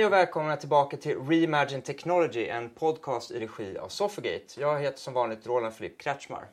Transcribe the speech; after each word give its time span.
Hej 0.00 0.06
och 0.06 0.12
välkomna 0.12 0.56
tillbaka 0.56 0.96
till 0.96 1.18
Reimagine 1.18 1.82
Technology, 1.82 2.48
en 2.48 2.70
podcast 2.70 3.30
i 3.30 3.40
regi 3.40 3.78
av 3.78 3.88
Sofagate. 3.88 4.60
Jag 4.60 4.80
heter 4.80 4.98
som 4.98 5.14
vanligt 5.14 5.46
Roland 5.46 5.74
Filip 5.74 6.00
Kretschmar. 6.00 6.46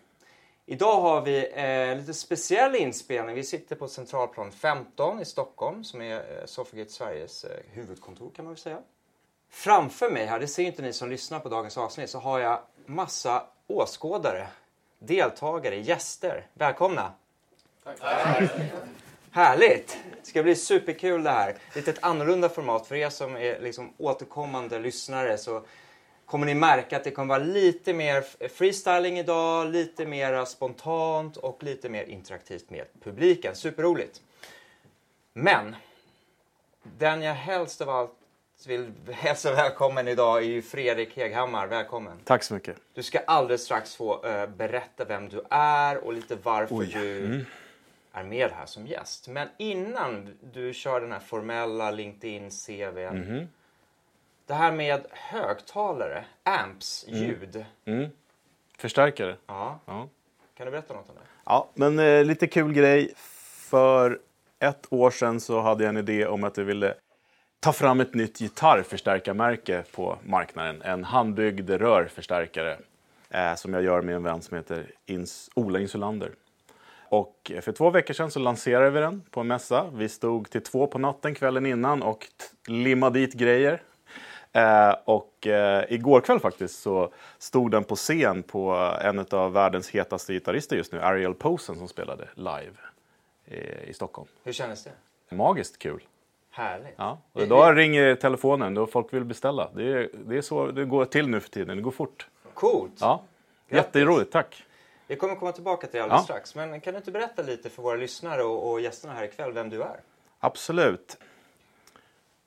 Idag 0.66 1.02
har 1.02 1.22
vi 1.22 1.48
en 1.54 1.90
eh, 1.90 1.98
lite 1.98 2.14
speciell 2.14 2.76
inspelning. 2.76 3.36
Vi 3.36 3.44
sitter 3.44 3.76
på 3.76 3.88
Centralplan 3.88 4.52
15 4.52 5.22
i 5.22 5.26
Stockholm 5.26 5.84
som 5.84 6.02
är 6.02 6.16
eh, 6.16 6.46
Sofagate 6.46 6.92
Sveriges 6.92 7.44
eh, 7.44 7.60
huvudkontor 7.72 8.32
kan 8.36 8.46
man 8.46 8.54
väl 8.54 8.62
säga. 8.62 8.80
Framför 9.50 10.10
mig 10.10 10.26
här, 10.26 10.40
det 10.40 10.48
ser 10.48 10.64
inte 10.64 10.82
ni 10.82 10.94
som 10.94 11.10
lyssnar 11.10 11.40
på 11.40 11.50
dagens 11.50 11.78
avsnitt, 11.78 12.10
så 12.10 12.20
har 12.20 12.40
jag 12.40 12.60
massa 12.86 13.44
åskådare, 13.68 14.48
deltagare, 15.00 15.80
gäster. 15.80 16.48
Välkomna! 16.54 17.14
Tack. 17.84 18.52
Härligt! 19.38 19.98
Det 20.22 20.28
ska 20.28 20.44
bli 20.44 20.56
superkul 20.56 21.24
det 21.24 21.30
här. 21.30 21.56
Lite 21.76 21.92
ett 21.92 22.04
annorlunda 22.04 22.50
format. 22.50 22.88
För 22.88 22.96
er 22.96 23.10
som 23.10 23.36
är 23.36 23.60
liksom 23.60 23.94
återkommande 23.98 24.80
lyssnare 24.80 25.38
så 25.38 25.66
kommer 26.26 26.46
ni 26.46 26.54
märka 26.54 26.98
att 26.98 27.04
det 27.04 27.12
kommer 27.12 27.36
vara 27.36 27.44
lite 27.44 27.94
mer 27.94 28.48
freestyling 28.48 29.20
idag, 29.20 29.72
lite 29.72 30.06
mer 30.06 30.46
spontant 30.46 31.38
och 31.38 31.64
lite 31.64 31.90
mer 31.90 32.04
interaktivt 32.04 32.70
med 32.70 32.86
publiken. 33.04 33.56
Superroligt! 33.56 34.22
Men 35.34 35.76
den 36.98 37.22
jag 37.22 37.34
helst 37.34 37.82
av 37.82 37.90
allt 37.90 38.12
vill 38.68 38.92
hälsa 39.12 39.52
välkommen 39.52 40.08
idag 40.08 40.44
är 40.44 40.62
Fredrik 40.62 41.18
Heghammar. 41.18 41.68
Välkommen! 41.68 42.20
Tack 42.24 42.44
så 42.44 42.54
mycket! 42.54 42.78
Du 42.94 43.04
ska 43.04 43.20
alldeles 43.20 43.64
strax 43.64 43.96
få 43.96 44.26
uh, 44.26 44.48
berätta 44.48 45.06
vem 45.06 45.30
du 45.30 45.42
är 45.50 45.98
och 45.98 46.14
lite 46.14 46.38
varför 46.44 46.76
Oj. 46.76 46.92
du 46.94 47.18
mm 47.26 47.46
är 48.20 48.24
med 48.24 48.52
här 48.52 48.66
som 48.66 48.88
gäst. 48.88 49.28
Men 49.28 49.48
innan 49.58 50.38
du 50.54 50.74
kör 50.74 51.02
den 51.02 51.12
här 51.12 51.20
formella 51.20 51.92
LinkedIn-CVn. 51.92 53.18
Mm. 53.18 53.48
Det 54.46 54.54
här 54.54 54.72
med 54.72 55.06
högtalare, 55.12 56.26
amps, 56.44 57.06
mm. 57.08 57.20
ljud. 57.20 57.66
Mm. 57.86 58.10
Förstärkare. 58.78 59.36
Ja. 59.48 59.80
ja. 59.86 60.08
Kan 60.58 60.66
du 60.66 60.72
berätta 60.72 60.94
något 60.94 61.10
om 61.10 61.16
det? 61.16 61.22
Ja, 61.46 61.70
men 61.74 62.00
eh, 62.00 62.24
lite 62.24 62.48
kul 62.48 62.74
grej. 62.74 63.14
För 63.70 64.20
ett 64.60 64.88
år 64.90 65.12
sedan 65.12 65.40
så 65.40 65.62
hade 65.62 65.84
jag 65.84 65.90
en 65.90 65.98
idé 65.98 66.26
om 66.26 66.44
att 66.44 66.58
jag 66.58 66.66
ville 66.66 66.94
ta 67.60 67.74
fram 67.74 68.00
ett 68.00 68.14
nytt 68.14 68.40
gitarrförstärkarmärke 68.40 69.84
på 69.92 70.18
marknaden. 70.24 70.82
En 70.82 71.04
handbyggd 71.04 71.70
rörförstärkare 71.70 72.78
eh, 73.30 73.56
som 73.56 73.74
jag 73.74 73.84
gör 73.84 74.02
med 74.02 74.16
en 74.16 74.24
vän 74.24 74.42
som 74.42 74.58
heter 74.58 74.92
Ins 75.06 75.50
Ola 75.54 75.80
Insulander. 75.80 76.32
Och 77.10 77.52
för 77.62 77.72
två 77.72 77.90
veckor 77.90 78.14
sedan 78.14 78.32
så 78.32 78.40
lanserade 78.40 78.90
vi 78.90 79.00
den 79.00 79.22
på 79.32 79.40
en 79.40 79.48
mässa. 79.48 79.90
Vi 79.94 80.10
stod 80.10 80.50
till 80.50 80.64
två 80.64 80.88
på 80.88 81.00
natten 81.00 81.36
kvällen 81.36 81.66
innan 81.66 82.04
och 82.04 82.28
limmade 82.68 83.20
dit 83.20 83.34
grejer. 83.34 83.82
Eh, 84.52 84.96
och 85.06 85.48
eh, 85.48 85.86
igår 85.90 86.22
kväll 86.22 86.40
faktiskt 86.40 86.80
så 86.80 87.14
stod 87.38 87.72
den 87.72 87.84
på 87.84 87.96
scen 87.96 88.44
på 88.44 88.72
en 89.02 89.26
av 89.32 89.54
världens 89.54 89.90
hetaste 89.90 90.34
gitarrister 90.34 90.76
just 90.76 90.92
nu, 90.92 91.02
Ariel 91.02 91.34
Posen, 91.34 91.78
som 91.78 91.88
spelade 91.88 92.28
live 92.34 92.78
i, 93.46 93.90
i 93.90 93.94
Stockholm. 93.94 94.28
Hur 94.44 94.52
kändes 94.52 94.84
det? 94.84 95.36
Magiskt 95.36 95.80
kul. 95.80 96.04
Härligt. 96.52 96.94
Ja, 96.96 97.18
och 97.34 97.42
idag 97.42 97.78
ringer 97.78 98.16
telefonen 98.16 98.74
då 98.74 98.88
folk 98.88 99.14
vill 99.14 99.24
beställa. 99.24 99.70
Det 99.76 99.84
är, 99.84 100.10
det 100.26 100.38
är 100.38 100.42
så 100.42 100.72
det 100.72 100.86
går 100.86 101.06
till 101.06 101.28
nu 101.28 101.40
för 101.40 101.50
tiden, 101.50 101.78
det 101.78 101.84
går 101.84 101.92
fort. 101.92 102.28
Coolt! 102.54 102.94
Ja, 103.00 103.24
jätteroligt, 103.70 104.32
tack! 104.32 104.64
Vi 105.08 105.16
kommer 105.16 105.36
komma 105.36 105.52
tillbaka 105.52 105.88
till 105.88 105.98
det 105.98 106.04
alldeles 106.04 106.22
ja. 106.22 106.24
strax. 106.24 106.56
Men 106.56 106.82
kan 106.82 106.94
du 106.94 106.98
inte 106.98 107.12
berätta 107.12 107.42
lite 107.42 107.70
för 107.70 107.82
våra 107.82 107.96
lyssnare 107.96 108.44
och, 108.44 108.72
och 108.72 108.82
gästerna 108.82 109.14
här 109.14 109.24
ikväll 109.24 109.52
vem 109.52 109.70
du 109.70 109.82
är? 109.82 110.00
Absolut. 110.40 111.18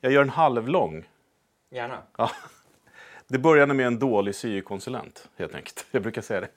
Jag 0.00 0.12
gör 0.12 0.22
en 0.22 0.30
halvlång. 0.30 1.08
Gärna. 1.70 1.98
Ja. 2.16 2.30
Det 3.26 3.38
började 3.38 3.74
med 3.74 3.86
en 3.86 3.98
dålig 3.98 4.34
syokonsulent, 4.34 5.28
helt 5.36 5.54
enkelt. 5.54 5.86
Jag 5.90 6.02
brukar 6.02 6.22
säga 6.22 6.40
det. 6.40 6.48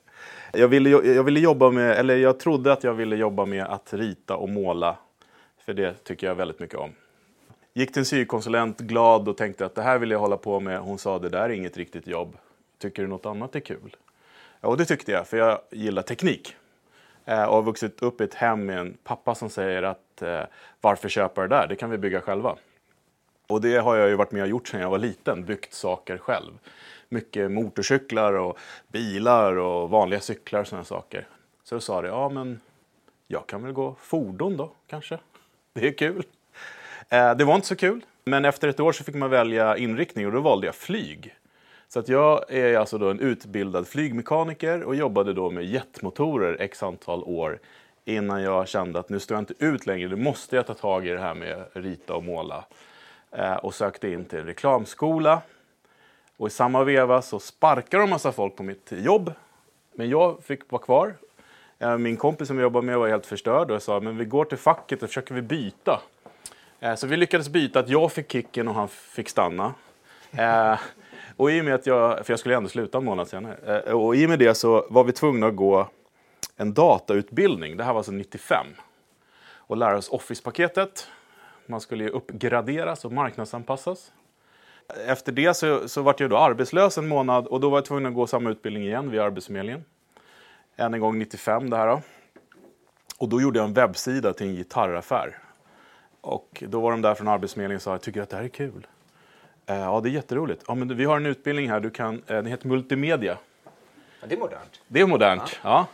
Jag 0.59 0.67
ville, 0.67 0.89
jag 0.89 1.23
ville 1.23 1.39
jobba 1.39 1.71
med, 1.71 1.91
eller 1.91 2.17
jag 2.17 2.39
trodde 2.39 2.73
att 2.73 2.83
jag 2.83 2.93
ville 2.93 3.15
jobba 3.15 3.45
med 3.45 3.65
att 3.65 3.93
rita 3.93 4.35
och 4.35 4.49
måla. 4.49 4.97
För 5.57 5.73
det 5.73 6.03
tycker 6.03 6.27
jag 6.27 6.35
väldigt 6.35 6.59
mycket 6.59 6.77
om. 6.77 6.91
Gick 7.73 7.93
till 7.93 7.99
en 7.99 8.05
syokonsulent 8.05 8.79
glad 8.79 9.27
och 9.27 9.37
tänkte 9.37 9.65
att 9.65 9.75
det 9.75 9.81
här 9.81 9.97
vill 9.97 10.11
jag 10.11 10.19
hålla 10.19 10.37
på 10.37 10.59
med. 10.59 10.79
Hon 10.79 10.97
sa 10.97 11.19
det 11.19 11.29
där 11.29 11.41
är 11.41 11.49
inget 11.49 11.77
riktigt 11.77 12.07
jobb. 12.07 12.37
Tycker 12.77 13.01
du 13.01 13.07
något 13.07 13.25
annat 13.25 13.55
är 13.55 13.59
kul? 13.59 13.95
Och 14.63 14.77
det 14.77 14.85
tyckte 14.85 15.11
jag, 15.11 15.27
för 15.27 15.37
jag 15.37 15.59
gillar 15.71 16.01
teknik. 16.01 16.55
Eh, 17.25 17.43
och 17.43 17.55
har 17.55 17.61
vuxit 17.61 18.01
upp 18.01 18.21
i 18.21 18.23
ett 18.23 18.33
hem 18.33 18.65
med 18.65 18.79
en 18.79 18.97
pappa 19.03 19.35
som 19.35 19.49
säger 19.49 19.83
att 19.83 20.21
eh, 20.21 20.41
varför 20.81 21.09
köpa 21.09 21.41
det 21.41 21.47
där, 21.47 21.67
det 21.67 21.75
kan 21.75 21.89
vi 21.89 21.97
bygga 21.97 22.21
själva. 22.21 22.55
Och 23.47 23.61
det 23.61 23.77
har 23.77 23.95
jag 23.95 24.09
ju 24.09 24.15
varit 24.15 24.31
med 24.31 24.41
och 24.41 24.49
gjort 24.49 24.67
sedan 24.67 24.81
jag 24.81 24.89
var 24.89 24.97
liten, 24.97 25.45
byggt 25.45 25.73
saker 25.73 26.17
själv. 26.17 26.51
Mycket 27.09 27.51
motorcyklar 27.51 28.33
och 28.33 28.59
bilar 28.87 29.57
och 29.57 29.89
vanliga 29.89 30.19
cyklar 30.19 30.59
och 30.61 30.67
sådana 30.67 30.85
saker. 30.85 31.27
Så 31.63 31.75
då 31.75 31.81
sa 31.81 32.01
det, 32.01 32.07
ja 32.07 32.29
men 32.29 32.59
jag 33.27 33.47
kan 33.47 33.63
väl 33.63 33.73
gå 33.73 33.95
fordon 33.99 34.57
då 34.57 34.71
kanske. 34.87 35.19
Det 35.73 35.87
är 35.87 35.97
kul. 35.97 36.23
Eh, 37.09 37.35
det 37.35 37.43
var 37.43 37.55
inte 37.55 37.67
så 37.67 37.75
kul, 37.75 38.05
men 38.25 38.45
efter 38.45 38.67
ett 38.67 38.79
år 38.79 38.91
så 38.91 39.03
fick 39.03 39.15
man 39.15 39.29
välja 39.29 39.77
inriktning 39.77 40.25
och 40.25 40.31
då 40.31 40.39
valde 40.39 40.67
jag 40.67 40.75
flyg. 40.75 41.35
Så 41.93 41.99
att 41.99 42.09
jag 42.09 42.51
är 42.51 42.77
alltså 42.77 42.97
då 42.97 43.09
en 43.09 43.19
utbildad 43.19 43.87
flygmekaniker 43.87 44.83
och 44.83 44.95
jobbade 44.95 45.33
då 45.33 45.51
med 45.51 45.65
jetmotorer 45.65 46.57
x 46.59 46.83
antal 46.83 47.23
år 47.23 47.59
innan 48.05 48.41
jag 48.43 48.67
kände 48.67 48.99
att 48.99 49.09
nu 49.09 49.19
står 49.19 49.35
jag 49.35 49.41
inte 49.41 49.53
ut 49.65 49.85
längre, 49.85 50.09
nu 50.09 50.15
måste 50.15 50.55
jag 50.55 50.67
ta 50.67 50.73
tag 50.73 51.07
i 51.07 51.09
det 51.09 51.19
här 51.19 51.33
med 51.33 51.65
rita 51.73 52.15
och 52.15 52.23
måla. 52.23 52.65
Eh, 53.31 53.53
och 53.53 53.75
sökte 53.75 54.09
in 54.09 54.25
till 54.25 54.39
en 54.39 54.45
reklamskola. 54.45 55.41
Och 56.37 56.47
i 56.47 56.49
samma 56.49 56.83
veva 56.83 57.21
så 57.21 57.39
sparkade 57.39 58.03
de 58.03 58.09
massa 58.09 58.31
folk 58.31 58.55
på 58.55 58.63
mitt 58.63 58.91
jobb. 58.91 59.33
Men 59.95 60.09
jag 60.09 60.43
fick 60.43 60.71
vara 60.71 60.81
kvar. 60.81 61.15
Eh, 61.79 61.97
min 61.97 62.17
kompis 62.17 62.47
som 62.47 62.57
jag 62.57 62.63
jobbade 62.63 62.85
med 62.85 62.99
var 62.99 63.07
helt 63.07 63.25
förstörd 63.25 63.69
och 63.69 63.75
jag 63.75 63.81
sa 63.81 63.99
men 63.99 64.17
vi 64.17 64.25
går 64.25 64.45
till 64.45 64.57
facket 64.57 65.03
och 65.03 65.09
försöker 65.09 65.35
vi 65.35 65.41
byta. 65.41 66.01
Eh, 66.79 66.95
så 66.95 67.07
vi 67.07 67.17
lyckades 67.17 67.49
byta 67.49 67.79
att 67.79 67.89
jag 67.89 68.11
fick 68.11 68.31
kicken 68.31 68.67
och 68.67 68.75
han 68.75 68.87
fick 68.87 69.29
stanna. 69.29 69.73
Eh, 70.31 70.79
och 71.37 71.51
i 71.51 71.61
och 71.61 71.65
med 71.65 71.75
att 71.75 71.85
jag, 71.85 72.25
för 72.25 72.33
jag 72.33 72.39
skulle 72.39 72.55
ändå 72.55 72.69
sluta 72.69 72.97
en 72.97 73.05
månad 73.05 73.27
senare, 73.27 73.81
eh, 73.85 73.93
och 73.93 74.15
i 74.15 74.25
och 74.25 74.29
med 74.29 74.39
det 74.39 74.55
så 74.55 74.87
var 74.89 75.03
vi 75.03 75.11
tvungna 75.11 75.47
att 75.47 75.55
gå 75.55 75.87
en 76.55 76.73
datautbildning, 76.73 77.77
det 77.77 77.83
här 77.83 77.93
var 77.93 77.99
alltså 77.99 78.11
95, 78.11 78.67
och 79.55 79.77
lära 79.77 79.97
oss 79.97 80.09
Office-paketet. 80.09 81.07
Man 81.65 81.81
skulle 81.81 82.03
ju 82.03 82.09
uppgraderas 82.09 83.05
och 83.05 83.11
marknadsanpassas. 83.11 84.11
Efter 85.07 85.31
det 85.31 85.53
så, 85.53 85.89
så 85.89 86.01
var 86.01 86.15
jag 86.17 86.29
då 86.29 86.37
arbetslös 86.37 86.97
en 86.97 87.07
månad 87.07 87.47
och 87.47 87.59
då 87.59 87.69
var 87.69 87.77
jag 87.77 87.85
tvungen 87.85 88.05
att 88.05 88.13
gå 88.13 88.27
samma 88.27 88.49
utbildning 88.49 88.83
igen 88.83 89.11
vid 89.11 89.19
Arbetsförmedlingen. 89.19 89.83
Än 90.75 90.93
en 90.93 90.99
gång 90.99 91.19
95 91.19 91.69
det 91.69 91.77
här 91.77 91.87
då. 91.87 92.01
Och 93.17 93.29
då 93.29 93.41
gjorde 93.41 93.59
jag 93.59 93.67
en 93.67 93.73
webbsida 93.73 94.33
till 94.33 94.47
en 94.47 94.55
gitarraffär. 94.55 95.37
Och 96.21 96.63
då 96.67 96.79
var 96.79 96.91
de 96.91 97.01
där 97.01 97.15
från 97.15 97.27
Arbetsförmedlingen 97.27 97.75
och 97.75 97.81
sa, 97.81 97.91
jag 97.91 98.01
tycker 98.01 98.21
att 98.21 98.29
det 98.29 98.35
här 98.35 98.43
är 98.43 98.47
kul. 98.49 98.87
Eh, 99.65 99.75
ja, 99.75 99.99
det 100.03 100.09
är 100.09 100.11
jätteroligt. 100.11 100.63
Ja, 100.67 100.75
men 100.75 100.97
vi 100.97 101.05
har 101.05 101.17
en 101.17 101.25
utbildning 101.25 101.69
här, 101.69 101.79
du 101.79 101.89
kan, 101.89 102.15
eh, 102.15 102.21
den 102.27 102.45
heter 102.45 102.67
multimedia. 102.67 103.37
Ja, 104.21 104.27
det 104.27 104.35
är 104.35 104.39
modernt. 104.39 104.81
Det 104.87 105.01
är 105.01 105.05
modernt, 105.07 105.59
ja. 105.63 105.87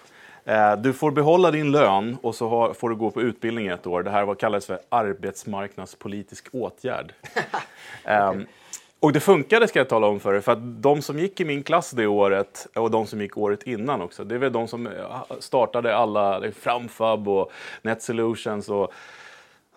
ja. 0.45 0.71
Eh, 0.71 0.77
du 0.77 0.93
får 0.93 1.11
behålla 1.11 1.51
din 1.51 1.71
lön 1.71 2.17
och 2.21 2.35
så 2.35 2.49
har, 2.49 2.73
får 2.73 2.89
du 2.89 2.95
gå 2.95 3.11
på 3.11 3.21
utbildning 3.21 3.67
ett 3.67 3.87
år. 3.87 4.03
Det 4.03 4.11
här 4.11 4.25
var, 4.25 4.35
kallades 4.35 4.65
för 4.65 4.79
arbetsmarknadspolitisk 4.89 6.47
åtgärd. 6.51 7.13
um, 8.31 8.45
och 8.99 9.13
det 9.13 9.19
funkade 9.19 9.67
ska 9.67 9.79
jag 9.79 9.89
tala 9.89 10.07
om 10.07 10.19
för 10.19 10.33
er, 10.33 10.41
för 10.41 10.51
att 10.51 10.81
de 10.81 11.01
som 11.01 11.19
gick 11.19 11.39
i 11.39 11.45
min 11.45 11.63
klass 11.63 11.91
det 11.91 12.07
året 12.07 12.67
och 12.75 12.91
de 12.91 13.07
som 13.07 13.21
gick 13.21 13.37
året 13.37 13.63
innan 13.63 14.01
också, 14.01 14.23
det 14.23 14.35
är 14.35 14.39
väl 14.39 14.51
de 14.51 14.67
som 14.67 14.89
startade 15.39 15.95
alla, 15.95 16.43
Framfab 16.59 17.27
och 17.27 17.51
Net 17.81 18.01
Solutions 18.01 18.69
och 18.69 18.93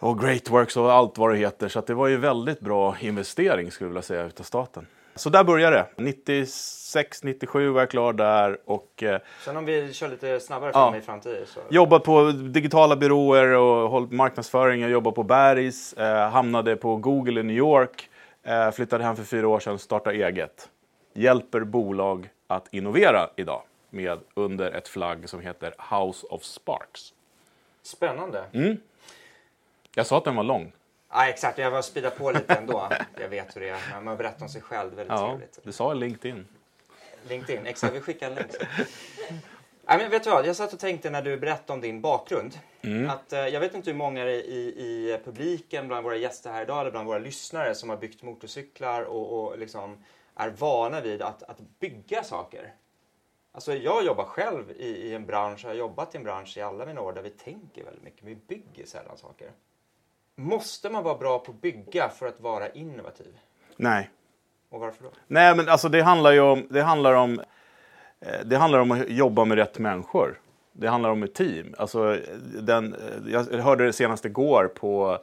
och 0.03 0.21
Greatworks 0.21 0.77
och 0.77 0.93
allt 0.93 1.19
vad 1.19 1.31
det 1.31 1.37
heter. 1.37 1.69
Så 1.69 1.81
det 1.81 1.95
var 1.95 2.09
ju 2.09 2.17
väldigt 2.17 2.61
bra 2.61 2.97
investering 3.01 3.71
skulle 3.71 3.87
jag 3.87 3.91
vilja 3.91 4.03
säga 4.03 4.25
utav 4.25 4.45
staten. 4.45 4.87
Så 5.15 5.31
där 5.31 5.45
började 5.45 5.77
det. 5.77 6.03
96, 6.03 7.23
97 7.23 7.69
var 7.69 7.81
jag 7.81 7.91
klar 7.91 8.13
där. 8.13 8.59
Och, 8.65 9.03
eh, 9.03 9.21
Sen 9.45 9.57
om 9.57 9.65
vi 9.65 9.93
kör 9.93 10.09
lite 10.09 10.41
snabbare 10.41 10.73
fram 10.73 10.95
ja, 10.95 10.99
i 10.99 11.03
framtiden? 11.03 11.47
Så... 11.47 11.61
Jobbat 11.71 12.05
på 12.05 12.31
digitala 12.31 12.97
byråer 12.97 13.49
och 13.49 13.91
hållit 13.91 14.13
marknadsföring. 14.13 14.81
Jag 14.81 14.91
jobbade 14.91 15.15
på 15.15 15.23
Bergs, 15.23 15.93
eh, 15.93 16.31
hamnade 16.31 16.77
på 16.77 16.97
Google 16.97 17.41
i 17.41 17.43
New 17.43 17.57
York. 17.57 18.09
Eh, 18.43 18.71
flyttade 18.71 19.05
hem 19.05 19.17
för 19.17 19.25
fyra 19.25 19.49
år 19.49 19.61
sedan, 19.61 19.79
startade 19.79 20.17
eget. 20.17 20.69
Hjälper 21.15 21.61
bolag 21.61 22.29
att 22.47 22.69
innovera 22.75 23.31
idag 23.37 23.63
med 23.91 24.19
under 24.35 24.71
ett 24.71 24.89
flagg 24.89 25.29
som 25.29 25.41
heter 25.41 25.75
House 25.91 26.27
of 26.27 26.43
Sparks. 26.43 27.13
Spännande. 27.83 28.45
Mm. 28.53 28.77
Jag 29.95 30.07
sa 30.07 30.19
att 30.19 30.25
den 30.25 30.37
var 30.37 30.45
lång. 30.45 30.73
Ja, 31.11 31.29
exakt. 31.29 31.59
Jag 31.59 31.71
var 31.71 31.83
speeda 31.83 32.11
på 32.11 32.31
lite 32.31 32.55
ändå. 32.55 32.89
Jag 33.21 33.29
vet 33.29 33.57
hur 33.57 33.61
det 33.61 33.69
är. 33.69 34.01
Man 34.01 34.17
berättar 34.17 34.43
om 34.43 34.49
sig 34.49 34.63
själv. 34.63 34.95
Väldigt 34.95 35.19
ja, 35.19 35.29
trevligt. 35.29 35.59
Du 35.63 35.73
sa 35.73 35.95
LinkedIn. 35.95 36.47
LinkedIn, 37.29 37.67
exakt. 37.67 37.95
Vi 37.95 38.01
skickar 38.01 38.27
en 38.27 38.35
länk. 38.35 38.51
Nej, 39.85 39.99
men 39.99 40.11
vet 40.11 40.25
du 40.25 40.31
vad? 40.31 40.47
Jag 40.47 40.57
satt 40.57 40.73
och 40.73 40.79
tänkte 40.79 41.11
när 41.11 41.23
du 41.23 41.37
berättade 41.37 41.73
om 41.73 41.81
din 41.81 42.01
bakgrund. 42.01 42.59
Mm. 42.83 43.11
Att, 43.11 43.33
eh, 43.33 43.41
jag 43.49 43.61
vet 43.61 43.75
inte 43.75 43.91
hur 43.91 43.99
många 43.99 44.27
i, 44.27 44.59
i 44.59 45.19
publiken, 45.25 45.89
bland 45.89 46.05
våra 46.05 46.17
gäster 46.17 46.53
här 46.53 46.63
idag 46.63 46.81
eller 46.81 46.91
bland 46.91 47.07
våra 47.07 47.19
lyssnare 47.19 47.75
som 47.75 47.91
har 47.91 47.97
byggt 47.97 48.23
motorcyklar 48.23 49.03
och, 49.03 49.43
och 49.43 49.59
liksom 49.59 50.05
är 50.35 50.51
vana 50.51 51.01
vid 51.01 51.23
att, 51.23 51.43
att 51.43 51.59
bygga 51.79 52.25
saker. 52.25 52.75
Alltså 53.53 53.75
jag 53.75 54.05
jobbar 54.05 54.25
själv 54.25 54.71
i, 54.71 54.89
i 54.89 55.15
en 55.15 55.27
bransch, 55.27 55.61
jag 55.65 55.71
har 55.71 55.75
jobbat 55.75 56.15
i 56.15 56.19
en 56.19 56.25
bransch 56.25 56.57
i 56.57 56.61
alla 56.61 56.87
mina 56.87 57.01
år 57.01 57.13
där 57.13 57.23
vi 57.23 57.31
tänker 57.31 57.85
väldigt 57.85 58.05
mycket, 58.05 58.25
vi 58.25 58.35
bygger 58.35 58.87
sällan 58.87 59.17
saker. 59.17 59.51
Måste 60.37 60.91
man 60.91 61.05
vara 61.05 61.19
bra 61.19 61.39
på 61.39 61.53
att 61.53 61.61
bygga 61.61 62.09
för 62.09 62.27
att 62.27 62.41
vara 62.41 62.69
innovativ? 62.69 63.39
Nej. 63.77 64.11
Och 64.71 64.81
varför 64.81 65.05
då? 65.05 65.11
Nej, 65.27 65.57
men 65.57 65.69
alltså 65.69 65.89
det 65.89 66.03
handlar 66.03 66.33
ju 66.33 66.41
om, 66.41 66.67
det 66.71 66.83
handlar 66.83 67.15
om, 67.15 67.41
eh, 68.21 68.41
det 68.45 68.57
handlar 68.57 68.79
om 68.79 68.91
att 68.91 69.09
jobba 69.11 69.45
med 69.45 69.59
rätt 69.59 69.79
människor. 69.79 70.41
Det 70.73 70.89
handlar 70.89 71.11
om 71.11 71.23
ett 71.23 71.35
team. 71.35 71.75
Alltså, 71.79 72.19
den, 72.63 72.95
eh, 72.95 73.33
jag 73.33 73.45
hörde 73.45 73.85
det 73.85 73.93
senast 73.93 74.25
igår 74.25 74.73
på, 74.75 75.19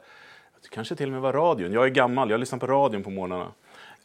kanske 0.70 0.96
till 0.96 1.06
och 1.06 1.12
med 1.12 1.20
var 1.20 1.32
radion. 1.32 1.72
Jag 1.72 1.84
är 1.84 1.88
gammal, 1.88 2.30
jag 2.30 2.40
lyssnar 2.40 2.58
på 2.58 2.66
radion 2.66 3.02
på 3.02 3.10
morgnarna. 3.10 3.52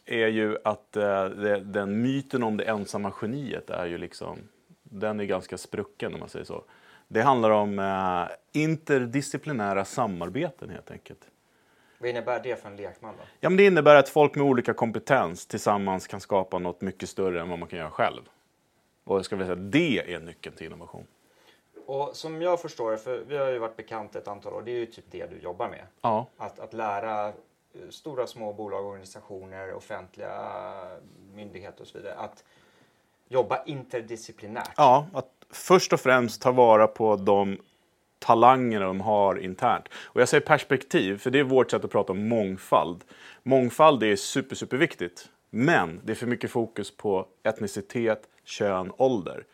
Är 0.06 0.28
ju 0.28 0.56
att 0.64 0.96
eh, 0.96 1.24
den 1.60 2.02
myten 2.02 2.42
om 2.42 2.56
det 2.56 2.64
ensamma 2.64 3.12
geniet 3.20 3.70
är 3.70 3.86
ju 3.86 3.98
liksom, 3.98 4.38
den 4.82 5.20
är 5.20 5.24
ganska 5.24 5.58
sprucken 5.58 6.14
om 6.14 6.20
man 6.20 6.28
säger 6.28 6.44
så. 6.44 6.64
Det 7.08 7.22
handlar 7.22 7.50
om 7.50 7.78
eh, 7.78 8.60
interdisciplinära 8.62 9.84
samarbeten 9.84 10.70
helt 10.70 10.90
enkelt. 10.90 11.28
Vad 11.98 12.10
innebär 12.10 12.40
det 12.42 12.56
för 12.62 12.68
en 12.68 12.76
lekman 12.76 13.14
då? 13.18 13.24
Ja, 13.40 13.48
men 13.48 13.56
det 13.56 13.66
innebär 13.66 13.94
att 13.96 14.08
folk 14.08 14.34
med 14.34 14.46
olika 14.46 14.74
kompetens 14.74 15.46
tillsammans 15.46 16.06
kan 16.06 16.20
skapa 16.20 16.58
något 16.58 16.80
mycket 16.80 17.08
större 17.08 17.40
än 17.40 17.48
vad 17.48 17.58
man 17.58 17.68
kan 17.68 17.78
göra 17.78 17.90
själv. 17.90 18.22
Och 19.04 19.16
jag 19.16 19.24
ska 19.24 19.36
vilja 19.36 19.54
säga, 19.54 19.64
det 19.66 20.14
är 20.14 20.20
nyckeln 20.20 20.56
till 20.56 20.66
innovation. 20.66 21.06
Och 21.86 22.10
som 22.16 22.42
jag 22.42 22.60
förstår 22.60 22.90
det, 22.90 22.98
för 22.98 23.24
vi 23.28 23.36
har 23.36 23.48
ju 23.48 23.58
varit 23.58 23.76
bekanta 23.76 24.18
ett 24.18 24.28
antal 24.28 24.52
år, 24.54 24.62
det 24.62 24.70
är 24.70 24.78
ju 24.78 24.86
typ 24.86 25.04
det 25.10 25.26
du 25.30 25.38
jobbar 25.38 25.68
med. 25.68 25.86
Ja, 26.00 26.26
Att, 26.36 26.58
att 26.58 26.72
lära 26.72 27.28
eh, 27.28 27.32
stora, 27.90 28.26
små 28.26 28.52
bolag, 28.52 28.86
organisationer, 28.86 29.74
offentliga 29.74 30.32
myndigheter 31.34 31.80
och 31.80 31.86
så 31.86 31.98
vidare 31.98 32.14
att 32.14 32.44
jobba 33.28 33.62
interdisciplinärt. 33.64 34.70
ja 34.76 35.06
att 35.12 35.30
först 35.50 35.92
och 35.92 36.00
främst 36.00 36.42
ta 36.42 36.52
vara 36.52 36.86
på 36.86 37.16
de 37.16 37.58
talanger 38.18 38.80
de 38.80 39.00
har 39.00 39.38
internt. 39.38 39.88
Och 39.94 40.20
jag 40.20 40.28
säger 40.28 40.46
perspektiv, 40.46 41.18
för 41.18 41.30
det 41.30 41.38
är 41.38 41.44
vårt 41.44 41.70
sätt 41.70 41.84
att 41.84 41.90
prata 41.90 42.12
om 42.12 42.28
mångfald. 42.28 43.04
Mångfald 43.42 44.02
är 44.02 44.16
super, 44.16 44.56
superviktigt. 44.56 45.28
Men 45.50 46.00
det 46.04 46.12
är 46.12 46.14
för 46.14 46.26
mycket 46.26 46.50
fokus 46.50 46.96
på 46.96 47.26
etnicitet, 47.42 48.22
kön, 48.44 48.92
ålder. 48.96 49.44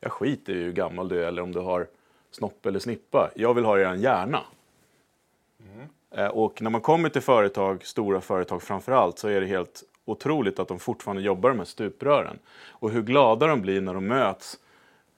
Jag 0.00 0.12
skiter 0.12 0.52
i 0.52 0.62
hur 0.62 0.72
gammal 0.72 1.08
du 1.08 1.24
är 1.24 1.28
eller 1.28 1.42
om 1.42 1.52
du 1.52 1.60
har 1.60 1.86
snopp 2.30 2.66
eller 2.66 2.78
snippa. 2.78 3.30
Jag 3.34 3.54
vill 3.54 3.64
ha 3.64 3.78
er 3.78 3.94
hjärna. 3.94 4.40
Mm. 5.60 6.30
Och 6.30 6.62
när 6.62 6.70
man 6.70 6.80
kommer 6.80 7.08
till 7.08 7.22
företag, 7.22 7.84
stora 7.84 8.20
företag 8.20 8.62
framför 8.62 8.92
allt, 8.92 9.18
så 9.18 9.28
är 9.28 9.40
det 9.40 9.46
helt 9.46 9.82
otroligt 10.04 10.58
att 10.58 10.68
de 10.68 10.78
fortfarande 10.78 11.22
jobbar 11.22 11.52
med 11.52 11.68
stuprören. 11.68 12.38
Och 12.68 12.90
hur 12.90 13.02
glada 13.02 13.46
de 13.46 13.60
blir 13.60 13.80
när 13.80 13.94
de 13.94 14.06
möts 14.06 14.58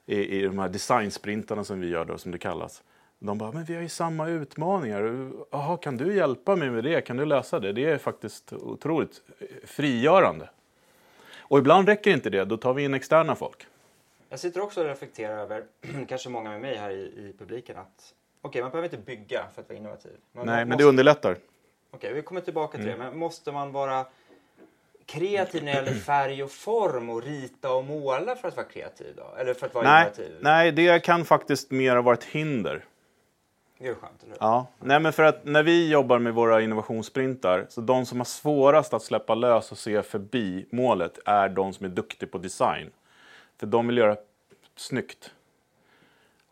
i, 0.07 0.39
i 0.39 0.41
de 0.41 0.59
här 0.59 0.69
designsprintarna 0.69 1.63
som 1.63 1.79
vi 1.81 1.87
gör 1.89 2.05
då, 2.05 2.17
som 2.17 2.31
det 2.31 2.37
kallas. 2.37 2.83
De 3.19 3.37
bara, 3.37 3.51
men 3.51 3.63
vi 3.63 3.75
har 3.75 3.81
ju 3.81 3.89
samma 3.89 4.27
utmaningar. 4.27 5.31
Jaha, 5.51 5.77
kan 5.77 5.97
du 5.97 6.15
hjälpa 6.15 6.55
mig 6.55 6.69
med 6.69 6.83
det? 6.83 7.01
Kan 7.01 7.17
du 7.17 7.25
lösa 7.25 7.59
det? 7.59 7.73
Det 7.73 7.85
är 7.85 7.97
faktiskt 7.97 8.53
otroligt 8.53 9.21
frigörande. 9.65 10.49
Och 11.39 11.57
ibland 11.59 11.87
räcker 11.87 12.11
inte 12.11 12.29
det, 12.29 12.45
då 12.45 12.57
tar 12.57 12.73
vi 12.73 12.83
in 12.83 12.93
externa 12.93 13.35
folk. 13.35 13.67
Jag 14.29 14.39
sitter 14.39 14.61
också 14.61 14.81
och 14.81 14.87
reflekterar 14.87 15.37
över, 15.37 15.63
kanske 16.07 16.29
många 16.29 16.49
med 16.49 16.61
mig 16.61 16.75
här 16.77 16.89
i, 16.91 17.01
i 17.03 17.35
publiken, 17.39 17.77
att 17.77 18.13
okej, 18.41 18.61
man 18.61 18.71
behöver 18.71 18.87
inte 18.95 19.05
bygga 19.05 19.45
för 19.55 19.61
att 19.61 19.69
vara 19.69 19.79
innovativ. 19.79 20.11
Man 20.31 20.45
Nej, 20.45 20.55
men 20.55 20.67
måste, 20.67 20.83
det 20.83 20.89
underlättar. 20.89 21.37
Okej, 21.91 22.13
vi 22.13 22.21
kommer 22.21 22.41
tillbaka 22.41 22.77
till 22.77 22.87
Mm. 22.87 22.99
det, 22.99 23.05
men 23.05 23.17
måste 23.19 23.51
man 23.51 23.71
vara 23.71 24.05
kreativ 25.07 25.63
när 25.63 25.71
det 25.73 25.77
gäller 25.77 25.99
färg 25.99 26.43
och 26.43 26.51
form 26.51 27.09
och 27.09 27.23
rita 27.23 27.73
och 27.73 27.85
måla 27.85 28.35
för 28.35 28.47
att 28.47 28.55
vara 28.55 28.67
kreativ 28.67 29.13
då? 29.17 29.35
Eller 29.37 29.53
för 29.53 29.65
att 29.65 29.73
vara 29.73 29.83
Nej, 29.83 30.01
innovativ? 30.01 30.37
nej, 30.41 30.71
det 30.71 30.99
kan 30.99 31.25
faktiskt 31.25 31.71
mer 31.71 31.95
vara 31.97 32.13
ett 32.15 32.23
hinder. 32.23 32.85
Det 33.79 33.87
är 33.87 33.93
skönt, 33.93 34.23
eller 34.23 34.31
hur? 34.31 34.37
Ja, 34.39 34.67
nej 34.79 34.99
men 34.99 35.13
för 35.13 35.23
att 35.23 35.45
när 35.45 35.63
vi 35.63 35.89
jobbar 35.89 36.19
med 36.19 36.33
våra 36.33 36.61
innovationssprintar, 36.61 37.65
så 37.69 37.81
de 37.81 38.05
som 38.05 38.17
har 38.17 38.25
svårast 38.25 38.93
att 38.93 39.03
släppa 39.03 39.35
lös 39.35 39.71
och 39.71 39.77
se 39.77 40.01
förbi 40.03 40.65
målet 40.71 41.19
är 41.25 41.49
de 41.49 41.73
som 41.73 41.85
är 41.85 41.89
duktiga 41.89 42.29
på 42.29 42.37
design. 42.37 42.89
För 43.59 43.67
de 43.67 43.87
vill 43.87 43.97
göra 43.97 44.15
snyggt. 44.75 45.31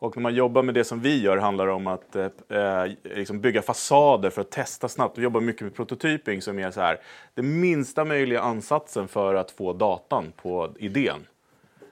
Och 0.06 0.16
när 0.16 0.22
man 0.22 0.34
jobbar 0.34 0.62
med 0.62 0.74
det 0.74 0.84
som 0.84 1.00
vi 1.00 1.22
gör 1.22 1.36
handlar 1.36 1.66
det 1.66 1.72
om 1.72 1.86
att 1.86 2.16
eh, 2.16 2.26
eh, 2.48 2.90
liksom 3.02 3.40
bygga 3.40 3.62
fasader 3.62 4.30
för 4.30 4.40
att 4.40 4.50
testa 4.50 4.88
snabbt. 4.88 5.18
Vi 5.18 5.22
jobbar 5.22 5.40
mycket 5.40 5.62
med 5.62 5.74
prototyping 5.74 6.42
som 6.42 6.58
är 6.58 6.70
så 6.70 6.80
här, 6.80 7.00
den 7.34 7.60
minsta 7.60 8.04
möjliga 8.04 8.40
ansatsen 8.40 9.08
för 9.08 9.34
att 9.34 9.50
få 9.50 9.72
datan 9.72 10.32
på 10.36 10.70
idén. 10.78 11.26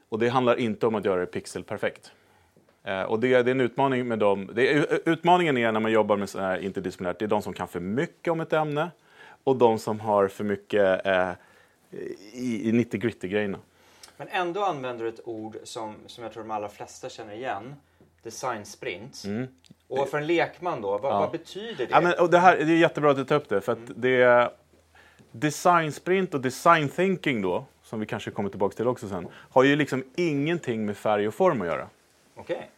Och 0.08 0.18
det 0.18 0.28
handlar 0.28 0.56
inte 0.56 0.86
om 0.86 0.94
att 0.94 1.04
göra 1.04 1.20
det 1.20 1.26
pixelperfekt. 1.26 2.12
Eh, 2.84 3.02
och 3.02 3.20
det, 3.20 3.28
det 3.28 3.50
är 3.50 3.54
en 3.54 3.60
utmaning 3.60 4.08
med 4.08 4.18
dem. 4.18 4.50
Det 4.54 4.72
eh, 4.72 4.82
utmaningen 5.04 5.56
är 5.56 5.72
när 5.72 5.80
man 5.80 5.92
jobbar 5.92 6.16
med 6.16 6.28
så 6.28 6.40
här 6.40 6.58
interdisciplinärt, 6.58 7.18
det 7.18 7.24
är 7.24 7.28
de 7.28 7.42
som 7.42 7.52
kan 7.52 7.68
för 7.68 7.80
mycket 7.80 8.32
om 8.32 8.40
ett 8.40 8.52
ämne 8.52 8.90
och 9.44 9.56
de 9.56 9.78
som 9.78 10.00
har 10.00 10.28
för 10.28 10.44
mycket 10.44 11.06
eh, 11.06 11.30
i, 12.32 12.68
i 12.68 12.72
90 12.72 13.00
gritty 13.00 13.28
grejerna 13.28 13.58
Men 14.16 14.28
ändå 14.28 14.64
använder 14.64 15.04
du 15.04 15.08
ett 15.08 15.20
ord 15.28 15.56
som, 15.64 15.94
som 16.06 16.24
jag 16.24 16.32
tror 16.32 16.42
de 16.42 16.50
allra 16.50 16.68
flesta 16.68 17.08
känner 17.08 17.34
igen. 17.34 17.74
Design 18.24 18.64
sprint. 18.64 19.22
Och 19.88 20.08
för 20.08 20.18
en 20.18 20.26
lekman 20.26 20.80
då, 20.80 20.98
vad, 20.98 21.02
vad 21.02 21.30
betyder 21.30 21.76
det? 21.76 21.84
Mm. 21.84 21.90
Ja, 21.90 22.00
men, 22.00 22.18
och 22.18 22.30
det, 22.30 22.38
här, 22.38 22.56
det 22.56 22.62
är 22.72 22.76
jättebra 22.76 23.10
att 23.10 23.16
du 23.16 23.24
tar 23.24 23.36
upp 23.36 23.48
det, 23.48 23.60
för 23.60 23.72
att 23.72 23.78
det 23.96 24.22
är 24.22 24.50
design 25.32 25.92
sprint 25.92 26.34
och 26.34 26.40
design 26.40 26.88
thinking 26.88 27.42
då, 27.42 27.64
som 27.82 28.00
vi 28.00 28.06
kanske 28.06 28.30
kommer 28.30 28.50
tillbaka 28.50 28.76
till 28.76 28.86
också 28.86 29.08
sen, 29.08 29.26
har 29.34 29.64
ju 29.64 29.76
liksom 29.76 30.04
ingenting 30.16 30.86
med 30.86 30.96
färg 30.96 31.28
och 31.28 31.34
form 31.34 31.60
att 31.60 31.66
göra. 31.66 31.88
Okej. 32.34 32.70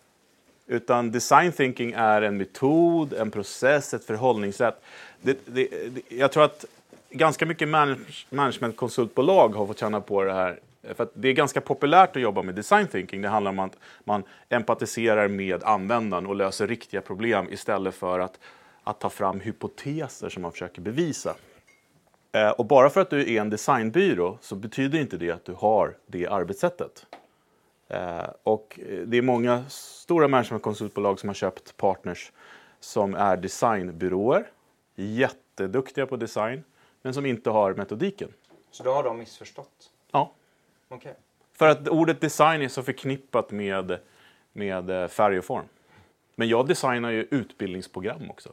Utan 0.66 1.12
design 1.12 1.52
thinking 1.52 1.92
är 1.92 2.22
en 2.22 2.37
metod, 2.37 3.12
en 3.12 3.31
process, 3.31 3.94
ett 3.94 4.04
förhållningssätt. 4.04 4.82
Det, 5.22 5.38
det, 5.46 5.69
det, 5.88 6.16
jag 6.16 6.32
tror 6.32 6.44
att 6.44 6.64
ganska 7.10 7.46
mycket 7.46 7.69
manage, 7.69 8.26
managementkonsultbolag 8.31 9.49
har 9.49 9.66
fått 9.66 9.78
känna 9.78 10.00
på 10.00 10.25
det 10.25 10.32
här. 10.32 10.61
För 10.95 11.05
att 11.05 11.12
det 11.14 11.28
är 11.28 11.33
ganska 11.33 11.61
populärt 11.61 12.16
att 12.16 12.23
jobba 12.23 12.43
med 12.43 12.55
design 12.55 12.88
thinking. 12.88 13.23
Det 13.23 13.28
handlar 13.28 13.50
om 13.50 13.59
att 13.59 13.78
man 14.05 14.25
empatiserar 14.49 15.28
med 15.28 15.64
användaren 15.64 16.26
och 16.26 16.37
löser 16.37 16.66
riktiga 16.66 17.00
problem 17.00 17.49
istället 17.50 17.95
för 17.95 18.21
att, 18.21 18.40
att 18.85 19.00
ta 19.00 19.11
fram 19.11 19.40
hypoteser 19.40 20.28
som 20.28 20.43
man 20.43 20.52
försöker 20.52 20.83
bevisa. 20.83 21.35
Eh, 22.33 22.50
Och 22.50 22.66
bara 22.66 22.90
för 22.90 23.00
att 23.00 23.11
du 23.11 23.35
är 23.35 23.40
en 23.40 23.50
designbyrå 23.50 24.38
så 24.40 24.55
betyder 24.57 24.99
inte 24.99 25.16
det 25.16 25.31
att 25.31 25.45
du 25.45 25.52
har 25.52 25.97
det 26.07 26.26
arbetssättet. 26.26 27.07
Eh, 27.88 28.26
och 28.43 28.81
eh, 28.83 28.99
det 28.99 29.16
är 29.16 29.23
många 29.23 29.64
stora 29.69 30.28
managementkonsultbolag 30.28 31.21
som 31.21 31.28
har 31.28 31.35
köpt 31.35 31.76
partners 31.76 32.33
som 32.81 33.14
är 33.14 33.37
designbyråer, 33.37 34.47
jätteduktiga 34.95 36.07
på 36.07 36.16
design, 36.16 36.64
men 37.02 37.14
som 37.14 37.26
inte 37.26 37.50
har 37.50 37.75
metodiken. 37.75 38.28
Så 38.71 38.83
då 38.83 38.93
har 38.93 39.02
de 39.02 39.19
missförstått? 39.19 39.90
Ja. 40.12 40.33
Okej. 40.88 41.14
För 41.52 41.69
att 41.69 41.88
ordet 41.88 42.21
design 42.21 42.62
är 42.62 42.69
så 42.69 42.83
förknippat 42.83 43.50
med, 43.50 43.99
med 44.52 44.90
eh, 44.90 45.09
färg 45.09 45.38
och 45.38 45.45
form. 45.45 45.69
Men 46.35 46.49
jag 46.49 46.66
designar 46.69 47.11
ju 47.11 47.26
utbildningsprogram 47.31 48.31
också. 48.31 48.52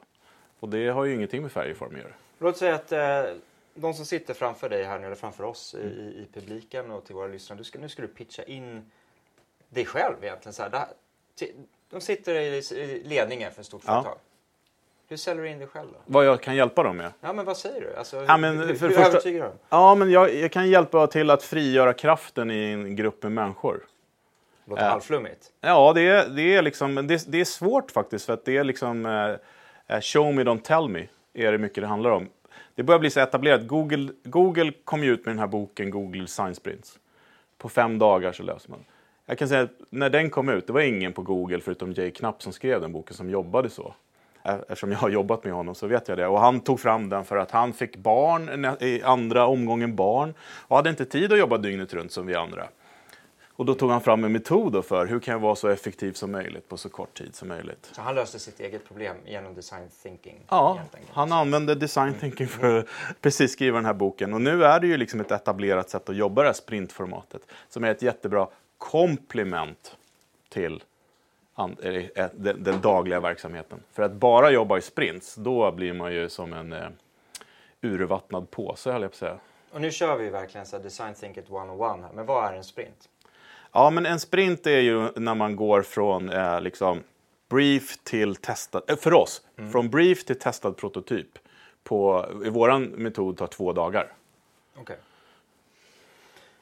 Och 0.60 0.70
det 0.70 0.88
har 0.88 1.06
ju 1.06 1.14
ingenting 1.16 1.42
med 1.42 1.52
färg 1.52 1.72
och 1.72 1.78
form 1.78 1.96
att 1.96 2.02
göra. 2.02 2.14
Låt 2.40 2.58
säga 2.58 2.76
att 2.76 2.92
eh, 2.92 3.24
de 3.76 3.94
som 3.94 4.06
sitter 4.06 4.34
framför 4.34 4.70
dig 4.70 4.84
här 4.84 5.00
nu, 5.00 5.06
eller 5.06 5.16
framför 5.16 5.44
oss 5.44 5.74
Mm. 5.76 5.88
i, 5.88 6.02
i, 6.02 6.28
publiken 6.34 6.92
och 6.92 7.06
till 7.06 7.16
våra 7.16 7.28
lyssnare. 7.28 7.58
Du 7.58 7.64
ska, 7.64 7.80
nu 7.80 7.90
ska 7.90 8.02
du 8.02 8.08
pitcha 8.08 8.44
in 8.44 8.92
dig 9.70 9.86
själv 9.86 10.16
egentligen. 10.24 10.54
Så 10.54 10.64
här, 10.64 10.70
här, 10.72 10.88
ti- 11.40 11.54
de 11.90 12.02
sitter 12.02 12.36
i, 12.36 12.58
i 12.58 13.04
ledningen 13.04 13.52
för 13.52 13.60
ett 13.62 13.66
stort 13.68 13.82
Ja. 13.86 13.94
företag. 14.04 14.18
Hur 15.14 15.18
säljer 15.18 15.44
du 15.44 15.50
in 15.50 15.60
dig 15.60 15.68
själv 15.68 15.88
då? 15.92 15.98
Vad 16.06 16.26
jag 16.26 16.42
kan 16.42 16.56
hjälpa 16.56 16.84
dem 16.84 16.98
med? 16.98 17.12
Ja, 17.22 17.34
men 17.34 17.46
vad 17.46 17.58
säger 17.58 17.82
du? 17.82 17.96
Alltså, 17.96 18.24
Ja, 18.28 18.38
men 18.38 18.58
hur 18.58 18.66
hur 18.66 18.74
det 18.74 18.76
första- 18.80 19.02
övertygar 19.08 19.40
du 19.44 19.48
dem? 19.50 19.58
Ja, 19.70 19.96
men 19.96 20.12
jag, 20.12 20.36
jag 20.36 20.52
kan 20.52 20.70
hjälpa 20.70 21.08
till 21.08 21.30
att 21.30 21.44
frigöra 21.44 21.94
kraften 21.94 22.52
i 22.52 22.64
en 22.72 22.96
grupp 22.96 23.24
med 23.24 23.32
människor. 23.32 23.86
Låter 24.66 24.84
Ja. 24.84 24.90
halvflummigt. 24.90 25.52
Ja, 25.62 25.94
det 25.94 26.02
är, 26.02 26.30
det 26.30 26.56
är, 26.56 26.62
liksom, 26.62 26.96
det, 27.08 27.32
det 27.32 27.42
är 27.42 27.46
svårt 27.46 27.92
faktiskt 27.92 28.26
för 28.26 28.34
att 28.34 28.46
det 28.46 28.58
är 28.58 28.64
liksom 28.64 29.06
eh, 29.06 29.96
eh, 29.98 30.02
show 30.02 30.34
me, 30.36 30.44
don't 30.44 30.62
tell 30.62 30.90
me 30.90 31.08
är 31.34 31.52
det 31.52 31.58
mycket 31.58 31.84
det 31.84 31.88
handlar 31.88 32.10
om. 32.12 32.30
Det 32.76 32.84
börjar 32.84 33.00
bli 33.00 33.10
så 33.10 33.20
etablerat. 33.20 33.68
Google, 33.68 34.12
Google 34.24 34.72
kom 34.84 35.04
ju 35.04 35.14
ut 35.14 35.26
med 35.26 35.36
den 35.36 35.40
här 35.40 35.48
boken 35.48 35.90
Google 35.90 36.28
Science 36.28 36.60
Sprints. 36.62 37.00
På 37.58 37.70
fem 37.70 38.00
dagar 38.00 38.32
så 38.32 38.44
löser 38.44 38.70
man. 38.70 38.80
Jag 39.26 39.38
kan 39.38 39.48
säga 39.48 39.62
att 39.62 39.72
när 39.90 40.10
den 40.10 40.30
kom 40.30 40.50
ut, 40.50 40.68
det 40.68 40.74
var 40.74 40.82
ingen 40.82 41.14
på 41.14 41.22
Google 41.22 41.60
förutom 41.60 41.92
Jay 41.92 42.12
Knapp 42.12 42.42
som 42.44 42.54
skrev 42.54 42.82
den 42.82 42.92
boken 42.92 43.16
som 43.16 43.30
jobbade 43.30 43.70
så. 43.70 43.94
Eftersom 44.44 44.92
jag 44.92 45.00
har 45.00 45.10
jobbat 45.10 45.44
med 45.44 45.54
honom 45.54 45.76
så 45.76 45.88
vet 45.88 46.08
jag 46.08 46.18
det. 46.18 46.28
Och 46.28 46.40
han 46.40 46.60
tog 46.60 46.80
fram 46.80 47.10
den 47.10 47.26
för 47.26 47.38
att 47.38 47.52
han 47.52 47.74
fick 47.74 47.98
barn, 47.98 48.76
i 48.80 49.02
andra 49.04 49.46
omgången 49.46 49.96
barn, 49.96 50.34
och 50.42 50.76
hade 50.76 50.90
inte 50.90 51.06
tid 51.06 51.34
att 51.34 51.40
jobba 51.40 51.58
dygnet 51.58 51.94
runt 51.94 52.12
som 52.12 52.28
vi 52.28 52.36
andra. 52.36 52.68
Och 53.56 53.66
då 53.66 53.74
tog 53.74 53.92
han 53.92 54.02
fram 54.02 54.24
en 54.24 54.32
metod 54.32 54.86
för 54.86 55.06
hur 55.06 55.20
kan 55.20 55.32
jag 55.32 55.40
vara 55.40 55.56
så 55.56 55.68
effektiv 55.68 56.14
som 56.14 56.32
möjligt 56.32 56.70
på 56.70 56.78
så 56.78 56.90
kort 56.90 57.14
tid 57.14 57.36
som 57.36 57.48
möjligt. 57.48 57.90
Så 57.92 58.02
han 58.02 58.16
löste 58.16 58.40
sitt 58.40 58.60
eget 58.60 58.88
problem 58.88 59.18
genom 59.26 59.56
design 59.56 59.90
thinking? 60.04 60.40
Ja, 60.50 60.80
han 61.12 61.32
använde 61.32 61.76
design 61.76 62.14
thinking 62.14 62.48
för 62.48 62.80
att 62.80 62.86
precis 63.22 63.52
skriva 63.52 63.78
den 63.78 63.86
här 63.86 63.94
boken. 63.94 64.34
Och 64.34 64.42
nu 64.42 64.66
är 64.66 64.80
det 64.80 64.88
ju 64.88 64.98
liksom 64.98 65.20
ett 65.20 65.32
etablerat 65.32 65.90
sätt 65.90 66.10
att 66.10 66.16
jobba 66.16 66.42
det 66.42 66.48
här 66.48 66.54
sprintformatet 66.54 67.42
som 67.70 67.84
är 67.84 67.92
ett 67.92 68.02
jättebra 68.02 68.48
komplement 68.78 69.98
till 70.50 70.84
den, 71.56 72.64
den 72.64 72.82
dagliga 72.82 73.20
verksamheten. 73.20 73.84
För 73.92 74.04
att 74.04 74.12
bara 74.12 74.52
jobba 74.52 74.78
i 74.78 74.82
sprints, 74.82 75.36
då 75.36 75.72
blir 75.72 75.94
man 75.94 76.14
ju 76.14 76.30
som 76.30 76.54
en 76.54 76.74
eh, 76.74 76.88
urvattnad 77.82 78.52
påse, 78.52 78.92
höll 78.92 79.02
jag 79.02 79.12
på 79.12 79.16
att 79.16 79.20
säga. 79.20 79.38
Och 79.72 79.82
nu 79.82 79.92
kör 79.92 80.18
vi 80.18 80.30
verkligen 80.30 80.66
så 80.66 80.78
design 80.78 81.14
thinking 81.14 81.44
one-on-one 81.50 82.04
här. 82.04 82.14
Men 82.14 82.26
vad 82.26 82.46
är 82.46 82.54
en 82.54 82.64
sprint? 82.64 83.10
Ja, 83.72 83.90
men 83.90 84.06
en 84.06 84.20
sprint 84.20 84.68
är 84.68 84.80
ju 84.80 85.10
när 85.16 85.36
man 85.36 85.56
går 85.56 85.82
från 85.82 86.30
eh, 86.30 86.62
liksom 86.62 87.04
brief 87.50 87.98
till 88.04 88.36
testad, 88.36 88.84
eh, 88.88 88.96
för 88.96 89.14
oss, 89.14 89.42
från 89.72 89.90
brief 89.90 90.26
till 90.26 90.40
testad 90.40 90.78
prototyp. 90.78 91.40
På, 91.84 92.26
I 92.46 92.50
våran 92.50 92.84
metod 92.84 93.38
tar 93.38 93.48
två 93.48 93.74
dagar. 93.74 94.14
Okej. 94.76 94.98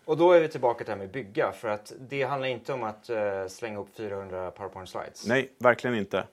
Och 0.05 0.17
då 0.17 0.31
är 0.31 0.41
vi 0.41 0.47
tillbaka 0.47 0.77
till 0.77 0.85
det 0.85 0.91
här 0.91 0.99
med 0.99 1.11
bygga. 1.11 1.51
För 1.51 1.67
att 1.67 1.93
det 1.99 2.23
handlar 2.23 2.47
inte 2.47 2.73
om 2.73 2.83
att 2.83 3.09
eh, 3.09 3.47
slänga 3.47 3.79
upp 3.79 3.95
400 3.97 4.51
powerpoint 4.51 4.89
slides. 4.89 5.27
Nej, 5.27 5.51
verkligen 5.57 5.97
inte. 5.97 6.23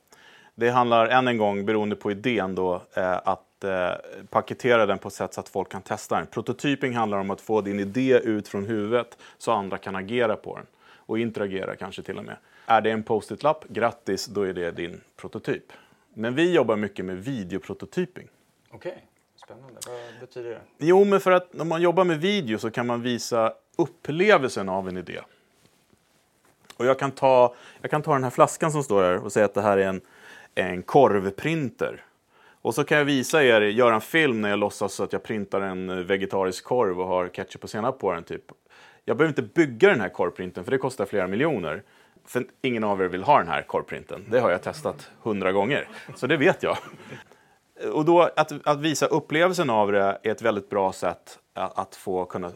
Det 0.54 0.70
handlar 0.70 1.06
än 1.06 1.28
en 1.28 1.38
gång, 1.38 1.66
beroende 1.66 1.96
på 1.96 2.10
idén, 2.10 2.54
då, 2.54 2.82
eh, 2.94 3.16
att 3.24 3.64
eh, 3.64 3.90
paketera 4.30 4.86
den 4.86 4.98
på 4.98 5.08
ett 5.08 5.14
sätt 5.14 5.34
så 5.34 5.40
att 5.40 5.48
folk 5.48 5.68
kan 5.68 5.82
testa 5.82 6.16
den. 6.16 6.26
Prototyping 6.26 6.94
handlar 6.94 7.18
om 7.18 7.30
att 7.30 7.40
få 7.40 7.60
din 7.60 7.80
idé 7.80 8.20
ut 8.24 8.48
från 8.48 8.66
huvudet 8.66 9.18
så 9.38 9.52
andra 9.52 9.78
kan 9.78 9.96
agera 9.96 10.36
på 10.36 10.56
den. 10.56 10.66
Och 10.96 11.18
interagera 11.18 11.76
kanske 11.76 12.02
till 12.02 12.18
och 12.18 12.24
med. 12.24 12.36
Är 12.66 12.80
det 12.80 12.90
en 12.90 13.02
post-it-lapp, 13.02 13.64
grattis, 13.68 14.26
då 14.26 14.42
är 14.42 14.52
det 14.52 14.70
din 14.70 15.00
prototyp. 15.16 15.72
Men 16.14 16.34
vi 16.34 16.52
jobbar 16.52 16.76
mycket 16.76 17.04
med 17.04 17.24
videoprototyping. 17.24 18.28
Okej, 18.70 19.04
spännande. 19.48 19.80
Vad 19.86 20.20
betyder 20.20 20.50
det? 20.50 20.60
Jo, 20.78 21.04
men 21.04 21.20
för 21.20 21.30
att 21.30 21.52
när 21.52 21.64
man 21.64 21.82
jobbar 21.82 22.04
med 22.04 22.20
video 22.20 22.58
så 22.58 22.70
kan 22.70 22.86
man 22.86 23.02
visa 23.02 23.52
upplevelsen 23.76 24.68
av 24.68 24.88
en 24.88 24.96
idé. 24.96 25.20
Och 26.76 26.86
jag 26.86 26.98
kan 26.98 27.10
ta, 27.10 27.54
jag 27.80 27.90
kan 27.90 28.02
ta 28.02 28.12
den 28.12 28.24
här 28.24 28.30
flaskan 28.30 28.72
som 28.72 28.82
står 28.82 29.02
här 29.02 29.24
och 29.24 29.32
säga 29.32 29.44
att 29.44 29.54
det 29.54 29.62
här 29.62 29.78
är 29.78 29.86
en, 29.86 30.00
en 30.54 30.82
korvprinter. 30.82 32.04
Och 32.62 32.74
så 32.74 32.84
kan 32.84 32.98
jag 32.98 33.04
visa 33.04 33.44
er, 33.44 33.60
göra 33.60 33.94
en 33.94 34.00
film 34.00 34.40
när 34.40 34.48
jag 34.50 34.58
låtsas 34.58 35.00
att 35.00 35.12
jag 35.12 35.22
printar 35.22 35.60
en 35.60 36.06
vegetarisk 36.06 36.64
korv 36.64 37.00
och 37.00 37.06
har 37.06 37.28
ketchup 37.28 37.64
och 37.64 37.70
senap 37.70 37.98
på 37.98 38.12
den. 38.12 38.24
Typ. 38.24 38.44
Jag 39.04 39.16
behöver 39.16 39.30
inte 39.30 39.54
bygga 39.54 39.88
den 39.88 40.00
här 40.00 40.08
korvprinten 40.08 40.64
för 40.64 40.70
det 40.70 40.78
kostar 40.78 41.06
flera 41.06 41.26
miljoner. 41.26 41.82
För 42.24 42.46
ingen 42.62 42.84
av 42.84 43.02
er 43.02 43.08
vill 43.08 43.22
ha 43.22 43.38
den 43.38 43.48
här 43.48 43.62
korvprinten. 43.62 44.26
Det 44.30 44.40
har 44.40 44.50
jag 44.50 44.62
testat 44.62 45.10
hundra 45.22 45.52
gånger. 45.52 45.88
Så 46.16 46.26
det 46.26 46.36
vet 46.36 46.62
jag. 46.62 46.78
Och 47.92 48.04
då 48.04 48.22
att, 48.22 48.66
att 48.66 48.80
visa 48.80 49.06
upplevelsen 49.06 49.70
av 49.70 49.92
det 49.92 50.18
är 50.22 50.30
ett 50.30 50.42
väldigt 50.42 50.70
bra 50.70 50.92
sätt 50.92 51.38
att, 51.54 51.78
att 51.78 51.96
få 51.96 52.24
kunna 52.24 52.46
eh, 52.46 52.52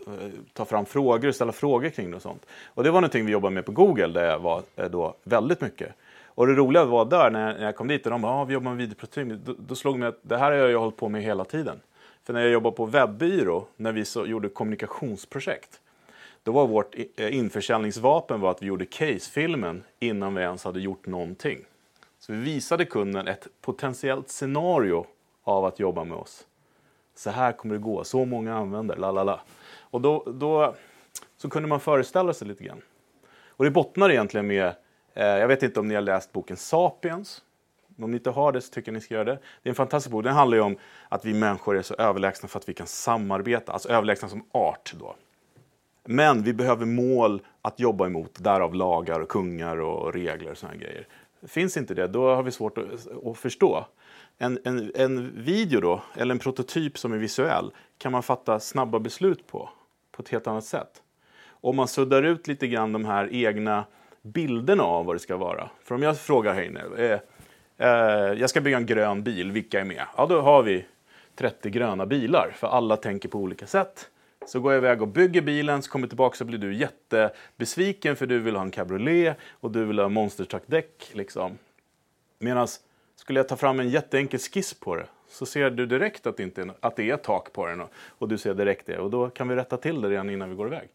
ta 0.53 0.65
fram 0.65 0.87
frågor 0.87 1.29
och 1.29 1.35
ställa 1.35 1.53
frågor 1.53 1.89
kring 1.89 2.11
det 2.11 2.17
och 2.17 2.23
sånt. 2.23 2.47
Och 2.67 2.85
det 2.85 2.91
var 2.91 3.01
någonting 3.01 3.27
vi 3.27 3.33
jobbade 3.33 3.55
med 3.55 3.67
på 3.67 3.73
Google 3.73 4.07
där 4.07 4.25
jag 4.25 4.39
var 4.39 4.63
eh, 4.77 4.91
då 4.91 5.15
väldigt 5.25 5.61
mycket. 5.61 5.95
Och 6.35 6.47
det 6.47 6.55
roliga 6.55 6.85
var 6.85 7.05
där 7.05 7.31
när, 7.31 7.63
jag 7.63 7.77
kom 7.77 7.89
dit 7.89 8.07
och 8.07 8.13
de 8.13 8.23
bara, 8.23 8.33
ah, 8.33 8.45
vi 8.45 8.55
jobbar 8.55 8.71
med 8.71 8.79
videoprototyp. 8.79 9.29
Då, 9.45 9.55
då 9.59 9.75
slog 9.75 9.99
mig 9.99 10.09
att 10.09 10.19
det 10.23 10.37
här 10.37 10.51
har 10.51 10.59
jag 10.59 10.69
ju 10.69 10.77
hållit 10.77 10.97
på 10.97 11.09
med 11.09 11.23
hela 11.23 11.45
tiden. 11.45 11.81
För 12.25 12.33
när 12.33 12.41
jag 12.41 12.51
jobbade 12.51 12.77
på 12.77 12.87
webbyrå, 12.87 13.67
när 13.77 13.93
vi 13.93 14.05
så, 14.05 14.27
gjorde 14.27 14.49
kommunikationsprojekt, 14.49 15.81
då 16.43 16.53
var 16.53 16.67
vårt 16.67 16.95
eh, 17.17 17.37
införsäljningsvapen 17.37 18.41
var 18.41 18.51
att 18.51 18.63
vi 18.63 18.67
gjorde 18.67 18.85
casefilmen 18.87 19.85
innan 20.01 20.35
vi 20.35 20.43
ens 20.43 20.65
hade 20.65 20.81
gjort 20.81 21.07
någonting. 21.07 21.59
Så 22.23 22.33
vi 22.33 22.39
visade 22.39 22.85
kunden 22.85 23.29
ett 23.29 23.47
potentiellt 23.61 24.29
scenario 24.29 25.07
av 25.43 25.65
att 25.65 25.79
jobba 25.79 26.05
med 26.05 26.17
oss. 26.17 26.47
Så 27.15 27.31
här 27.31 27.53
kommer 27.53 27.75
det 27.75 27.81
gå, 27.81 28.05
så 28.05 28.25
många 28.25 28.57
använder, 28.57 28.97
la 28.97 29.13
la 29.13 29.25
la. 29.25 29.41
Och 29.81 30.01
då, 30.01 30.25
då 30.27 30.75
så 31.37 31.51
kunde 31.51 31.69
man 31.69 31.81
föreställa 31.81 32.35
sig 32.35 32.49
lite 32.49 32.65
grann. 32.65 32.83
Och 33.49 33.65
det 33.65 33.71
bottnar 33.71 34.11
egentligen 34.11 34.47
med, 34.47 34.75
eh, 35.15 35.27
jag 35.27 35.49
vet 35.49 35.63
inte 35.63 35.81
om 35.81 35.89
ni 35.89 35.95
har 35.95 36.03
läst 36.03 36.33
boken 36.33 36.57
Sapiens. 36.57 37.43
Om 37.99 38.11
ni 38.11 38.17
inte 38.17 38.31
har 38.31 38.53
det 38.53 38.61
så 38.61 38.73
tycker 38.73 38.93
jag 38.93 38.95
ni 38.95 39.01
ska 39.01 39.15
göra 39.15 39.25
det. 39.25 39.39
Det 39.63 39.69
är 39.69 39.71
en 39.71 39.75
fantastisk 39.75 40.11
bok. 40.11 40.25
Den 40.25 40.35
handlar 40.35 40.57
ju 40.57 40.63
om 40.63 40.77
att 41.09 41.25
vi 41.25 41.35
människor 41.35 41.77
är 41.77 41.83
så 41.83 41.95
överlägsna 41.95 42.49
för 42.49 42.59
att 42.59 42.69
vi 42.69 42.75
kan 42.75 42.87
samarbeta, 42.87 43.73
alltså 43.73 43.89
överlägsna 43.89 44.29
som 44.29 44.45
art 44.53 44.93
då. 44.99 45.15
Men 46.05 46.43
vi 46.43 46.53
behöver 46.53 46.87
mål 46.87 47.43
att 47.63 47.81
jobba 47.81 48.07
emot, 48.07 48.35
därav 48.39 48.75
lagar 48.75 49.21
och 49.21 49.29
kungar 49.29 49.81
och 49.81 50.13
regler 50.13 50.51
och 50.51 50.59
sådana 50.59 50.77
grejer. 50.77 51.07
Finns 51.47 51.77
inte 51.77 51.95
det, 51.95 52.07
då 52.07 52.35
har 52.35 52.43
vi 52.43 52.51
svårt 52.51 52.79
att, 52.79 53.27
att 53.27 53.39
förstå. 53.39 53.87
En, 54.39 54.59
en, 54.65 54.93
en 54.95 55.43
video 55.43 55.81
då, 55.81 56.03
eller 56.15 56.35
en 56.35 56.39
prototyp 56.39 56.99
som 56.99 57.13
är 57.13 57.19
visuell, 57.19 57.71
kan 57.99 58.13
man 58.13 58.23
fatta 58.23 58.61
snabba 58.61 58.99
beslut 58.99 59.47
på, 59.47 59.71
på 60.13 60.23
ett 60.23 60.29
helt 60.29 60.47
annat 60.47 60.65
sätt. 60.65 61.03
Om 61.49 61.77
man 61.77 61.89
suddar 61.89 62.23
ut 62.23 62.47
lite 62.47 62.67
grann 62.67 62.93
de 62.93 63.05
här 63.05 63.29
egna 63.33 63.85
bilderna 64.23 64.83
av 64.83 65.05
vad 65.07 65.15
det 65.15 65.21
ska 65.21 65.37
vara. 65.37 65.71
För 65.85 65.95
om 65.95 66.03
jag 66.03 66.21
frågar 66.21 66.55
Heine, 66.55 66.81
eh, 66.97 67.19
eh, 67.79 68.33
jag 68.33 68.51
ska 68.51 68.61
bygga 68.61 68.77
en 68.77 68.87
grön 68.87 69.23
bil, 69.23 69.53
vilka 69.53 69.81
är 69.81 69.85
med? 69.85 70.05
Ja, 70.17 70.27
då 70.27 70.41
har 70.41 70.63
vi 70.63 70.85
30 71.37 71.71
gröna 71.71 72.07
bilar, 72.07 72.53
för 72.57 72.67
alla 72.67 72.97
tänker 72.97 73.29
på 73.29 73.39
olika 73.39 73.67
sätt. 73.67 74.11
Så 74.47 74.61
går 74.61 74.73
jag 74.73 74.79
iväg 74.79 75.03
och 75.03 75.09
bygger 75.09 75.41
bilen, 75.43 75.83
så 75.83 75.91
kommer 75.91 76.07
tillbaka 76.09 76.37
så 76.37 76.45
blir 76.45 76.59
du 76.59 76.75
jättebesviken 76.75 78.17
för 78.17 78.27
du 78.27 78.39
vill 78.39 78.57
ha 78.57 78.63
en 78.63 78.71
cabriolet 78.71 79.37
och 79.51 79.71
du 79.71 79.85
vill 79.85 79.99
ha 79.99 80.09
monster 80.09 80.45
truck 80.45 80.63
däck. 80.67 81.11
Liksom. 81.13 81.59
Medan 82.39 82.69
skulle 83.17 83.39
jag 83.39 83.49
ta 83.49 83.57
fram 83.57 83.81
en 83.81 83.89
jätteenkel 83.89 84.41
skiss 84.41 84.75
på 84.75 84.97
det 84.97 85.07
så 85.29 85.47
ser 85.47 85.71
du 85.71 85.87
direkt 85.87 86.27
att 86.27 86.37
det, 86.37 86.43
inte 86.43 86.63
är, 86.63 86.75
att 86.81 86.97
det 86.97 87.11
är 87.11 87.17
tak 87.17 87.53
på 87.53 87.67
den 87.67 87.81
och, 87.81 87.89
och 87.95 88.29
du 88.29 88.39
ser 88.39 88.55
direkt 88.55 88.87
det 88.87 88.99
och 88.99 89.11
då 89.11 89.31
kan 89.31 89.49
vi 89.49 89.57
rätta 89.57 89.77
till 89.77 90.01
det 90.03 90.09
redan 90.09 90.31
innan 90.31 90.51
vi 90.51 90.57
går 90.57 90.67
iväg. 90.67 90.89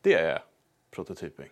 Det 0.00 0.14
är 0.14 0.42
prototyping. 0.90 1.48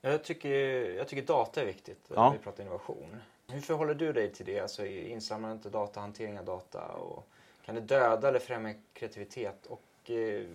Jag 0.00 0.24
tycker, 0.24 0.50
jag 0.96 1.08
tycker 1.08 1.22
data 1.26 1.62
är 1.62 1.66
viktigt 1.66 1.98
Ja. 2.14 2.24
när 2.26 2.38
vi 2.38 2.44
pratar 2.44 2.62
innovation. 2.62 3.16
Hur 3.48 3.60
förhåller 3.60 3.94
du 3.94 4.12
dig 4.12 4.32
till 4.32 4.46
det? 4.46 4.60
Alltså 4.60 4.86
insamlandet 4.86 5.66
av 5.66 5.72
data, 5.72 6.00
hantering 6.00 6.38
av 6.38 6.44
data. 6.44 6.82
Och 6.82 7.28
kan 7.64 7.74
det 7.74 7.80
döda 7.80 8.28
eller 8.28 8.38
främja 8.38 8.74
kreativitet? 8.92 9.66
Och 9.66 9.82
Eh, 10.10 10.46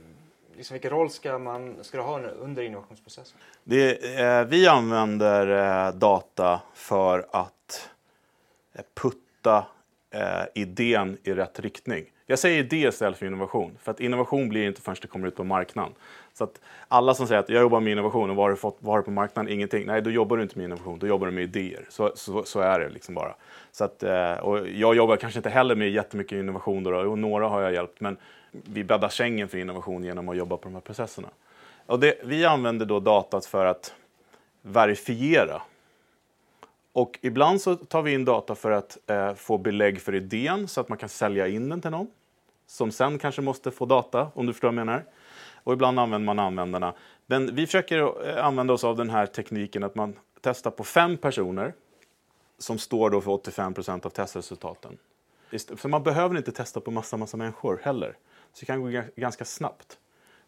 liksom 0.58 0.74
vilken 0.74 0.92
roll 0.92 1.10
ska 1.10 1.38
man 1.38 1.76
ska 1.82 1.98
du 1.98 2.04
ha 2.04 2.20
under 2.20 2.64
innovationsprocessen? 2.64 3.38
Det, 3.64 4.20
eh, 4.20 4.46
vi 4.46 4.68
använder 4.68 5.48
eh, 5.88 5.94
data 5.94 6.62
för 6.74 7.26
att 7.32 7.90
eh, 8.74 8.82
putta 8.94 9.66
eh, 10.12 10.44
idén 10.56 11.18
i 11.24 11.34
rätt 11.34 11.60
riktning. 11.60 12.06
Jag 12.26 12.40
säger 12.40 12.60
idé 12.60 12.78
istället 12.88 13.18
för 13.18 13.26
innovation, 13.26 13.78
för 13.82 13.92
att 13.92 14.00
innovation 14.00 14.50
blir 14.50 14.68
inte 14.68 14.82
förrän 14.82 14.98
det 15.02 15.08
kommer 15.08 15.28
ut 15.28 15.36
på 15.36 15.44
marknaden. 15.44 15.94
Så 16.34 16.44
att 16.44 16.62
alla 16.88 17.14
som 17.14 17.28
säger 17.28 17.40
att 17.40 17.50
jag 17.50 17.62
jobbar 17.62 17.80
med 17.80 17.92
innovation 17.92 18.30
och 18.30 18.36
vad 18.36 18.46
har 18.46 18.50
du 18.50 18.56
fått 18.56 18.78
vad 18.80 18.94
har 18.94 19.00
du 19.00 19.04
på 19.04 19.12
marknaden? 19.12 19.54
Ingenting. 19.54 19.86
Nej, 19.86 20.02
då 20.02 20.12
jobbar 20.12 20.38
du 20.38 20.44
inte 20.44 20.58
med 20.58 20.66
innovation, 20.66 21.00
då 21.00 21.08
jobbar 21.08 21.28
du 21.28 21.34
med 21.34 21.44
idéer. 21.44 21.86
Så, 21.90 22.12
så, 22.16 22.44
så 22.44 22.60
är 22.60 22.80
det 22.80 22.90
liksom 22.90 23.16
bara. 23.16 23.36
Så 23.72 23.84
att, 23.84 24.04
eh, 24.04 24.34
och 24.34 24.68
jag 24.68 24.96
jobbar 24.96 25.18
kanske 25.18 25.40
inte 25.40 25.50
heller 25.50 25.76
med 25.76 25.90
jättemycket 25.92 26.36
innovation, 26.36 26.84
då, 26.84 26.96
och 26.96 27.20
några 27.20 27.48
har 27.48 27.62
jag 27.62 27.74
hjälpt, 27.74 28.02
men 28.02 28.18
vi 28.52 28.84
bäddar 28.84 29.10
sängen 29.10 29.48
för 29.48 29.58
innovation 29.58 30.04
genom 30.04 30.30
att 30.30 30.38
jobba 30.38 30.58
på 30.58 30.64
de 30.64 30.74
här 30.74 30.82
processerna. 30.82 31.30
Och 31.86 32.00
det, 32.00 32.16
vi 32.24 32.46
använder 32.46 32.86
då 32.86 33.00
datat 33.00 33.46
för 33.46 33.66
att 33.66 33.94
verifiera. 34.62 35.62
Och 36.94 37.20
ibland 37.22 37.62
så 37.62 37.76
tar 37.76 38.02
vi 38.02 38.14
in 38.14 38.26
data 38.26 38.56
för 38.56 38.72
att 38.72 38.98
eh, 39.08 39.34
få 39.34 39.58
belägg 39.58 40.02
för 40.02 40.16
idén 40.16 40.68
så 40.68 40.82
att 40.82 40.90
man 40.90 40.98
kan 40.98 41.10
sälja 41.10 41.48
in 41.48 41.70
den 41.70 41.82
till 41.82 41.92
någon. 41.92 42.08
Som 42.68 42.92
sen 42.92 43.20
kanske 43.20 43.42
måste 43.42 43.72
få 43.72 43.86
data, 43.86 44.32
om 44.34 44.46
du 44.46 44.54
förstår 44.54 44.68
vad 44.68 44.80
jag 44.80 44.86
menar. 44.86 45.06
Och 45.64 45.74
ibland 45.74 46.00
använder 46.00 46.26
man 46.26 46.40
användarna. 46.40 46.94
Men 47.26 47.56
vi 47.56 47.66
försöker 47.66 48.28
eh, 48.28 48.46
använda 48.46 48.74
oss 48.74 48.84
av 48.84 48.98
den 48.98 49.10
här 49.10 49.26
tekniken 49.26 49.84
att 49.84 49.96
man 49.96 50.16
testar 50.42 50.72
på 50.72 50.84
fem 50.84 51.18
personer 51.18 51.74
som 52.58 52.78
står 52.78 53.10
då 53.10 53.22
för 53.22 53.32
85 53.32 53.74
procent 53.74 54.06
av 54.06 54.10
testresultaten. 54.10 54.98
Så 55.78 55.88
man 55.88 56.04
behöver 56.04 56.38
inte 56.38 56.52
testa 56.52 56.80
på 56.80 56.92
massa, 56.92 57.18
massa 57.18 57.38
människor 57.38 57.80
heller. 57.84 58.16
Så 58.54 58.60
det 58.60 58.66
kan 58.66 58.82
gå 58.82 58.88
ga- 58.90 59.10
ganska 59.16 59.46
snabbt. 59.46 59.98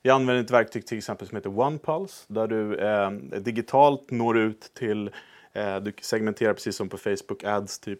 Vi 0.02 0.10
använder 0.10 0.44
ett 0.44 0.52
verktyg 0.52 0.86
till 0.88 0.98
exempel 0.98 1.28
som 1.28 1.36
heter 1.36 1.60
OnePulse 1.60 2.26
där 2.28 2.48
du 2.48 2.78
eh, 2.78 3.12
digitalt 3.40 4.12
når 4.12 4.38
ut 4.38 4.72
till, 4.74 5.12
eh, 5.54 5.76
du 5.80 5.94
segmenterar 6.02 6.54
precis 6.54 6.76
som 6.76 6.90
på 6.90 6.98
Facebook 6.98 7.44
Ads 7.44 7.80
typ, 7.80 8.00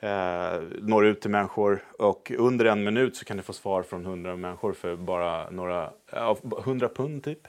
eh, 0.00 0.60
når 0.80 1.06
ut 1.06 1.20
till 1.20 1.30
människor 1.30 1.84
och 1.98 2.32
under 2.38 2.64
en 2.64 2.84
minut 2.84 3.16
så 3.16 3.24
kan 3.24 3.36
du 3.36 3.42
få 3.42 3.52
svar 3.52 3.82
från 3.82 4.06
100 4.06 4.36
människor 4.36 4.72
för 4.72 4.96
bara 4.96 5.50
några, 5.50 5.90
100 6.64 6.88
pund 6.88 7.24
typ. 7.24 7.48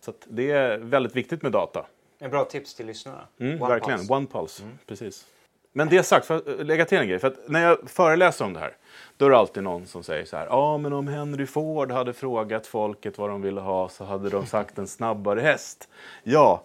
Så 0.00 0.12
det 0.26 0.50
är 0.50 0.78
väldigt 0.78 1.16
viktigt 1.16 1.42
med 1.42 1.52
data. 1.52 1.86
En 2.18 2.30
bra 2.30 2.44
tips 2.44 2.74
till 2.74 2.86
lyssnarna. 2.86 3.26
Mm, 3.40 3.62
One 3.62 3.72
verkligen, 3.72 3.98
Pulse. 3.98 4.12
OnePulse, 4.14 4.62
precis. 4.86 5.26
Men 5.72 5.88
det 5.88 6.02
sagt, 6.02 6.26
för 6.26 6.36
att 6.60 6.66
lägga 6.66 6.84
till 6.84 6.98
en 6.98 7.08
grej. 7.08 7.18
För 7.18 7.36
när 7.48 7.62
jag 7.62 7.90
föreläser 7.90 8.44
om 8.44 8.52
det 8.52 8.60
här, 8.60 8.76
då 9.16 9.26
är 9.26 9.30
det 9.30 9.36
alltid 9.36 9.62
någon 9.62 9.86
som 9.86 10.02
säger 10.02 10.24
så 10.24 10.36
här. 10.36 10.46
Ja, 10.46 10.78
men 10.78 10.92
om 10.92 11.08
Henry 11.08 11.46
Ford 11.46 11.90
hade 11.92 12.12
frågat 12.12 12.66
folket 12.66 13.18
vad 13.18 13.30
de 13.30 13.42
ville 13.42 13.60
ha 13.60 13.88
så 13.88 14.04
hade 14.04 14.30
de 14.30 14.46
sagt 14.46 14.78
en 14.78 14.86
snabbare 14.86 15.40
häst. 15.40 15.88
Ja, 16.22 16.62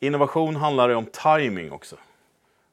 innovation 0.00 0.56
handlar 0.56 0.88
ju 0.88 0.94
om 0.94 1.06
timing 1.06 1.72
också. 1.72 1.96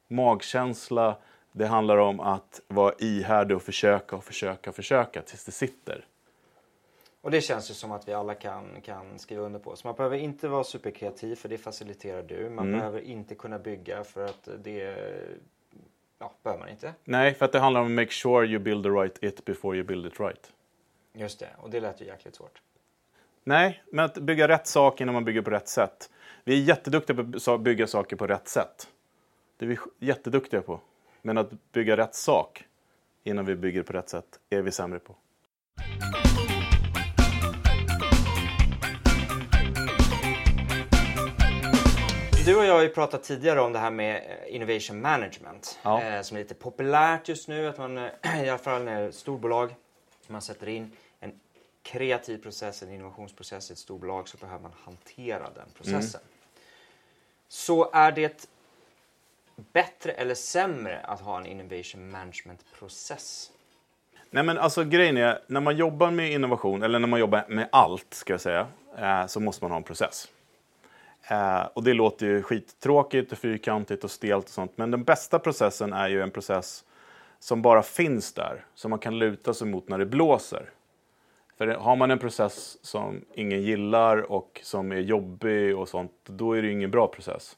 Magkänsla, 0.08 1.16
det 1.52 1.66
handlar 1.66 1.98
om 1.98 2.20
att 2.20 2.62
vara 2.68 2.94
ihärdig 3.00 3.58
och 3.58 3.64
försöka 3.64 4.16
och 4.16 4.24
försöka 4.24 4.70
och 4.70 4.76
försöka 4.76 5.22
tills 5.22 5.46
det 5.46 5.52
sitter. 5.52 6.06
Och 7.22 7.32
det 7.32 7.42
känns 7.42 7.70
ju 7.70 7.74
som 7.74 7.92
att 7.92 8.08
vi 8.08 8.14
alla 8.14 8.34
kan, 8.34 8.82
kan 8.82 9.20
skriva 9.20 9.42
under 9.42 9.60
på. 9.60 9.76
Så 9.76 9.88
man 9.88 9.96
behöver 9.96 10.18
inte 10.18 10.48
vara 10.48 10.64
superkreativ 10.64 11.36
för 11.36 11.50
det 11.50 11.58
faciliterar 11.58 12.24
du. 12.24 12.50
Man 12.50 12.68
Mm. 12.68 12.80
behöver 12.80 13.02
inte 13.02 13.36
kunna 13.36 13.60
bygga 13.60 14.04
för 14.04 14.26
att 14.26 14.50
det 14.64 14.96
ja, 16.22 16.32
behöver 16.44 16.60
man 16.60 16.70
inte. 16.70 16.94
Nej, 17.04 17.34
för 17.34 17.46
att 17.46 17.52
det 17.52 17.60
handlar 17.60 17.82
om 17.82 17.96
make 17.96 18.12
sure 18.12 18.48
you 18.48 18.60
build 18.60 18.84
the 18.84 18.90
right 18.90 19.24
it 19.24 19.46
before 19.46 19.78
you 19.78 19.88
build 19.88 20.06
it 20.06 20.20
right. 20.20 20.54
Just 21.14 21.40
det, 21.40 21.50
och 21.58 21.70
det 21.70 21.80
lät 21.80 22.02
ju 22.02 22.06
jäkligt 22.06 22.36
svårt. 22.36 22.62
Nej, 23.44 23.84
men 23.92 24.06
att 24.06 24.18
bygga 24.18 24.48
rätt 24.48 24.68
sak 24.68 25.02
innan 25.02 25.14
man 25.14 25.26
bygger 25.26 25.42
på 25.42 25.50
rätt 25.50 25.68
sätt. 25.68 26.10
Vi 26.44 26.62
är 26.62 26.64
jätteduktiga 26.64 27.16
på 27.16 27.52
att 27.52 27.62
bygga 27.62 27.88
saker 27.88 28.16
på 28.16 28.28
rätt 28.28 28.48
sätt. 28.48 28.88
Det 29.58 29.66
är 29.66 29.70
vi 29.70 29.78
jätteduktiga 30.00 30.62
på. 30.62 30.80
Men 31.22 31.38
att 31.38 31.72
bygga 31.72 31.98
rätt 31.98 32.16
sak 32.16 32.64
innan 33.24 33.46
vi 33.46 33.56
bygger 33.56 33.84
på 33.84 33.94
rätt 33.94 34.10
sätt 34.10 34.40
är 34.50 34.62
vi 34.62 34.72
sämre 34.72 35.00
på. 35.00 35.16
Du 42.46 42.56
och 42.56 42.66
jag 42.66 42.74
har 42.74 42.82
ju 42.82 42.90
pratat 42.90 43.24
tidigare 43.24 43.62
om 43.62 43.74
det 43.74 43.80
här 43.80 43.92
med 43.92 44.16
eh, 44.16 44.56
innovation 44.56 45.02
management. 45.02 45.80
Ja. 45.84 46.02
Eh, 46.02 46.22
som 46.22 46.38
är 46.38 46.42
lite 46.42 46.54
populärt 46.54 47.30
just 47.30 47.48
nu. 47.48 47.68
Att 47.68 47.78
man, 47.78 47.98
eh, 47.98 48.12
i 48.46 48.50
alla 48.50 48.58
fall 48.58 48.84
när 48.84 49.02
det 49.02 49.08
är 49.08 49.12
storbolag, 49.12 49.76
man 50.28 50.42
sätter 50.42 50.68
in 50.70 50.92
en 51.20 51.32
kreativ 51.84 52.38
process, 52.38 52.84
en 52.84 52.92
innovationsprocess 52.94 53.70
i 53.70 53.74
ett 53.74 53.80
storbolag 53.80 54.28
så 54.28 54.38
behöver 54.38 54.62
man 54.62 54.72
hantera 54.86 55.50
den 55.56 55.68
processen. 55.78 56.22
Så 57.48 57.92
är 57.94 58.12
det 58.12 58.48
bättre 59.74 60.12
eller 60.12 60.36
sämre 60.36 61.00
att 61.00 61.22
ha 61.22 61.40
en 61.40 61.46
innovation 61.46 62.12
management 62.12 62.66
process? 62.80 63.52
Nej, 64.30 64.44
men 64.44 64.58
alltså 64.58 64.84
grejen 64.84 65.18
är, 65.18 65.42
när 65.48 65.62
man 65.62 65.78
jobbar 65.78 66.12
med 66.12 66.32
innovation, 66.32 66.84
eller 66.84 67.00
när 67.00 67.08
man 67.08 67.20
jobbar 67.20 67.46
med 67.48 67.70
allt, 67.72 68.14
ska 68.14 68.34
jag 68.34 68.42
säga, 68.42 68.68
eh, 68.98 69.26
så 69.26 69.40
måste 69.40 69.64
man 69.64 69.72
ha 69.72 69.78
en 69.78 69.84
process. 69.84 70.28
Eh, 71.30 71.62
och 71.74 71.84
det 71.84 71.94
låter 71.94 72.26
ju 72.26 72.44
skittråkigt 72.44 73.32
och 73.32 73.38
fyrkantigt 73.38 74.04
och 74.04 74.12
stelt 74.12 74.46
och 74.46 74.50
sånt, 74.50 74.72
men 74.76 74.92
den 74.92 75.04
bästa 75.04 75.40
processen 75.40 75.94
är 75.94 76.10
ju 76.10 76.22
en 76.22 76.32
process 76.32 76.84
som 77.40 77.62
bara 77.62 77.84
finns 77.84 78.34
där, 78.34 78.66
som 78.76 78.90
man 78.90 79.00
kan 79.00 79.20
luta 79.20 79.54
sig 79.54 79.68
mot 79.68 79.90
när 79.90 79.98
det 79.98 80.06
blåser. 80.06 80.70
För 81.58 81.68
har 81.68 81.96
man 81.96 82.12
en 82.12 82.20
process 82.20 82.78
som 82.82 83.26
ingen 83.34 83.62
gillar 83.62 84.32
och 84.32 84.60
som 84.64 84.92
är 84.92 85.00
jobbig 85.00 85.78
och 85.78 85.90
sånt, 85.90 86.12
då 86.26 86.54
är 86.54 86.62
det 86.62 86.68
ju 86.68 86.74
ingen 86.74 86.92
bra 86.92 87.08
process. 87.08 87.58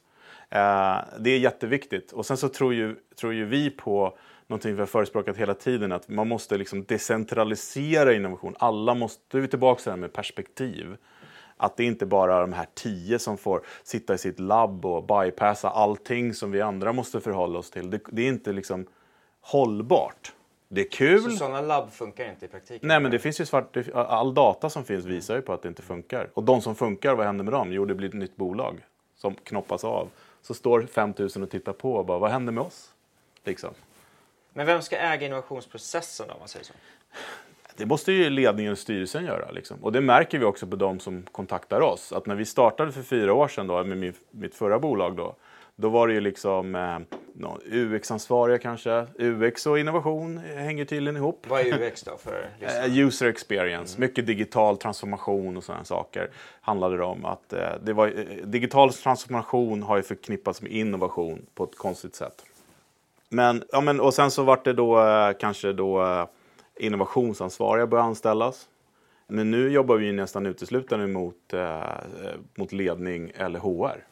Eh, 0.49 0.97
det 1.19 1.29
är 1.29 1.39
jätteviktigt. 1.39 2.11
Och 2.11 2.25
sen 2.25 2.37
så 2.37 2.49
tror 2.49 2.73
ju, 2.73 2.95
tror 3.15 3.33
ju 3.33 3.45
vi 3.45 3.69
på 3.69 4.17
någonting 4.47 4.73
vi 4.73 4.79
har 4.79 4.87
förespråkat 4.87 5.37
hela 5.37 5.53
tiden, 5.53 5.91
att 5.91 6.09
man 6.09 6.27
måste 6.27 6.57
liksom 6.57 6.83
decentralisera 6.83 8.13
innovation. 8.13 8.55
Alla 8.59 8.93
måste, 8.93 9.23
då 9.27 9.37
är 9.37 9.41
vi 9.41 9.47
tillbaka 9.47 9.79
till 9.79 9.85
det 9.85 9.91
här 9.91 9.97
med 9.97 10.13
perspektiv. 10.13 10.97
Att 11.57 11.77
det 11.77 11.83
inte 11.83 12.05
bara 12.05 12.35
är 12.37 12.41
de 12.41 12.53
här 12.53 12.67
tio 12.73 13.19
som 13.19 13.37
får 13.37 13.65
sitta 13.83 14.13
i 14.13 14.17
sitt 14.17 14.39
labb 14.39 14.85
och 14.85 15.03
bypassa 15.03 15.69
allting 15.69 16.33
som 16.33 16.51
vi 16.51 16.61
andra 16.61 16.93
måste 16.93 17.21
förhålla 17.21 17.59
oss 17.59 17.71
till. 17.71 17.89
Det, 17.89 17.99
det 18.11 18.21
är 18.21 18.27
inte 18.27 18.51
liksom 18.51 18.85
hållbart. 19.41 20.33
Det 20.67 20.81
är 20.81 20.89
kul. 20.89 21.21
Så 21.21 21.29
sådana 21.29 21.61
labb 21.61 21.91
funkar 21.91 22.29
inte 22.29 22.45
i 22.45 22.47
praktiken? 22.47 22.87
Nej, 22.87 22.99
men 22.99 23.11
det 23.11 23.19
finns 23.19 23.41
ju 23.41 23.45
svart, 23.45 23.77
all 23.93 24.33
data 24.33 24.69
som 24.69 24.83
finns 24.83 25.05
visar 25.05 25.35
ju 25.35 25.41
på 25.41 25.53
att 25.53 25.61
det 25.61 25.67
inte 25.67 25.81
funkar. 25.81 26.29
Och 26.33 26.43
de 26.43 26.61
som 26.61 26.75
funkar, 26.75 27.15
vad 27.15 27.25
händer 27.25 27.43
med 27.43 27.53
dem? 27.53 27.71
Jo, 27.71 27.85
det 27.85 27.95
blir 27.95 28.07
ett 28.07 28.13
nytt 28.13 28.35
bolag 28.35 28.85
som 29.15 29.35
knoppas 29.35 29.83
av. 29.83 30.09
Så 30.41 30.53
står 30.53 30.81
5000 30.81 31.43
och 31.43 31.49
tittar 31.49 31.73
på 31.73 31.93
och 31.93 32.05
bara, 32.05 32.19
vad 32.19 32.31
händer 32.31 32.53
med 32.53 32.63
oss? 32.63 32.93
Liksom. 33.43 33.73
Men 34.53 34.65
vem 34.65 34.81
ska 34.81 34.97
äga 34.97 35.25
innovationsprocessen 35.25 36.27
då, 36.27 36.33
om 36.33 36.39
man 36.39 36.47
säger 36.47 36.65
så? 36.65 36.73
Det 37.77 37.85
måste 37.85 38.11
ju 38.11 38.29
ledningen 38.29 38.71
och 38.71 38.77
styrelsen 38.77 39.25
göra. 39.25 39.51
Liksom. 39.51 39.77
Och 39.83 39.91
det 39.91 40.01
märker 40.01 40.39
vi 40.39 40.45
också 40.45 40.67
på 40.67 40.75
de 40.75 40.99
som 40.99 41.23
kontaktar 41.31 41.81
oss. 41.81 42.13
Att 42.13 42.25
när 42.25 42.35
vi 42.35 42.45
startade 42.45 42.91
för 42.91 43.01
fyra 43.01 43.33
år 43.33 43.47
sedan 43.47 43.67
då, 43.67 43.83
med 43.83 43.97
min, 43.97 44.13
mitt 44.31 44.55
förra 44.55 44.79
bolag 44.79 45.15
då, 45.15 45.35
då 45.75 45.89
var 45.89 46.07
det 46.07 46.13
ju 46.13 46.21
liksom 46.21 46.75
eh, 46.75 46.99
UX-ansvariga 47.71 48.57
kanske. 48.57 49.05
UX 49.19 49.65
och 49.65 49.79
innovation 49.79 50.37
hänger 50.37 50.85
tydligen 50.85 51.17
ihop. 51.17 51.45
Vad 51.49 51.61
är 51.61 51.87
UX 51.87 52.03
då 52.03 52.17
för? 52.17 52.49
Eh, 52.59 52.97
User 52.97 53.27
experience, 53.27 53.99
mycket 53.99 54.27
digital 54.27 54.77
transformation 54.77 55.57
och 55.57 55.63
sådana 55.63 55.83
saker 55.83 56.29
handlade 56.61 56.97
det 56.97 57.03
om. 57.03 57.25
Att, 57.25 57.53
eh, 57.53 57.69
det 57.83 57.93
var, 57.93 58.07
eh, 58.07 58.45
digital 58.45 58.93
transformation 58.93 59.83
har 59.83 59.97
ju 59.97 60.03
förknippats 60.03 60.61
med 60.61 60.71
innovation 60.71 61.45
på 61.55 61.63
ett 61.63 61.77
konstigt 61.77 62.15
sätt. 62.15 62.45
Men, 63.29 63.63
ja, 63.71 63.81
men, 63.81 63.99
och 63.99 64.13
sen 64.13 64.31
så 64.31 64.43
vart 64.43 64.65
det 64.65 64.73
då 64.73 65.05
eh, 65.05 65.31
kanske 65.39 65.73
då 65.73 66.03
eh, 66.03 66.25
innovationsansvariga 66.79 67.87
började 67.87 68.07
anställas. 68.07 68.69
Men 69.27 69.51
nu 69.51 69.69
jobbar 69.69 69.95
vi 69.95 70.11
nästan 70.11 70.45
uteslutande 70.45 71.07
mot, 71.07 71.53
eh, 71.53 71.81
eh, 71.81 71.87
mot 72.55 72.71
ledning 72.71 73.31
eller 73.35 73.59
HR. 73.59 74.07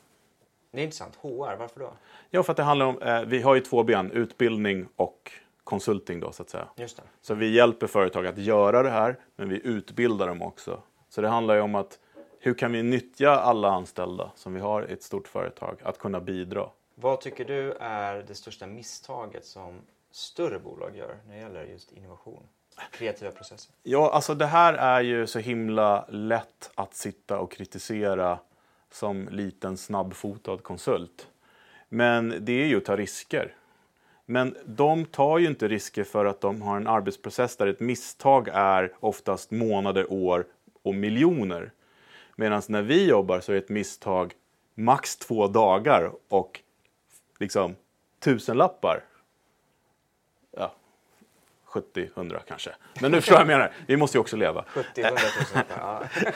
Det 0.71 0.79
är 0.79 0.83
intressant. 0.83 1.15
HR, 1.15 1.57
varför 1.59 1.79
då? 1.79 1.93
Ja, 2.29 2.43
för 2.43 2.53
att 2.53 2.57
det 2.57 2.63
handlar 2.63 2.85
om, 2.85 3.01
eh, 3.01 3.21
vi 3.21 3.41
har 3.41 3.55
ju 3.55 3.61
två 3.61 3.83
ben, 3.83 4.11
utbildning 4.11 4.87
och 4.95 5.31
konsulting 5.63 6.19
då 6.19 6.31
så 6.31 6.43
att 6.43 6.49
säga. 6.49 6.67
Just 6.75 6.97
det. 6.97 7.03
Så 7.21 7.33
vi 7.33 7.55
hjälper 7.55 7.87
företag 7.87 8.27
att 8.27 8.37
göra 8.37 8.83
det 8.83 8.89
här, 8.89 9.19
men 9.35 9.49
vi 9.49 9.61
utbildar 9.63 10.27
dem 10.27 10.41
också. 10.41 10.81
Så 11.09 11.21
det 11.21 11.27
handlar 11.27 11.55
ju 11.55 11.61
om 11.61 11.75
att 11.75 11.99
hur 12.39 12.53
kan 12.53 12.71
vi 12.71 12.83
nyttja 12.83 13.31
alla 13.31 13.71
anställda 13.71 14.31
som 14.35 14.53
vi 14.53 14.59
har 14.59 14.89
i 14.89 14.93
ett 14.93 15.03
stort 15.03 15.27
företag 15.27 15.79
att 15.83 15.97
kunna 15.97 16.19
bidra? 16.19 16.69
Vad 16.95 17.21
tycker 17.21 17.45
du 17.45 17.71
är 17.79 18.23
det 18.27 18.35
största 18.35 18.67
misstaget 18.67 19.45
som 19.45 19.81
större 20.11 20.59
bolag 20.59 20.97
gör 20.97 21.17
när 21.27 21.35
det 21.35 21.41
gäller 21.41 21.63
just 21.63 21.91
innovation? 21.91 22.43
Kreativa 22.91 23.31
processer. 23.31 23.75
Ja, 23.83 24.11
alltså 24.11 24.35
det 24.35 24.45
här 24.45 24.73
är 24.73 25.01
ju 25.01 25.27
så 25.27 25.39
himla 25.39 26.05
lätt 26.09 26.71
att 26.75 26.95
sitta 26.95 27.39
och 27.39 27.51
kritisera 27.51 28.39
som 28.91 29.29
liten 29.31 29.77
snabbfotad 29.77 30.57
konsult. 30.57 31.27
Men 31.89 32.35
det 32.39 32.53
är 32.53 32.65
ju 32.65 32.77
att 32.77 32.85
ta 32.85 32.95
risker. 32.95 33.55
Men 34.25 34.57
de 34.65 35.05
tar 35.05 35.37
ju 35.37 35.47
inte 35.47 35.67
risker 35.67 36.03
för 36.03 36.25
att 36.25 36.41
de 36.41 36.61
har 36.61 36.77
en 36.77 36.87
arbetsprocess 36.87 37.57
där 37.57 37.67
ett 37.67 37.79
misstag 37.79 38.49
är 38.53 38.93
oftast 38.99 39.51
månader, 39.51 40.11
år 40.11 40.45
och 40.83 40.95
miljoner. 40.95 41.71
Medan 42.35 42.61
när 42.67 42.81
vi 42.81 43.07
jobbar 43.07 43.39
så 43.39 43.51
är 43.51 43.57
ett 43.57 43.69
misstag 43.69 44.33
max 44.75 45.17
två 45.17 45.47
dagar 45.47 46.11
och 46.27 46.59
liksom 47.39 47.75
tusenlappar. 48.19 49.03
Ja, 51.73 51.81
70-100 51.95 52.39
kanske. 52.47 52.69
Men 53.01 53.11
nu 53.11 53.17
förstår 53.21 53.37
jag 53.37 53.45
vad 53.45 53.53
jag 53.53 53.57
menar. 53.57 53.71
Vi 53.87 53.97
måste 53.97 54.17
ju 54.17 54.19
också 54.19 54.37
leva. 54.37 54.65
70 54.67 55.01
100 55.01 55.21
000. 55.55 55.63
Ja. 55.77 56.01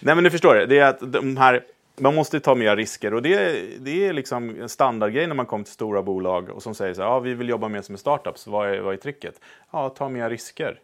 Nej 0.00 0.14
men 0.14 0.24
ni 0.24 0.30
förstår 0.30 0.54
det. 0.54 0.66
det 0.66 0.78
är 0.78 0.86
att 0.88 1.12
de 1.12 1.36
här, 1.36 1.64
man 1.98 2.14
måste 2.14 2.40
ta 2.40 2.54
mer 2.54 2.76
risker 2.76 3.14
och 3.14 3.22
det, 3.22 3.34
är- 3.34 3.78
det 3.78 4.06
är 4.06 4.12
liksom 4.12 4.60
en 4.60 4.68
standardgrej 4.68 5.26
när 5.26 5.34
man 5.34 5.46
kommer 5.46 5.64
till 5.64 5.72
stora 5.72 6.02
bolag 6.02 6.50
och 6.50 6.62
som 6.62 6.74
säger 6.74 6.94
så 6.94 7.02
här, 7.02 7.08
ja 7.08 7.18
vi 7.20 7.34
vill 7.34 7.48
jobba 7.48 7.68
mer 7.68 7.82
som 7.82 7.96
startups, 7.96 8.46
vad 8.46 8.68
är, 8.70 8.80
vad 8.80 8.92
är 8.92 8.98
tricket? 8.98 9.40
Ja, 9.70 9.88
ta 9.88 10.08
mer 10.08 10.30
risker. 10.30 10.80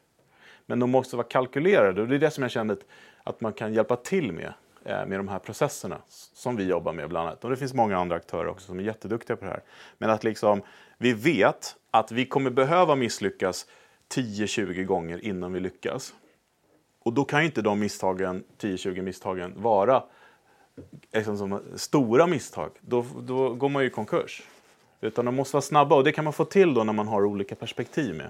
Men 0.67 0.79
de 0.79 0.91
måste 0.91 1.17
vara 1.17 1.27
kalkylerade 1.27 2.03
och 2.03 2.09
det 2.09 2.15
är 2.15 2.19
det 2.19 2.31
som 2.31 2.43
jag 2.43 2.51
kände 2.51 2.77
att, 3.25 3.41
man 3.41 3.53
kan 3.53 3.75
hjälpa 3.75 3.97
till 3.97 4.33
med, 4.33 4.53
eh, 4.85 5.07
med 5.07 5.19
de 5.19 5.29
här 5.29 5.39
processerna 5.39 5.99
som 6.35 6.57
vi 6.57 6.65
jobbar 6.69 6.93
med 6.93 7.09
bland 7.09 7.29
annat. 7.29 7.45
Och 7.45 7.51
det 7.51 7.57
finns 7.57 7.75
många 7.75 7.99
andra 7.99 8.17
aktörer 8.17 8.49
också 8.49 8.67
som 8.67 8.79
är 8.79 8.83
jätteduktiga 8.83 9.37
på 9.37 9.45
det 9.45 9.51
här. 9.51 9.63
Men 9.99 10.11
att 10.11 10.25
liksom, 10.25 10.63
vi 11.03 11.13
vet 11.13 11.77
att 11.91 12.13
vi 12.13 12.27
kommer 12.27 12.51
behöva 12.51 12.95
misslyckas 12.95 13.67
10-20 14.15 14.85
gånger 14.85 15.25
innan 15.25 15.53
vi 15.53 15.61
lyckas. 15.61 16.15
Och 17.03 17.13
då 17.13 17.25
kan 17.25 17.41
ju 17.41 17.47
inte 17.47 17.63
de 17.63 17.81
misstagen, 17.81 18.45
10-20 18.59 19.03
misstagen, 19.03 19.53
vara 19.57 20.05
liksom 21.13 21.39
som 21.39 21.61
stora 21.77 22.27
misstag. 22.27 22.71
Då, 22.81 23.05
då 23.21 23.55
går 23.55 23.69
man 23.69 23.83
ju 23.83 23.89
i 23.89 23.91
konkurs. 23.93 24.43
Utan 25.01 25.25
de 25.25 25.35
måste 25.35 25.57
vara 25.57 25.63
snabba 25.63 25.97
och 25.97 26.05
det 26.05 26.13
kan 26.13 26.25
man 26.25 26.33
få 26.33 26.45
till 26.45 26.75
då 26.75 26.85
när 26.85 26.93
man 26.93 27.09
har 27.09 27.25
olika 27.25 27.55
perspektiv 27.55 28.15
med. 28.15 28.27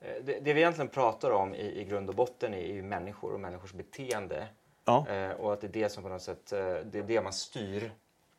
Eh, 0.00 0.08
Det, 0.24 0.38
det 0.44 0.52
vi 0.52 0.60
egentligen 0.60 0.88
pratar 0.88 1.30
om 1.30 1.54
i, 1.54 1.80
i 1.80 1.84
grund 1.84 2.08
och 2.08 2.14
botten 2.14 2.54
är 2.54 2.66
ju 2.66 2.82
människor 2.82 3.32
och 3.34 3.40
människors 3.40 3.72
beteende. 3.72 4.46
Ja. 4.84 5.06
Eh, 5.08 5.30
och 5.30 5.52
att 5.52 5.60
det 5.60 5.66
är 5.66 5.72
det 5.72 5.88
som 5.92 6.02
på 6.02 6.08
något 6.08 6.22
sätt, 6.22 6.52
eh, 6.52 6.58
det 6.58 6.98
är 6.98 7.02
det 7.02 7.20
man 7.22 7.32
styr 7.32 7.90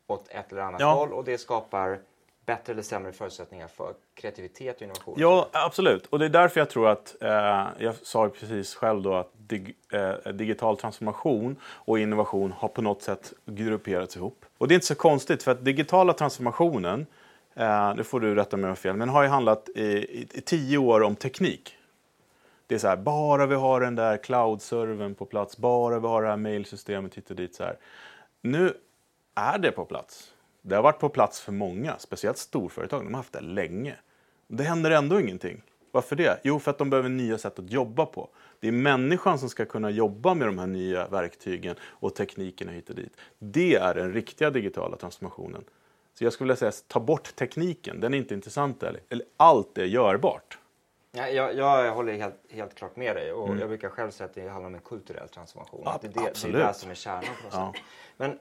åt 0.08 0.27
ett 0.30 0.51
eller 0.51 0.62
annat 0.62 0.82
Ja. 0.82 0.93
håll 0.93 1.13
och 1.13 1.23
det 1.23 1.38
skapar 1.38 1.99
bättre 2.47 2.73
eller 2.73 2.81
sämre 2.81 3.12
förutsättningar 3.12 3.67
för 3.67 3.93
kreativitet 4.13 4.75
och 4.75 4.81
innovation. 4.81 5.15
Ja, 5.17 5.49
absolut. 5.51 6.05
Och 6.05 6.19
det 6.19 6.25
är 6.25 6.29
därför 6.29 6.60
jag 6.60 6.69
tror 6.69 6.89
att, 6.89 7.15
eh, 7.21 7.67
jag 7.77 7.95
sa 8.03 8.25
ju 8.25 8.29
precis 8.29 8.75
själv 8.75 9.01
då 9.01 9.13
att 9.13 9.31
dig, 9.38 9.75
eh, 9.91 10.31
digital 10.33 10.77
transformation 10.77 11.55
och 11.63 11.99
innovation 11.99 12.51
har 12.51 12.67
på 12.67 12.81
något 12.81 13.01
sätt 13.01 13.33
grupperats 13.45 14.15
ihop. 14.15 14.45
Och 14.57 14.67
det 14.67 14.73
är 14.73 14.75
inte 14.75 14.88
så 14.88 14.95
konstigt 14.95 15.43
för 15.43 15.51
att 15.51 15.65
digitala 15.65 16.13
transformationen 16.13 17.05
eh, 17.55 17.95
nu 17.95 18.03
får 18.03 18.19
du 18.19 18.36
rätta 18.36 18.57
mig 18.57 18.63
om 18.63 18.67
jag 18.67 18.71
har 18.71 18.75
fel, 18.75 18.95
men 18.95 19.10
har 19.10 19.23
ju 19.23 19.29
handlat 19.29 19.69
i, 19.75 19.81
i, 19.81 20.27
i 20.31 20.41
tio 20.41 20.77
år 20.77 21.03
om 21.03 21.15
teknik. 21.15 21.73
Det 22.67 22.75
är 22.75 22.79
så 22.79 22.88
här, 22.88 22.97
bara 22.97 23.45
vi 23.45 23.55
har 23.55 23.81
den 23.81 23.95
där 23.95 24.17
cloud-servern 24.17 25.15
på 25.15 25.25
plats, 25.25 25.57
bara 25.57 25.99
vi 25.99 26.07
har 26.07 26.21
det 26.21 26.29
här 26.29 26.38
mailsystemet 26.38 27.15
hit 27.15 27.29
och 27.29 27.36
dit. 27.36 27.55
Så 27.55 27.63
här. 27.63 27.77
Nu 28.41 28.73
är 29.36 29.57
det 29.57 29.71
på 29.71 29.86
plats. 29.86 30.33
Det 30.67 30.75
har 30.75 30.84
varit 30.84 30.99
på 30.99 31.10
plats 31.10 31.41
för 31.41 31.51
många, 31.51 31.97
speciellt 31.97 32.38
storföretag. 32.38 33.03
De 33.03 33.13
har 33.13 33.19
haft 33.19 33.34
det 33.34 33.41
länge. 33.41 33.95
Det 34.47 34.63
händer 34.63 34.91
ändå 34.91 35.19
ingenting. 35.19 35.62
Varför 35.91 36.15
det? 36.15 36.39
Jo, 36.43 36.60
för 36.60 36.71
att 36.71 36.77
de 36.77 36.89
behöver 36.89 37.10
nya 37.10 37.38
sätt 37.38 37.60
att 37.60 37.71
jobba 37.71 38.06
på. 38.06 38.30
Det 38.60 38.67
är 38.67 38.71
människan 38.71 39.39
som 39.39 39.49
ska 39.49 39.65
kunna 39.65 39.89
jobba 39.89 40.34
med 40.34 40.47
de 40.47 40.60
här 40.60 40.67
nya 40.67 41.08
verktygen 41.08 41.75
och 41.82 42.15
teknikerna 42.15 42.71
hit 42.71 42.89
och 42.89 42.95
dit. 42.95 43.17
Det 43.39 43.75
är 43.75 43.95
den 43.95 44.13
riktiga 44.13 44.49
digitala 44.49 44.97
transformationen. 44.97 45.63
Så 46.13 46.23
jag 46.23 46.34
skulle 46.34 46.45
vilja 46.45 46.71
säga, 46.71 46.71
ta 46.88 46.99
bort 46.99 47.36
tekniken, 47.36 47.99
den 47.99 48.13
är 48.13 48.17
inte 48.17 48.34
intressant. 48.34 48.84
Eller, 48.84 49.01
allt 49.38 49.77
är 49.77 49.86
görbart. 49.86 50.58
Ja, 51.12 51.27
jag, 51.27 51.56
jag 51.56 51.95
håller 51.95 52.13
helt, 52.13 52.36
helt 52.49 52.75
klart 52.75 52.95
med 52.95 53.15
dig 53.15 53.34
och 53.34 53.47
mm. 53.47 53.60
jag 53.60 53.69
brukar 53.69 53.89
själv 53.89 54.12
säga 54.12 54.25
att 54.25 54.36
det 54.36 54.47
handlar 54.47 54.67
om 54.67 54.75
en 54.75 54.82
kulturell 54.82 55.30
transformation. 55.30 55.82
Ja, 55.86 55.99
det, 56.01 56.08
det, 56.08 56.19
absolut. 56.19 56.56
det 56.56 56.63
är 56.63 56.67
det 56.67 56.73
som 56.73 56.91
är 56.91 56.95
kärnan 56.95 57.23
på 57.23 57.47
Ja. 57.51 57.73
Men 58.17 58.39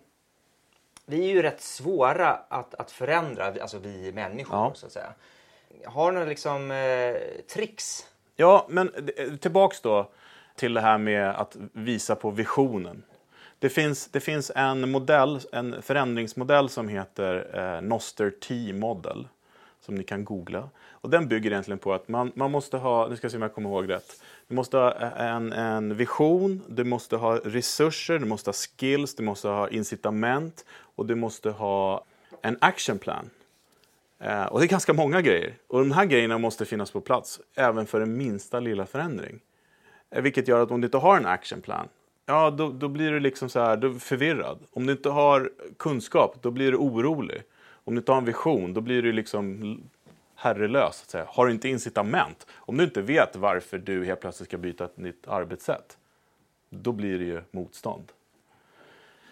vi 1.06 1.24
är 1.30 1.34
ju 1.34 1.42
rätt 1.42 1.60
svåra 1.60 2.30
att, 2.48 2.74
att 2.74 2.90
förändra, 2.90 3.44
alltså 3.46 3.78
vi 3.78 4.12
människor 4.12 4.56
Ja. 4.56 4.72
så 4.74 4.86
att 4.86 4.92
säga. 4.92 5.12
Har 5.84 6.10
du 6.10 6.14
några 6.14 6.28
liksom, 6.28 6.70
eh, 6.70 7.16
tricks? 7.54 8.06
Ja, 8.36 8.66
men 8.68 8.90
eh, 9.16 9.36
tillbaks 9.36 9.80
då 9.80 10.10
till 10.56 10.74
det 10.74 10.80
här 10.80 10.98
med 10.98 11.30
att 11.30 11.56
visa 11.72 12.14
på 12.16 12.30
visionen. 12.30 13.02
Det 13.58 13.68
finns, 13.68 14.08
det 14.08 14.20
finns 14.20 14.52
en 14.54 14.90
modell, 14.90 15.40
en 15.52 15.82
förändringsmodell 15.82 16.68
som 16.68 16.88
heter 16.88 17.50
eh, 17.54 17.80
Noster 17.82 18.30
T-model 18.30 19.28
som 19.86 19.94
ni 19.94 20.04
kan 20.04 20.24
googla. 20.24 20.68
Och 20.90 21.10
den 21.10 21.28
bygger 21.28 21.50
egentligen 21.50 21.78
på 21.78 21.94
att 21.94 22.08
man, 22.08 22.32
man 22.34 22.50
måste 22.50 22.76
ha, 22.76 23.08
nu 23.08 23.16
ska 23.16 23.24
jag 23.24 23.32
se 23.32 23.36
om 23.36 23.42
jag 23.42 23.54
kommer 23.54 23.70
ihåg 23.70 23.88
rätt. 23.88 24.22
Du 24.48 24.54
måste 24.54 24.76
ha 24.76 24.92
en, 24.92 25.52
en 25.52 25.94
vision, 25.94 26.62
du 26.68 26.84
måste 26.84 27.16
ha 27.16 27.36
resurser, 27.36 28.18
du 28.18 28.24
måste 28.24 28.48
ha 28.48 28.54
skills, 28.54 29.14
du 29.14 29.22
måste 29.22 29.48
ha 29.48 29.68
incitament 29.68 30.64
och 30.96 31.06
du 31.06 31.14
måste 31.14 31.50
ha 31.50 32.04
en 32.42 32.56
action 32.60 32.98
plan. 32.98 33.30
Eh, 34.18 34.44
och 34.44 34.60
det 34.60 34.66
är 34.66 34.68
ganska 34.68 34.92
många 34.92 35.20
grejer. 35.20 35.54
Och 35.66 35.78
de 35.78 35.90
här 35.90 36.04
grejerna 36.04 36.38
måste 36.38 36.64
finnas 36.64 36.90
på 36.90 37.00
plats 37.00 37.40
även 37.54 37.86
för 37.86 38.00
den 38.00 38.16
minsta 38.16 38.60
lilla 38.60 38.86
förändring. 38.86 39.40
Eh, 40.10 40.22
vilket 40.22 40.48
gör 40.48 40.62
att 40.62 40.70
om 40.70 40.80
du 40.80 40.86
inte 40.86 40.98
har 40.98 41.16
en 41.16 41.26
actionplan, 41.26 41.88
ja 42.26 42.50
då, 42.50 42.70
då 42.70 42.88
blir 42.88 43.10
du 43.10 43.20
liksom 43.20 43.48
så 43.48 43.60
här, 43.60 43.76
du 43.76 43.98
förvirrad. 43.98 44.58
Om 44.72 44.86
du 44.86 44.92
inte 44.92 45.08
har 45.08 45.50
kunskap, 45.76 46.36
då 46.42 46.50
blir 46.50 46.70
du 46.72 46.76
orolig. 46.76 47.42
Om 47.86 47.94
du 47.94 47.98
inte 47.98 48.12
har 48.12 48.18
en 48.18 48.24
vision, 48.24 48.74
då 48.74 48.80
blir 48.80 49.02
du 49.02 49.12
liksom 49.12 49.80
herrelös. 50.34 50.96
Så 50.96 51.02
att 51.02 51.10
säga. 51.10 51.26
Har 51.28 51.46
du 51.46 51.52
inte 51.52 51.68
incitament, 51.68 52.46
om 52.54 52.76
du 52.76 52.84
inte 52.84 53.02
vet 53.02 53.36
varför 53.36 53.78
du 53.78 54.04
helt 54.04 54.20
plötsligt 54.20 54.48
ska 54.48 54.58
byta 54.58 54.84
ett 54.84 54.96
nytt 54.96 55.28
arbetssätt, 55.28 55.98
då 56.70 56.92
blir 56.92 57.18
det 57.18 57.24
ju 57.24 57.42
motstånd. 57.50 58.12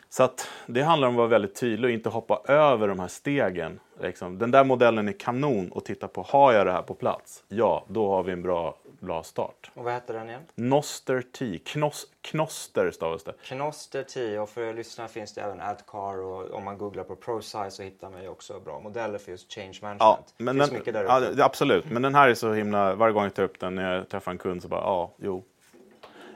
Så 0.08 0.22
att 0.22 0.48
det 0.66 0.82
handlar 0.82 1.08
om 1.08 1.14
att 1.14 1.18
vara 1.18 1.28
väldigt 1.28 1.54
tydlig 1.54 1.88
och 1.88 1.94
inte 1.94 2.08
hoppa 2.08 2.40
över 2.48 2.88
de 2.88 3.00
här 3.00 3.08
stegen. 3.08 3.80
Liksom. 4.00 4.38
Den 4.38 4.50
där 4.50 4.64
modellen 4.64 5.08
är 5.08 5.12
kanon 5.12 5.68
och 5.72 5.84
titta 5.84 6.08
på, 6.08 6.22
har 6.22 6.52
jag 6.52 6.66
det 6.66 6.72
här 6.72 6.82
på 6.82 6.94
plats? 6.94 7.44
Ja, 7.48 7.84
då 7.88 8.10
har 8.10 8.22
vi 8.22 8.32
en 8.32 8.42
bra, 8.42 8.76
bra 9.04 9.22
start. 9.22 9.70
Och 9.74 9.84
vad 9.84 9.92
heter 9.92 10.14
den 10.14 10.28
igen? 10.28 10.42
Noster 10.54 11.22
T, 11.38 11.58
Knos, 11.64 12.06
Knoster 12.22 12.90
stavas 12.90 13.24
det. 13.24 13.32
Knoster 13.44 14.02
10 14.02 14.38
och 14.40 14.48
för 14.50 14.74
lyssnarna 14.74 15.08
finns 15.08 15.34
det 15.34 15.40
även 15.40 15.60
AdCar 15.60 16.18
och 16.22 16.50
om 16.50 16.64
man 16.64 16.78
googlar 16.78 17.04
på 17.04 17.16
ProSize 17.16 17.70
så 17.70 17.82
hittar 17.82 18.10
man 18.10 18.22
ju 18.22 18.28
också 18.28 18.60
bra 18.60 18.80
modeller 18.80 19.18
för 19.18 19.30
just 19.30 19.52
change 19.52 19.78
management. 19.82 20.00
Ja, 20.00 20.18
det 20.36 20.44
men 20.44 20.54
finns 20.56 20.68
den, 20.70 20.78
mycket 20.78 20.94
där 20.94 21.04
ja, 21.04 21.20
ute. 21.20 21.34
det- 21.34 21.44
absolut, 21.44 21.90
men 21.90 22.02
den 22.02 22.14
här 22.14 22.28
är 22.28 22.34
så 22.34 22.52
himla, 22.52 22.94
varje 22.94 23.12
gång 23.12 23.22
jag 23.22 23.34
tar 23.34 23.42
upp 23.42 23.60
den 23.60 23.74
när 23.74 23.94
jag 23.94 24.08
träffar 24.08 24.32
en 24.32 24.38
kund 24.38 24.62
så 24.62 24.68
bara, 24.68 24.80
ja, 24.80 25.14
jo. 25.18 25.44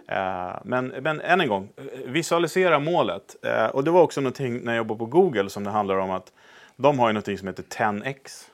Eh, 0.09 0.53
men, 0.65 0.87
men 0.89 1.21
än 1.21 1.41
en 1.41 1.49
gång, 1.49 1.69
visualisera 2.07 2.79
målet. 2.79 3.37
Eh, 3.45 3.67
och 3.67 3.85
det 3.85 3.91
var 3.91 4.03
också 4.03 4.21
någonting 4.21 4.61
när 4.61 4.73
jag 4.73 4.77
jobbade 4.77 4.99
på 4.99 5.07
Google 5.07 5.51
som 5.51 5.65
det 5.65 5.71
handlar 5.71 5.97
om 5.97 6.11
att 6.11 6.33
de 6.77 6.99
har 6.99 7.09
ju 7.09 7.13
någonting 7.13 7.39
som 7.39 7.49
heter 7.49 7.63
10x. 7.63 8.47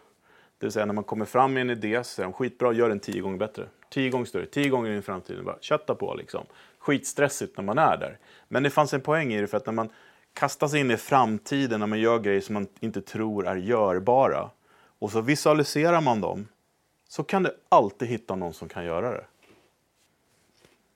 Det 0.59 0.67
vill 0.67 0.73
säga 0.73 0.87
när 0.87 0.95
man 0.95 1.05
kommer 1.05 1.25
fram 1.25 1.53
med 1.53 1.61
en 1.61 1.71
idé 1.71 1.99
så 1.99 2.05
säger 2.05 2.27
de 2.27 2.33
skitbra, 2.33 2.73
gör 2.73 2.89
den 2.89 3.01
tio 3.01 3.21
gånger 3.21 3.39
bättre. 3.39 3.67
Tio 3.95 4.11
gånger 4.11 4.27
större, 4.27 4.47
tio 4.47 4.69
gånger 4.69 4.91
in 4.91 4.99
i 4.99 5.03
framtiden. 5.03 5.45
Bara 5.45 5.59
kötta 5.61 5.95
på 5.95 6.15
liksom. 6.15 6.47
Skitstressigt 6.79 7.57
när 7.57 7.65
man 7.65 7.79
är 7.79 7.97
där. 7.97 8.19
Men 8.49 8.63
det 8.63 8.71
fanns 8.71 8.95
en 8.95 9.01
poäng 9.01 9.33
i 9.33 9.41
det 9.41 9.47
för 9.47 9.57
att 9.57 9.67
när 9.67 9.73
man 9.73 9.89
kastar 10.33 10.69
sig 10.69 10.81
in 10.81 10.91
i 10.91 10.97
framtiden, 10.97 11.81
när 11.81 11.87
man 11.87 12.01
gör 12.01 12.19
grejer 12.19 12.41
som 12.41 12.55
man 12.55 12.69
inte 12.81 13.01
tror 13.01 13.47
är 13.47 13.57
görbara 13.57 14.51
och 14.99 15.11
så 15.11 15.21
visualiserar 15.21 16.01
man 16.01 16.21
dem 16.21 16.49
så 17.09 17.25
kan 17.25 17.43
du 17.43 17.57
alltid 17.69 18.09
hitta 18.09 18.35
någon 18.35 18.55
som 18.55 18.69
kan 18.69 18.85
göra 18.85 19.11
det. 19.11 19.25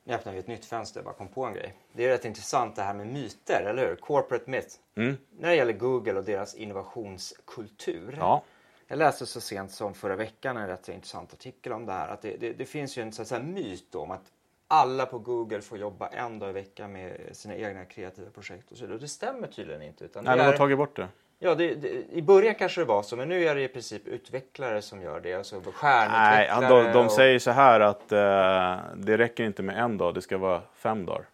Nu 0.04 0.14
öppnar 0.14 0.32
vi 0.32 0.38
ett 0.38 0.48
nytt 0.48 0.64
fönster, 0.64 1.02
bara 1.02 1.14
kom 1.14 1.28
på 1.28 1.44
en 1.44 1.54
grej. 1.54 1.74
Det 1.92 2.04
är 2.04 2.08
rätt 2.08 2.24
intressant 2.24 2.76
det 2.76 2.82
här 2.82 2.94
med 2.94 3.06
myter, 3.06 3.62
eller 3.62 3.88
hur? 3.88 3.96
Corporate 3.96 4.50
myth. 4.50 4.76
Mm. 4.94 5.16
När 5.38 5.48
det 5.48 5.56
gäller 5.56 5.72
Google 5.72 6.12
och 6.12 6.24
deras 6.24 6.54
innovationskultur. 6.54 8.16
Ja, 8.18 8.42
Jag 8.90 8.98
läste 8.98 9.27
så 9.27 9.40
sent 9.40 9.70
som 9.72 9.94
förra 9.94 10.16
veckan 10.16 10.57
en 10.57 10.66
rätt 10.66 10.88
intressant 10.88 11.33
artikel 11.33 11.72
om 11.72 11.87
det 11.87 11.92
här. 11.92 12.09
Att 12.09 12.22
det, 12.22 12.37
det, 12.37 12.53
det 12.53 12.64
finns 12.64 12.98
ju 12.98 13.03
en 13.03 13.12
så 13.12 13.38
myt 13.38 13.94
om 13.94 14.11
att 14.11 14.22
alla 14.68 15.07
på 15.07 15.18
Google 15.18 15.61
får 15.61 15.79
jobba 15.79 16.09
en 16.09 16.38
dag 16.38 16.51
i 16.51 16.53
veckan 16.53 16.92
med 16.92 17.12
sina 17.33 17.57
egna 17.57 17.85
kreativa 17.85 18.31
projekt 18.31 18.70
och 18.72 18.77
så. 18.79 18.92
Och 18.92 19.01
det 19.01 19.09
stämmer 19.09 19.46
tydligen 19.48 19.83
inte. 19.83 20.05
Utan 20.05 20.24
Nej, 20.24 20.37
de 20.38 20.44
har 20.44 20.53
tagit 20.57 20.79
bort 20.79 20.96
det. 20.96 21.09
ja, 21.38 21.55
det, 21.55 21.74
det, 21.74 21.88
I 22.12 22.22
början 22.22 22.55
kanske 22.55 22.81
det 22.81 22.85
var 22.85 23.03
så, 23.03 23.16
men 23.16 23.29
nu 23.29 23.44
är 23.44 23.55
det 23.55 23.62
i 23.62 23.68
princip 23.68 24.07
utvecklare 24.07 24.83
som 24.83 25.03
gör 25.03 25.20
det. 25.20 25.35
Alltså 25.35 25.62
Nej, 25.83 26.51
de, 26.61 26.92
de 26.92 27.07
och- 27.07 27.12
säger 27.12 27.38
så 27.38 27.51
här 27.51 27.81
att 27.81 28.12
eh, 28.12 28.94
det 28.96 29.18
räcker 29.18 29.44
inte 29.44 29.62
med 29.62 29.79
en 29.79 29.98
dag, 29.98 30.14
det 30.14 30.22
ska 30.22 30.38
vara 30.38 30.62
fem 30.74 31.07
dagar. 31.07 31.24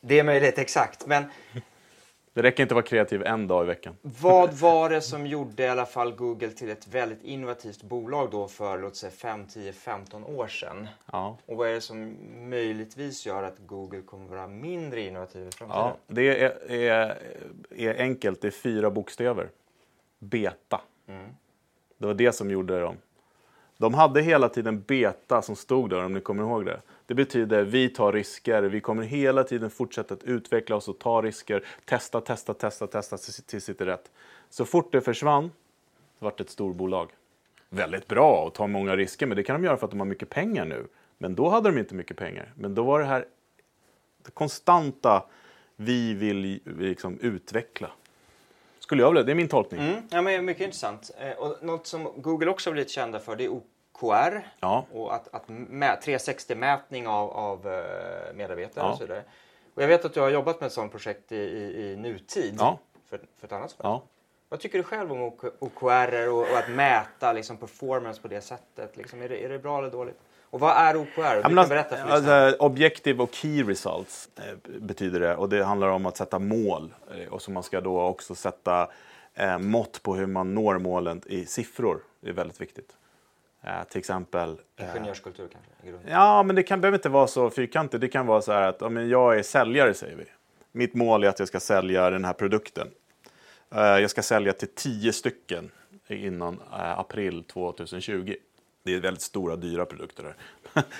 Det 0.00 0.18
är 0.18 0.24
möjligt, 0.24 0.58
exakt. 0.58 1.06
Men 1.06 1.24
Det 2.32 2.42
räcker 2.42 2.62
inte 2.62 2.72
att 2.72 2.76
vara 2.76 2.86
kreativ 2.86 3.22
en 3.22 3.46
dag 3.46 3.64
i 3.64 3.66
veckan. 3.66 3.96
Vad 4.02 4.52
var 4.52 4.90
det 4.90 5.00
som 5.00 5.26
gjorde 5.26 5.62
i 5.62 5.68
alla 5.68 5.86
fall 5.86 6.12
Google 6.12 6.50
till 6.50 6.70
ett 6.70 6.88
väldigt 6.88 7.22
innovativt 7.22 7.82
bolag 7.82 8.30
då 8.30 8.48
för 8.48 8.78
låt 8.78 8.96
säga 8.96 9.10
5, 9.10 9.46
10, 9.46 9.72
15 9.72 10.24
år 10.24 10.48
sedan? 10.48 10.88
Ja. 11.12 11.38
Och 11.46 11.56
vad 11.56 11.68
är 11.68 11.72
det 11.74 11.80
som 11.80 12.16
möjligtvis 12.50 13.26
gör 13.26 13.42
att 13.42 13.58
Google 13.58 14.02
kommer 14.02 14.28
vara 14.28 14.46
mindre 14.46 15.00
innovativ 15.00 15.48
i 15.48 15.50
framtiden? 15.50 15.82
Ja, 15.82 15.96
det 16.06 16.42
är, 16.42 16.70
är, 16.70 17.18
är 17.76 18.00
enkelt, 18.00 18.40
det 18.40 18.46
är 18.46 18.50
fyra 18.50 18.90
bokstäver. 18.90 19.50
Beta. 20.18 20.80
Det 21.98 22.06
var 22.06 22.14
det 22.14 22.32
som 22.32 22.50
gjorde 22.50 22.80
dem. 22.80 22.96
De 23.78 23.94
hade 23.94 24.22
hela 24.22 24.48
tiden 24.48 24.82
beta 24.82 25.42
som 25.42 25.56
stod 25.56 25.90
där, 25.90 26.04
om 26.04 26.12
ni 26.12 26.20
kommer 26.20 26.42
ihåg 26.42 26.66
det. 26.66 26.80
Det 27.06 27.14
betyder 27.14 27.64
vi 27.64 27.88
tar 27.88 28.12
risker, 28.12 28.62
vi 28.62 28.80
kommer 28.80 29.02
hela 29.02 29.44
tiden 29.44 29.70
fortsätta 29.70 30.14
att 30.14 30.24
utveckla 30.24 30.76
oss 30.76 30.88
och 30.88 30.98
ta 30.98 31.22
risker, 31.22 31.64
testa, 31.84 32.20
testa, 32.20 32.54
testa, 32.54 32.86
testa 32.86 33.16
tills 33.16 33.36
det 33.36 33.60
sitter 33.60 33.86
rätt. 33.86 34.10
Så 34.50 34.64
fort 34.64 34.92
det 34.92 35.00
försvann, 35.00 35.50
så 36.18 36.24
vart 36.24 36.38
det 36.38 36.44
ett 36.44 36.50
storbolag. 36.50 37.10
Väldigt 37.68 38.08
bra 38.08 38.46
att 38.46 38.54
ta 38.54 38.66
många 38.66 38.96
risker, 38.96 39.26
men 39.26 39.36
det 39.36 39.42
kan 39.42 39.60
de 39.60 39.66
göra 39.66 39.76
för 39.76 39.84
att 39.84 39.90
de 39.90 40.00
har 40.00 40.06
mycket 40.06 40.30
pengar 40.30 40.64
nu. 40.64 40.86
Men 41.18 41.34
då 41.34 41.48
hade 41.48 41.70
de 41.70 41.78
inte 41.78 41.94
mycket 41.94 42.16
pengar. 42.16 42.52
Men 42.54 42.74
då 42.74 42.82
var 42.82 43.00
det 43.00 43.06
här 43.06 43.26
det 44.24 44.30
konstanta, 44.30 45.24
vi 45.76 46.14
vill 46.14 46.60
liksom 46.64 47.18
utveckla. 47.20 47.90
Skulle 48.88 49.02
jag 49.02 49.10
vilja, 49.10 49.22
det 49.22 49.32
är 49.32 49.34
min 49.34 49.48
tolkning. 49.48 49.80
Mm, 49.80 50.02
ja, 50.10 50.22
men 50.22 50.44
mycket 50.44 50.64
intressant. 50.64 51.10
Eh, 51.18 51.30
och 51.30 51.56
något 51.62 51.86
som 51.86 52.12
Google 52.16 52.50
också 52.50 52.70
har 52.70 52.72
blivit 52.72 52.90
kända 52.90 53.20
för 53.20 53.36
det 53.36 53.44
är 53.44 53.48
OKR. 53.48 54.48
Ja. 54.60 54.86
Och 54.92 55.14
att, 55.14 55.34
att 55.34 55.48
mä, 55.48 55.96
360-mätning 56.04 57.06
av, 57.08 57.30
av 57.30 57.66
eh, 57.66 58.34
medarbetare 58.34 58.84
Ja. 58.84 58.90
och 58.92 58.98
så 58.98 59.04
vidare. 59.04 59.22
Och 59.74 59.82
jag 59.82 59.88
vet 59.88 60.04
att 60.04 60.14
du 60.14 60.20
har 60.20 60.28
jobbat 60.28 60.60
med 60.60 60.66
ett 60.66 60.72
sådant 60.72 60.92
projekt 60.92 61.32
i, 61.32 61.36
i, 61.36 61.92
i 61.92 61.96
nutid. 61.96 62.54
Ja. 62.58 62.78
För, 63.10 63.20
för 63.38 63.46
ett 63.46 63.52
annat 63.52 63.76
Ja. 63.82 64.02
Vad 64.48 64.60
tycker 64.60 64.78
du 64.78 64.84
själv 64.84 65.12
om 65.12 65.22
OK 65.22 65.44
OKR 65.58 66.28
och, 66.28 66.40
och 66.40 66.58
att 66.58 66.70
mäta 66.70 67.32
liksom, 67.32 67.56
performance 67.56 68.22
på 68.22 68.28
det 68.28 68.40
sättet? 68.40 68.96
Liksom, 68.96 69.22
är, 69.22 69.28
det, 69.28 69.44
är 69.44 69.48
det 69.48 69.58
bra 69.58 69.78
eller 69.78 69.90
dåligt? 69.90 70.18
Och 70.50 70.60
vad 70.60 70.76
är 70.76 70.96
OKR? 70.96 71.36
Du 71.36 71.42
kan 71.42 71.58
alltså, 71.58 71.68
berätta 71.74 71.96
för 71.96 72.08
alltså, 72.08 72.64
objective 72.64 73.22
och 73.22 73.34
key 73.34 73.62
results 73.62 74.28
eh, 74.36 74.78
betyder 74.80 75.20
det. 75.20 75.36
Och 75.36 75.48
det 75.48 75.64
handlar 75.64 75.88
om 75.88 76.06
att 76.06 76.16
sätta 76.16 76.38
mål. 76.38 76.94
Eh, 77.10 77.32
och 77.32 77.42
så 77.42 77.50
man 77.50 77.62
ska 77.62 77.80
då 77.80 78.00
också 78.00 78.34
sätta 78.34 78.88
eh, 79.34 79.58
mått 79.58 80.02
på 80.02 80.14
hur 80.14 80.26
man 80.26 80.54
når 80.54 80.78
målen 80.78 81.22
i 81.26 81.44
siffror. 81.46 82.00
Det 82.20 82.28
är 82.28 82.34
väldigt 82.34 82.60
viktigt. 82.60 82.96
Eh, 83.62 83.84
till 83.88 83.98
exempel... 83.98 84.56
eh, 84.76 84.90
Ingenjörskultur 84.90 85.48
kanske? 85.52 86.10
Ja, 86.10 86.42
men 86.42 86.56
det 86.56 86.62
kan, 86.62 86.80
behöver 86.80 86.98
inte 86.98 87.08
vara 87.08 87.26
så 87.26 87.50
fyrkantigt. 87.50 88.00
Det 88.00 88.08
kan 88.08 88.26
vara 88.26 88.42
så 88.42 88.52
här 88.52 88.68
att 88.68 88.92
men 88.92 89.08
jag 89.08 89.38
är 89.38 89.42
säljare, 89.42 89.94
säger 89.94 90.16
vi. 90.16 90.24
Mitt 90.72 90.94
mål 90.94 91.24
är 91.24 91.28
att 91.28 91.38
jag 91.38 91.48
ska 91.48 91.60
sälja 91.60 92.10
den 92.10 92.24
här 92.24 92.32
produkten. 92.32 92.88
Eh, 93.70 93.80
jag 93.80 94.10
ska 94.10 94.22
sälja 94.22 94.52
till 94.52 94.68
10 94.74 95.12
stycken 95.12 95.70
innan 96.08 96.54
eh, 96.72 96.98
april 96.98 97.44
2020. 97.44 98.34
Det 98.82 98.94
är 98.94 99.00
väldigt 99.00 99.22
stora, 99.22 99.56
dyra 99.56 99.86
produkter. 99.86 100.22
Där. 100.22 100.34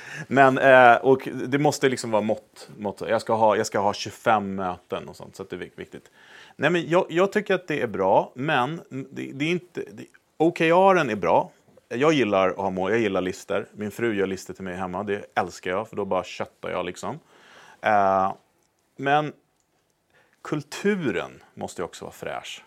men, 0.28 0.58
eh, 0.58 0.96
och 0.96 1.28
det 1.48 1.58
måste 1.58 1.88
liksom 1.88 2.10
vara 2.10 2.22
mått. 2.22 2.68
mått. 2.78 3.00
Jag, 3.08 3.20
ska 3.20 3.34
ha, 3.34 3.56
jag 3.56 3.66
ska 3.66 3.78
ha 3.78 3.94
25 3.94 4.54
möten 4.54 5.08
och 5.08 5.16
sånt, 5.16 5.36
så 5.36 5.42
att 5.42 5.50
det 5.50 5.56
är 5.56 5.70
viktigt. 5.76 6.10
Nej, 6.56 6.70
men 6.70 6.88
jag, 6.88 7.06
jag 7.08 7.32
tycker 7.32 7.54
att 7.54 7.68
det 7.68 7.80
är 7.80 7.86
bra, 7.86 8.32
men 8.34 8.80
det, 8.88 9.30
det 9.34 9.44
är 9.44 9.50
inte... 9.50 9.84
Det, 9.92 10.04
OKR 10.36 11.10
är 11.10 11.16
bra. 11.16 11.50
Jag 11.88 12.12
gillar 12.12 12.48
att 12.48 12.56
ha 12.56 12.70
mål, 12.70 12.90
jag 12.90 13.00
gillar 13.00 13.20
listor. 13.20 13.66
Min 13.72 13.90
fru 13.90 14.14
gör 14.14 14.26
listor 14.26 14.54
till 14.54 14.64
mig 14.64 14.76
hemma, 14.76 15.02
det 15.02 15.24
älskar 15.34 15.70
jag 15.70 15.88
för 15.88 15.96
då 15.96 16.04
bara 16.04 16.24
köttar 16.24 16.70
jag 16.70 16.86
liksom. 16.86 17.18
Eh, 17.80 18.32
men 18.96 19.32
kulturen 20.48 21.42
måste 21.54 21.82
ju 21.82 21.84
också 21.84 22.04
vara 22.04 22.12
fräsch. 22.12 22.64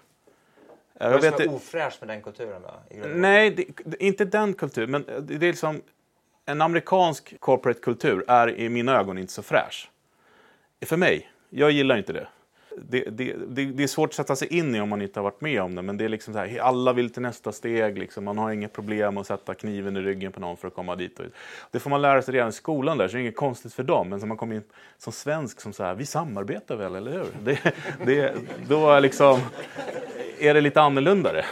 Vad 1.00 1.12
är 1.12 1.32
det 1.32 1.32
som 1.32 1.42
är 1.42 1.56
ofräscht 1.56 2.02
med 2.02 2.08
den 2.08 2.22
kulturen 2.22 2.62
då? 2.62 2.98
Nej, 3.08 3.52
det, 3.52 4.04
inte 4.04 4.26
den 4.26 4.54
kulturen, 4.54 4.92
men 4.92 5.06
det 5.22 5.36
är 5.36 5.40
liksom 5.40 5.82
en 6.46 6.62
amerikansk 6.62 7.40
corporate 7.40 7.80
kultur 7.80 8.26
är 8.28 8.60
i 8.60 8.70
mina 8.70 9.00
ögon 9.00 9.18
inte 9.18 9.34
så 9.34 9.44
fräsch. 9.44 9.92
För 10.86 10.98
mig, 10.98 11.32
jag 11.50 11.72
gillar 11.72 11.98
inte 11.98 12.14
det 12.14 12.28
det, 12.78 13.04
det, 13.10 13.36
det, 13.48 13.66
det, 13.66 13.84
är 13.84 13.88
svårt 13.88 14.10
att 14.10 14.16
sätta 14.16 14.36
sig 14.36 14.58
in 14.58 14.76
i 14.76 14.82
om 14.82 14.90
man 14.90 15.02
inte 15.02 15.20
har 15.20 15.24
varit 15.24 15.42
med 15.42 15.62
om 15.62 15.76
det. 15.76 15.82
Men 15.82 15.98
det 15.98 16.06
är 16.06 16.10
liksom 16.10 16.34
så 16.34 16.40
här, 16.40 16.60
alla 16.60 16.94
vill 16.94 17.10
till 17.10 17.22
nästa 17.22 17.52
steg. 17.52 17.98
Liksom. 17.98 18.24
Man 18.26 18.38
har 18.38 18.52
inget 18.52 18.74
problem 18.74 19.18
att 19.18 19.28
sätta 19.28 19.54
kniven 19.54 19.98
i 19.98 20.02
ryggen 20.02 20.32
på 20.32 20.40
någon 20.40 20.58
för 20.58 20.68
att 20.68 20.76
komma 20.76 20.96
dit. 20.96 21.20
Och, 21.20 21.26
Det 21.72 21.80
får 21.80 21.90
man 21.90 22.02
lära 22.02 22.22
sig 22.22 22.34
redan 22.34 22.50
i 22.50 22.52
skolan 22.52 22.98
där, 22.98 23.08
så 23.08 23.14
det 23.14 23.20
är 23.20 23.22
inget 23.22 23.36
konstigt 23.36 23.74
för 23.74 23.84
dem. 23.84 24.10
Men 24.10 24.20
som 24.20 24.30
man 24.30 24.38
kommer 24.38 24.56
in 24.56 24.64
som 24.98 25.14
svensk 25.14 25.62
som 25.62 25.74
så 25.74 25.84
här, 25.84 25.96
vi 25.96 26.06
samarbetar 26.06 26.76
väl, 26.76 26.96
eller 26.96 27.12
hur? 27.12 27.26
Det, 27.44 27.74
det, 28.06 28.34
då 28.68 29.00
liksom, 29.00 29.40
är 30.40 30.54
det 30.54 30.62
lite 30.62 30.82
annorlunda. 30.82 31.32
det. 31.34 31.46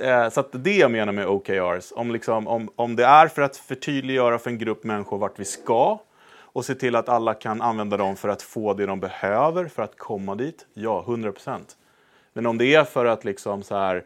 Eh, 0.00 0.30
så 0.30 0.40
att 0.40 0.48
det 0.52 0.76
jag 0.76 0.90
menar 0.90 1.12
med 1.12 1.26
OKRs. 1.26 1.92
Om, 1.96 2.10
liksom, 2.10 2.48
om, 2.48 2.70
om 2.76 2.96
det 2.96 3.04
är 3.04 3.28
för 3.28 3.42
att 3.42 3.56
förtydliggöra 3.56 4.38
för 4.38 4.50
en 4.50 4.58
grupp 4.58 4.84
människor 4.84 5.18
vart 5.18 5.38
vi 5.38 5.44
ska 5.44 5.98
och 6.54 6.64
se 6.64 6.74
till 6.74 6.96
att 6.96 7.08
alla 7.08 7.34
kan 7.34 7.62
använda 7.62 7.96
dem 7.96 8.16
för 8.16 8.28
att 8.28 8.42
få 8.42 8.74
det 8.74 8.86
de 8.86 9.00
behöver 9.00 9.68
för 9.68 9.82
att 9.82 9.98
komma 9.98 10.34
dit? 10.34 10.66
Ja, 10.74 11.04
100%. 11.06 11.60
Men 12.32 12.46
om 12.46 12.58
det 12.58 12.74
är 12.74 12.84
för 12.84 13.04
att 13.04 13.24
liksom 13.24 13.62
så 13.62 13.76
här, 13.76 14.04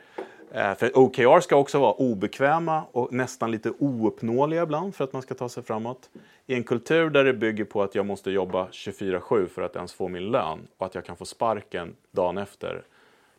eh, 0.53 0.75
för 0.75 0.99
OKR 0.99 1.41
ska 1.41 1.57
också 1.57 1.79
vara 1.79 1.93
obekväma 1.93 2.85
och 2.93 3.13
nästan 3.13 3.51
lite 3.51 3.71
ouppnåeliga 3.71 4.63
ibland 4.63 4.95
för 4.95 5.05
att 5.05 5.13
man 5.13 5.23
ska 5.23 5.35
ta 5.35 5.49
sig 5.49 5.63
framåt. 5.63 6.11
I 6.47 6.55
en 6.55 6.65
kultur 6.65 7.11
där 7.11 7.25
det 7.25 7.33
bygger 7.33 7.65
på 7.65 7.83
att 7.83 7.95
jag 7.95 8.07
måste 8.07 8.31
jobba 8.31 8.69
24-7 8.73 9.49
för 9.49 9.63
att 9.63 9.77
ens 9.77 9.93
få 9.93 10.09
min 10.09 10.31
lön 10.31 10.69
och 10.77 10.87
att 10.87 10.95
jag 10.95 11.05
kan 11.05 11.17
få 11.17 11.25
sparken 11.25 11.97
dagen 12.11 12.39
efter 12.39 12.83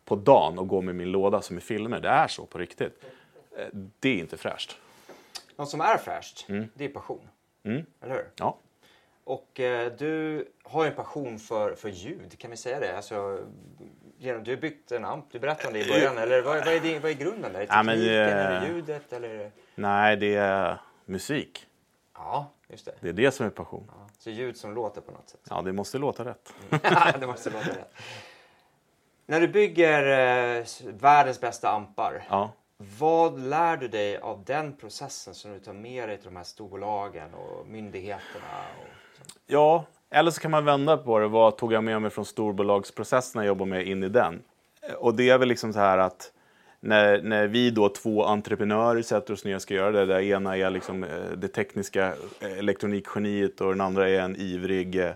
på 0.04 0.16
dagen 0.16 0.58
och 0.58 0.68
gå 0.68 0.80
med 0.80 0.94
min 0.94 1.12
låda 1.12 1.42
som 1.42 1.58
i 1.58 1.60
filmer. 1.60 2.00
Det 2.00 2.08
är 2.08 2.28
så 2.28 2.46
på 2.46 2.58
riktigt. 2.58 3.04
Eh, 3.58 3.66
det 3.72 4.08
är 4.08 4.18
inte 4.18 4.36
fräscht. 4.36 4.76
Något 5.56 5.68
som 5.68 5.80
är 5.80 5.96
fräscht, 5.96 6.48
mm. 6.48 6.68
det 6.74 6.84
är 6.84 6.88
passion. 6.88 7.28
Mm. 7.62 7.86
Eller 8.00 8.14
hur? 8.14 8.26
Ja. 8.36 8.58
Och 9.30 9.60
eh, 9.60 9.92
du 9.92 10.44
har 10.62 10.84
ju 10.84 10.90
en 10.90 10.96
passion 10.96 11.38
för, 11.38 11.74
för 11.74 11.88
ljud, 11.88 12.38
kan 12.38 12.50
vi 12.50 12.56
säga 12.56 12.80
det? 12.80 12.96
Alltså, 12.96 13.38
du 14.18 14.32
har 14.32 14.56
byggt 14.56 14.92
en 14.92 15.04
amp, 15.04 15.24
du 15.30 15.38
berättade 15.38 15.68
om 15.68 15.74
det 15.74 15.86
i 15.86 15.88
början. 15.88 16.18
Eller 16.18 16.42
vad, 16.42 16.58
vad, 16.58 16.74
är, 16.74 16.80
det, 16.80 16.98
vad 16.98 17.10
är 17.10 17.14
grunden 17.14 17.52
där? 17.52 17.60
Är 17.60 17.66
tekniken, 17.66 17.76
ja, 17.76 17.82
men, 17.82 17.98
är 17.98 18.60
det 18.60 18.66
ljudet 18.66 19.12
eller? 19.12 19.50
Nej, 19.74 20.16
det 20.16 20.34
är 20.34 20.80
musik. 21.04 21.66
Ja, 22.14 22.52
just 22.68 22.84
det. 22.84 22.94
Det 23.00 23.08
är 23.08 23.12
det 23.12 23.30
som 23.30 23.46
är 23.46 23.50
passion. 23.50 23.90
Ja, 23.94 24.08
så 24.18 24.30
ljud 24.30 24.56
som 24.56 24.74
låter 24.74 25.00
på 25.00 25.12
något 25.12 25.28
sätt? 25.28 25.40
Ja, 25.50 25.62
det 25.62 25.72
måste 25.72 25.98
låta 25.98 26.24
rätt. 26.24 26.54
det 27.20 27.26
måste 27.26 27.50
låta 27.50 27.68
rätt. 27.68 27.94
När 29.26 29.40
du 29.40 29.48
bygger 29.48 30.02
eh, 30.58 30.64
världens 30.86 31.40
bästa 31.40 31.70
ampar, 31.70 32.26
ja. 32.28 32.52
Vad 32.98 33.40
lär 33.40 33.76
du 33.76 33.88
dig 33.88 34.18
av 34.18 34.44
den 34.44 34.76
processen 34.76 35.34
som 35.34 35.52
du 35.52 35.60
tar 35.60 35.72
med 35.72 36.08
dig 36.08 36.16
till 36.16 36.26
de 36.26 36.36
här 36.36 36.44
storbolagen 36.44 37.34
och 37.34 37.66
myndigheterna? 37.66 38.64
Och 38.80 38.99
Ja, 39.46 39.84
eller 40.10 40.30
så 40.30 40.40
kan 40.40 40.50
man 40.50 40.64
vända 40.64 40.96
på 40.96 41.18
det. 41.18 41.28
Vad 41.28 41.56
tog 41.56 41.72
jag 41.72 41.84
med 41.84 42.02
mig 42.02 42.10
från 42.10 42.24
storbolagsprocessen 42.24 43.40
jag 43.40 43.46
jobbar 43.46 43.66
med 43.66 43.86
in 43.86 44.04
i 44.04 44.08
den? 44.08 44.42
Eh, 44.82 44.94
och 44.94 45.14
det 45.14 45.30
är 45.30 45.38
väl 45.38 45.48
liksom 45.48 45.72
så 45.72 45.78
här 45.78 45.98
att 45.98 46.32
när, 46.80 47.22
när 47.22 47.46
vi 47.46 47.70
då 47.70 47.88
två 47.88 48.24
entreprenörer 48.24 49.02
sätter 49.02 49.32
oss 49.34 49.44
ner 49.44 49.54
och 49.54 49.62
ska 49.62 49.74
göra 49.74 49.90
det, 49.90 50.06
där 50.06 50.20
ena 50.20 50.56
är 50.56 50.70
liksom 50.70 51.04
eh, 51.04 51.30
det 51.36 51.48
tekniska 51.48 52.14
eh, 52.40 52.58
elektronikgeniet 52.58 53.60
och 53.60 53.70
den 53.70 53.80
andra 53.80 54.08
är 54.08 54.20
en 54.20 54.36
ivrig 54.36 54.96
eh, 54.96 55.12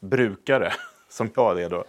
brukare, 0.00 0.72
som 1.08 1.30
jag 1.36 1.62
är 1.62 1.70
då, 1.70 1.84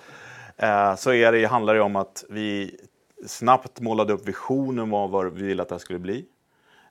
så 0.98 1.14
är 1.14 1.32
det, 1.32 1.46
handlar 1.46 1.74
det 1.74 1.82
om 1.82 1.96
att 1.96 2.26
vi 2.30 2.78
snabbt 3.26 3.80
målade 3.80 4.14
upp 4.14 4.28
visionen 4.28 4.94
om 4.94 5.12
vad 5.12 5.34
vi 5.34 5.44
ville 5.44 5.62
att 5.62 5.70
det 5.70 5.80
skulle 5.80 6.00
bli. 6.00 6.26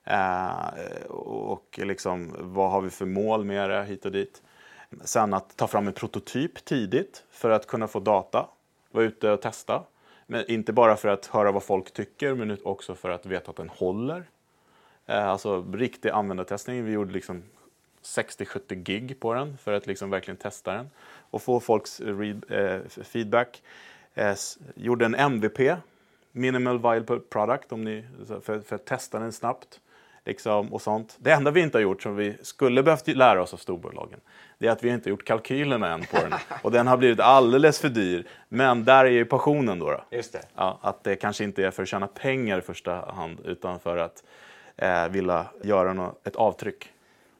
Eh, 0.05 1.05
och 1.09 1.79
liksom, 1.83 2.35
vad 2.39 2.71
har 2.71 2.81
vi 2.81 2.89
för 2.89 3.05
mål 3.05 3.45
med 3.45 3.69
det 3.69 3.83
hit 3.83 4.05
och 4.05 4.11
dit. 4.11 4.41
Sen 5.03 5.33
att 5.33 5.57
ta 5.57 5.67
fram 5.67 5.87
en 5.87 5.93
prototyp 5.93 6.65
tidigt 6.65 7.23
för 7.31 7.49
att 7.49 7.67
kunna 7.67 7.87
få 7.87 7.99
data, 7.99 8.47
vara 8.91 9.05
ute 9.05 9.31
och 9.31 9.41
testa. 9.41 9.83
Men 10.27 10.51
inte 10.51 10.73
bara 10.73 10.95
för 10.95 11.07
att 11.07 11.25
höra 11.25 11.51
vad 11.51 11.63
folk 11.63 11.93
tycker, 11.93 12.33
men 12.33 12.57
också 12.63 12.95
för 12.95 13.09
att 13.09 13.25
veta 13.25 13.51
att 13.51 13.57
den 13.57 13.69
håller. 13.69 14.25
Eh, 15.05 15.27
alltså 15.27 15.65
riktig 15.73 16.09
användartestning. 16.09 16.85
Vi 16.85 16.91
gjorde 16.91 17.13
liksom 17.13 17.43
60-70 18.03 18.75
gig 18.75 19.19
på 19.19 19.33
den 19.33 19.57
för 19.57 19.73
att 19.73 19.87
liksom 19.87 20.09
verkligen 20.09 20.37
testa 20.37 20.73
den 20.73 20.89
och 21.29 21.41
få 21.41 21.59
folks 21.59 22.01
read, 22.01 22.45
eh, 22.49 23.03
feedback. 23.03 23.63
Eh, 24.13 24.35
gjorde 24.75 25.05
en 25.05 25.15
MVP, 25.15 25.75
minimal 26.31 26.79
viable 26.79 27.19
product, 27.19 27.71
om 27.71 27.83
ni, 27.83 28.05
för, 28.41 28.59
för 28.61 28.75
att 28.75 28.85
testa 28.85 29.19
den 29.19 29.33
snabbt. 29.33 29.79
Liksom, 30.25 30.73
och 30.73 30.81
sånt. 30.81 31.17
Det 31.19 31.31
enda 31.31 31.51
vi 31.51 31.61
inte 31.61 31.77
har 31.77 31.81
gjort 31.81 32.01
som 32.01 32.15
vi 32.15 32.37
skulle 32.41 32.83
behövt 32.83 33.07
lära 33.07 33.41
oss 33.41 33.53
av 33.53 33.57
storbolagen, 33.57 34.19
det 34.57 34.67
är 34.67 34.71
att 34.71 34.83
vi 34.83 34.89
inte 34.89 35.09
gjort 35.09 35.25
kalkylerna 35.25 35.93
än 35.93 36.01
på 36.01 36.17
den. 36.17 36.33
Och 36.63 36.71
den 36.71 36.87
har 36.87 36.97
blivit 36.97 37.19
alldeles 37.19 37.79
för 37.79 37.89
dyr. 37.89 38.27
Men 38.49 38.83
där 38.83 39.05
är 39.05 39.09
ju 39.09 39.25
passionen 39.25 39.79
då. 39.79 39.91
då. 39.91 40.03
Just 40.11 40.33
det. 40.33 40.41
Ja, 40.55 40.79
att 40.81 41.03
det 41.03 41.15
kanske 41.15 41.43
inte 41.43 41.65
är 41.65 41.71
för 41.71 41.83
att 41.83 41.89
tjäna 41.89 42.07
pengar 42.07 42.57
i 42.57 42.61
första 42.61 42.93
hand, 43.11 43.39
utan 43.45 43.79
för 43.79 43.97
att 43.97 44.23
eh, 44.77 45.07
vilja 45.07 45.45
göra 45.63 45.93
något, 45.93 46.27
ett 46.27 46.35
avtryck. 46.35 46.91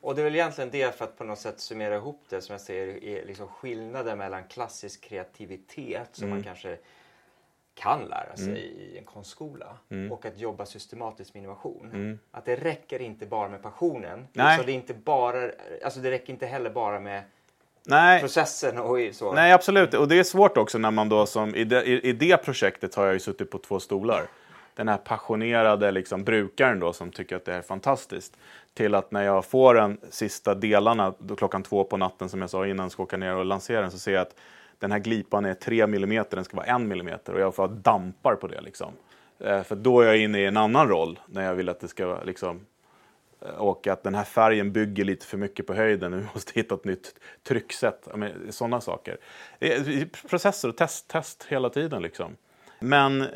Och 0.01 0.15
det 0.15 0.21
är 0.21 0.23
väl 0.23 0.35
egentligen 0.35 0.69
det, 0.69 0.97
för 0.97 1.05
att 1.05 1.17
på 1.17 1.23
något 1.23 1.39
sätt 1.39 1.59
summera 1.59 1.95
ihop 1.95 2.23
det, 2.29 2.41
som 2.41 2.53
jag 2.53 2.61
ser 2.61 3.03
är 3.03 3.25
liksom 3.25 3.47
skillnaden 3.47 4.17
mellan 4.17 4.43
klassisk 4.43 5.01
kreativitet, 5.01 6.09
som 6.11 6.23
mm. 6.23 6.37
man 6.37 6.43
kanske 6.43 6.77
kan 7.75 8.05
lära 8.05 8.35
sig 8.35 8.47
mm. 8.47 8.57
i 8.57 8.97
en 8.97 9.03
konstskola 9.03 9.65
mm. 9.89 10.11
och 10.11 10.25
att 10.25 10.39
jobba 10.39 10.65
systematiskt 10.65 11.33
med 11.33 11.43
innovation. 11.43 11.89
Mm. 11.93 12.19
Att 12.31 12.45
det 12.45 12.55
räcker 12.55 13.01
inte 13.01 13.25
bara 13.25 13.49
med 13.49 13.61
passionen. 13.61 14.27
Nej. 14.33 14.57
Så 14.57 14.63
det, 14.63 14.71
är 14.71 14.73
inte 14.73 14.93
bara, 14.93 15.49
alltså 15.83 15.99
det 15.99 16.11
räcker 16.11 16.33
inte 16.33 16.45
heller 16.45 16.69
bara 16.69 16.99
med 16.99 17.23
Nej. 17.85 18.21
processen 18.21 18.77
och 18.77 18.97
så. 19.11 19.33
Nej, 19.33 19.51
absolut. 19.51 19.93
Och 19.93 20.07
det 20.07 20.19
är 20.19 20.23
svårt 20.23 20.57
också 20.57 20.77
när 20.77 20.91
man 20.91 21.09
då 21.09 21.25
som 21.25 21.55
i 21.55 21.63
det, 21.63 21.83
i, 21.83 22.13
det 22.13 22.37
projektet 22.37 22.95
har 22.95 23.05
jag 23.05 23.13
ju 23.13 23.19
suttit 23.19 23.51
på 23.51 23.57
två 23.57 23.79
stolar. 23.79 24.27
Den 24.75 24.87
här 24.87 24.97
passionerade 24.97 25.91
liksom, 25.91 26.23
brukaren 26.23 26.79
då 26.79 26.93
som 26.93 27.11
tycker 27.11 27.35
att 27.35 27.45
det 27.45 27.53
är 27.53 27.61
fantastiskt. 27.61 28.37
Till 28.73 28.95
att 28.95 29.11
när 29.11 29.23
jag 29.23 29.45
får 29.45 29.73
den 29.73 29.97
sista 30.09 30.55
delarna 30.55 31.13
klockan 31.37 31.63
två 31.63 31.83
på 31.83 31.97
natten 31.97 32.29
som 32.29 32.41
jag 32.41 32.49
sa 32.49 32.67
innan 32.67 32.89
ska 32.89 33.03
åka 33.03 33.17
ner 33.17 33.35
och 33.35 33.45
lansera 33.45 33.81
den 33.81 33.91
så 33.91 33.99
ser 33.99 34.13
jag 34.13 34.21
att 34.21 34.35
den 34.79 34.91
här 34.91 34.99
glipan 34.99 35.45
är 35.45 35.53
3 35.53 35.81
mm, 35.81 36.25
den 36.29 36.45
ska 36.45 36.57
vara 36.57 36.65
1 36.65 36.71
mm 36.71 37.19
och 37.27 37.39
jag 37.39 37.55
får 37.55 37.67
dampar 37.67 38.35
på 38.35 38.47
det. 38.47 38.61
Liksom. 38.61 38.93
Eh, 39.39 39.63
för 39.63 39.75
då 39.75 40.01
är 40.01 40.05
jag 40.05 40.17
inne 40.17 40.39
i 40.39 40.45
en 40.45 40.57
annan 40.57 40.87
roll 40.87 41.19
när 41.25 41.43
jag 41.43 41.55
vill 41.55 41.69
att 41.69 41.79
det 41.79 41.87
ska 41.87 42.23
liksom, 42.23 42.65
eh, 43.41 43.55
och 43.55 43.87
att 43.87 44.03
den 44.03 44.15
här 44.15 44.23
färgen 44.23 44.71
bygger 44.71 45.05
lite 45.05 45.25
för 45.25 45.37
mycket 45.37 45.67
på 45.67 45.73
höjden. 45.73 46.17
Vi 46.17 46.25
måste 46.33 46.53
hitta 46.55 46.75
ett 46.75 46.85
nytt 46.85 47.19
trycksätt. 47.43 48.07
Sådana 48.49 48.81
saker. 48.81 49.17
Processer 50.29 50.69
och 50.69 50.77
test, 50.77 51.07
test 51.07 51.45
hela 51.49 51.69
tiden. 51.69 52.01
Liksom. 52.01 52.35
Men 52.79 53.21
eh, 53.21 53.27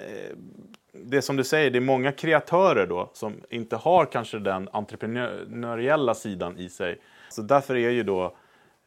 det 0.91 1.21
som 1.21 1.35
du 1.35 1.43
säger, 1.43 1.71
det 1.71 1.77
är 1.77 1.81
många 1.81 2.11
kreatörer 2.11 2.87
då 2.87 3.09
som 3.13 3.33
inte 3.49 3.75
har 3.75 4.05
kanske 4.05 4.39
den 4.39 4.69
entreprenöriella 4.71 6.15
sidan 6.15 6.57
i 6.57 6.69
sig. 6.69 7.01
Så 7.29 7.41
därför 7.41 7.75
är 7.75 7.89
ju 7.89 8.03
då 8.03 8.35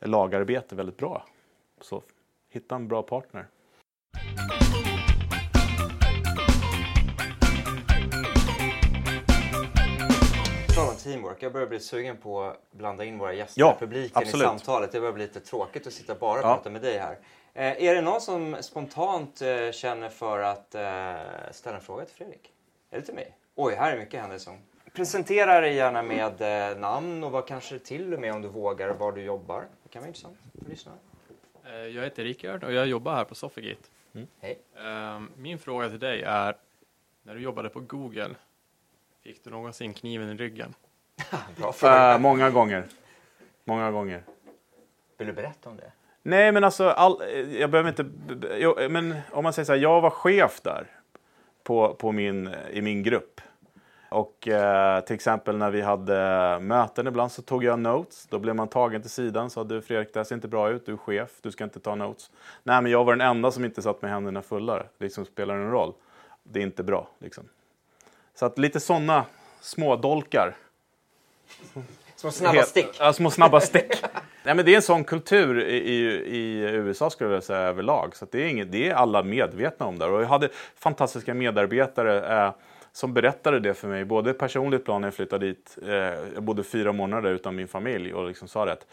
lagarbete 0.01 0.75
väldigt 0.75 0.97
bra. 0.97 1.27
Så 1.81 2.03
hitta 2.53 2.75
en 2.75 2.89
bra 2.89 3.03
partner. 3.03 3.47
Teamwork. 11.03 11.43
Jag 11.43 11.53
börjar 11.53 11.67
bli 11.67 11.81
sugen 11.81 12.17
på 12.17 12.43
att 12.43 12.73
blanda 12.73 13.05
in 13.05 13.19
våra 13.19 13.33
gäster 13.33 13.61
ja, 13.61 13.77
publiken 13.81 14.23
absolut. 14.23 14.45
i 14.45 14.47
samtalet. 14.47 14.93
Det 14.93 15.01
börjar 15.01 15.13
bli 15.13 15.23
lite 15.27 15.41
tråkigt 15.41 15.87
att 15.87 15.93
sitta 15.93 16.15
bara 16.15 16.41
och 16.41 16.47
ja. 16.47 16.55
prata 16.55 16.71
med 16.71 16.83
dig 16.83 16.99
här. 16.99 17.19
Eh, 17.55 17.85
är 17.85 17.95
det 17.95 18.01
någon 18.01 18.21
som 18.21 18.57
spontant 18.61 19.43
eh, 19.43 19.71
känner 19.71 20.09
för 20.09 20.39
att 20.39 20.75
eh, 20.75 20.83
ställa 21.51 21.77
en 21.77 21.83
fråga 21.83 22.05
till 22.05 22.15
Fredrik? 22.15 22.53
Eller 22.91 23.03
till 23.03 23.15
mig? 23.15 23.37
Oj, 23.55 23.75
här 23.75 23.93
är 23.93 23.99
mycket 23.99 24.21
händelser. 24.21 24.59
Presentera 24.93 25.61
dig 25.61 25.75
gärna 25.75 26.03
med 26.03 26.71
eh, 26.71 26.79
namn 26.79 27.25
och 27.25 27.31
vad 27.31 27.47
kanske 27.47 27.79
till 27.79 28.15
och 28.15 28.21
med 28.21 28.35
om 28.35 28.43
du 28.43 28.49
vågar 28.49 28.89
var 28.89 29.13
du 29.13 29.23
jobbar. 29.23 29.65
Det 29.83 29.89
kan 29.89 30.03
vara 30.03 30.09
intressant 30.09 30.39
för 30.63 30.71
lyssnarna. 30.71 30.99
Eh, 31.73 31.79
jag 31.79 32.03
heter 32.03 32.25
Rickard 32.25 32.65
och 32.65 32.73
jag 32.73 32.87
jobbar 32.87 33.15
här 33.15 33.25
på 33.25 33.35
Sofigate. 33.35 33.83
Mm. 34.15 34.27
Hej. 34.41 34.59
Ehm, 34.77 35.31
min 35.37 35.59
fråga 35.59 35.89
till 35.89 35.99
dig 35.99 36.23
är, 36.23 36.57
när 37.23 37.35
du 37.35 37.41
jobbade 37.41 37.69
på 37.69 37.81
Google, 37.81 38.31
fick 39.23 39.45
du 39.45 39.51
någonsin 39.51 39.95
kniven 39.95 40.29
i 40.29 40.35
ryggen? 40.35 40.75
Bra 41.57 41.73
fråga. 41.73 42.15
Uh, 42.15 42.21
många 42.21 42.51
gånger. 42.51 42.85
Många 43.65 43.91
gånger. 43.91 44.23
Vill 45.19 45.27
du 45.27 45.33
berätta 45.33 45.71
om 45.71 45.77
det? 45.77 45.93
Nej, 46.23 46.53
men 46.53 46.65
alltså, 46.65 46.89
all, 46.89 47.23
jag 47.59 47.71
behöver 47.71 47.89
inte... 47.89 48.11
Jag, 48.59 48.91
men 48.91 49.15
om 49.31 49.45
man 49.45 49.53
säger 49.53 49.67
så 49.67 49.73
här, 49.73 49.81
jag 49.81 50.01
var 50.01 50.11
chef 50.11 50.61
där. 50.61 50.87
på, 51.63 51.95
på 51.95 52.13
min, 52.13 52.55
i 52.73 52.83
min 52.83 53.03
grupp. 53.03 53.41
Och 54.13 54.49
eh, 54.49 55.01
till 55.01 55.15
exempel 55.15 55.57
när 55.57 55.71
vi 55.71 55.81
hade 55.81 56.59
möten 56.61 57.07
ibland 57.07 57.33
så 57.33 57.43
tog 57.43 57.65
jag 57.65 57.79
notes. 57.79 58.27
Då 58.27 58.39
blev 58.39 58.57
man 58.57 58.69
tagen 58.69 59.03
till 59.03 59.11
sidan 59.11 59.51
sa 59.51 59.65
du 59.65 59.83
Fredrik, 59.83 60.13
det 60.13 60.19
här 60.19 60.25
ser 60.25 60.35
inte 60.35 60.49
bra 60.49 60.71
ut, 60.71 60.87
du 60.87 60.93
är 60.93 60.97
chef, 60.97 61.31
du 61.41 61.51
ska 61.51 61.65
inte 61.65 61.81
ta 61.81 61.95
notes. 61.95 62.31
Nej, 62.63 62.83
men 62.83 62.93
jag 62.93 63.05
var 63.05 63.13
den 63.13 63.27
enda 63.27 63.51
som 63.51 63.65
inte 63.65 63.83
satt 63.83 64.03
med 64.03 64.11
händerna 64.11 64.43
fulla. 64.43 64.83
Liksom 64.99 65.25
spelar 65.25 65.55
en 65.55 65.71
roll. 65.71 65.93
Det 66.43 66.59
är 66.59 66.63
inte 66.63 66.83
bra. 66.83 67.09
Liksom. 67.19 67.45
Så 68.35 68.47
att 68.47 68.59
lite 68.59 68.81
sådana 68.81 69.25
små 69.61 69.97
dolkar. 69.97 70.55
Små 72.17 72.31
snabba 72.31 72.63
stick. 72.63 72.97
Ja, 72.99 73.13
små 73.13 73.31
snabba 73.31 73.61
stick. 73.71 74.03
Nej, 74.45 74.55
men 74.55 74.65
det 74.65 74.73
är 74.73 74.77
en 74.77 74.83
sån 74.83 75.05
kultur 75.05 75.61
i, 75.61 75.77
i, 75.77 75.97
i 76.37 76.61
USA 76.61 77.11
skulle 77.11 77.27
jag 77.27 77.31
vilja 77.31 77.43
säga 77.43 77.59
överlag. 77.59 78.17
Så 78.17 78.27
det, 78.31 78.43
är 78.43 78.47
inget, 78.47 78.73
det 78.73 78.89
är 78.89 78.95
alla 78.95 79.23
medvetna 79.23 79.87
om 79.87 79.99
där. 79.99 80.11
Och 80.11 80.23
jag 80.23 80.27
hade 80.27 80.49
fantastiska 80.77 81.35
medarbetare 81.35 82.45
eh, 82.45 82.53
som 82.93 83.15
berättade 83.15 83.61
det 83.61 83.75
för 83.75 83.89
mig, 83.89 84.05
både 84.05 84.35
personligt 84.35 84.85
plan 84.85 85.01
när 85.01 85.09
jag 85.09 85.15
flyttade 85.15 85.47
dit. 85.47 85.79
Eh, 85.83 85.93
jag 86.35 86.43
bodde 86.43 86.65
fyra 86.65 86.93
månader 86.93 87.33
utan 87.33 87.57
min 87.57 87.69
familj 87.69 88.15
och 88.15 88.29
liksom 88.29 88.49
sa 88.49 88.65
det 88.65 88.73
att 88.73 88.87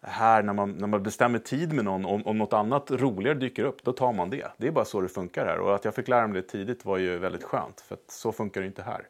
här 0.00 0.42
när 0.42 0.52
man, 0.52 0.70
när 0.70 0.86
man 0.86 1.02
bestämmer 1.02 1.38
tid 1.38 1.72
med 1.72 1.84
någon, 1.84 2.04
om, 2.04 2.26
om 2.26 2.38
något 2.38 2.52
annat 2.52 2.90
roligare 2.90 3.38
dyker 3.38 3.64
upp, 3.64 3.84
då 3.84 3.92
tar 3.92 4.12
man 4.12 4.30
det. 4.30 4.46
Det 4.56 4.66
är 4.66 4.70
bara 4.70 4.84
så 4.84 5.00
det 5.00 5.08
funkar 5.08 5.46
här. 5.46 5.58
Och 5.58 5.74
att 5.74 5.84
jag 5.84 5.94
fick 5.94 6.08
lära 6.08 6.26
mig 6.26 6.42
det 6.42 6.48
tidigt 6.48 6.84
var 6.84 6.98
ju 6.98 7.18
väldigt 7.18 7.44
skönt, 7.44 7.80
för 7.80 7.94
att 7.94 8.10
så 8.10 8.32
funkar 8.32 8.60
det 8.60 8.66
inte 8.66 8.82
här. 8.82 9.08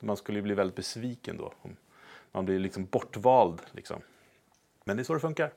Man 0.00 0.16
skulle 0.16 0.38
ju 0.38 0.42
bli 0.42 0.54
väldigt 0.54 0.76
besviken 0.76 1.36
då. 1.36 1.52
Om 1.62 1.76
man 2.32 2.44
blir 2.44 2.58
liksom 2.58 2.84
bortvald. 2.84 3.60
Liksom. 3.72 4.00
Men 4.84 4.96
det 4.96 5.02
är 5.02 5.04
så 5.04 5.14
det 5.14 5.20
funkar. 5.20 5.50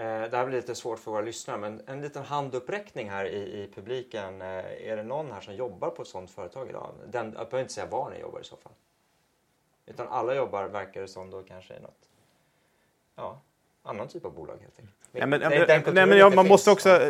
Eh, 0.00 0.30
det 0.30 0.36
här 0.36 0.46
blir 0.46 0.56
lite 0.56 0.74
svårt 0.74 0.98
för 0.98 1.10
våra 1.10 1.20
lyssnare, 1.20 1.58
men 1.58 1.82
en 1.86 2.00
liten 2.00 2.24
handuppräckning 2.24 3.10
här 3.10 3.24
i, 3.24 3.36
i 3.36 3.70
publiken. 3.74 4.42
Eh, 4.42 4.90
är 4.90 4.96
det 4.96 5.02
någon 5.02 5.32
här 5.32 5.40
som 5.40 5.54
jobbar 5.54 5.90
på 5.90 6.02
ett 6.02 6.08
sådant 6.08 6.30
företag 6.30 6.68
idag? 6.68 6.90
Den, 7.06 7.24
jag 7.24 7.32
behöver 7.32 7.60
inte 7.60 7.72
säga 7.72 7.86
var 7.86 8.10
ni 8.10 8.20
jobbar 8.20 8.40
i 8.40 8.44
så 8.44 8.56
fall. 8.56 8.72
Utan 9.86 10.08
alla 10.08 10.34
jobbar, 10.34 10.64
verkar 10.64 11.00
det 11.00 11.08
som, 11.08 11.30
då 11.30 11.42
kanske 11.42 11.74
i 11.74 11.80
något 11.80 12.08
ja, 13.16 13.40
annan 13.82 14.08
typ 14.08 14.24
av 14.24 14.34
bolag 14.34 14.56
helt 14.60 14.78
enkelt. 14.78 14.96
Nej, 15.12 15.26
men, 15.26 15.40
nej, 15.40 15.66
kulturen 15.66 16.08
men 16.08 16.18
ja, 16.18 16.30
man 16.30 16.48
måste 16.48 16.70
också, 16.70 17.00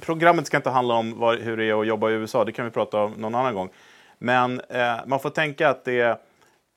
programmet 0.00 0.46
ska 0.46 0.56
inte 0.56 0.70
handla 0.70 0.94
om 0.94 1.18
vad, 1.18 1.38
hur 1.38 1.56
det 1.56 1.64
är 1.64 1.80
att 1.80 1.86
jobba 1.86 2.10
i 2.10 2.12
USA, 2.12 2.44
det 2.44 2.52
kan 2.52 2.64
vi 2.64 2.70
prata 2.70 3.02
om 3.02 3.12
någon 3.12 3.34
annan 3.34 3.54
gång. 3.54 3.70
Men 4.18 4.60
eh, 4.60 4.96
man 5.06 5.20
får 5.20 5.30
tänka 5.30 5.68
att 5.68 5.84
det, 5.84 6.20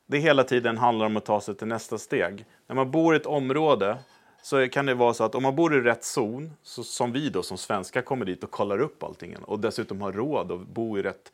det 0.06 0.18
hela 0.18 0.44
tiden 0.44 0.78
handlar 0.78 1.06
om 1.06 1.18
att 1.18 1.26
ta 1.26 1.42
sig 1.42 1.56
till 1.56 1.68
nästa 1.68 1.98
steg. 1.98 2.46
När 2.68 2.76
man 2.76 2.92
bor 2.92 3.14
i 3.14 3.18
ett 3.18 3.26
område 3.26 3.98
så 4.42 4.70
kan 4.70 4.86
det 4.86 4.94
vara 4.94 5.14
så 5.14 5.24
att 5.24 5.36
om 5.36 5.44
man 5.44 5.56
bor 5.56 5.78
i 5.78 5.82
rätt 5.82 6.04
zon, 6.04 6.54
så, 6.64 6.84
som 6.84 7.12
vi 7.12 7.30
då 7.30 7.44
som 7.44 7.58
svenskar 7.58 8.02
kommer 8.02 8.26
dit 8.26 8.44
och 8.44 8.52
kollar 8.52 8.80
upp 8.80 9.04
allting 9.04 9.36
och 9.38 9.60
dessutom 9.60 10.02
har 10.02 10.12
råd 10.12 10.52
att 10.52 10.68
bo 10.68 10.98
i 10.98 11.02
rätt 11.02 11.32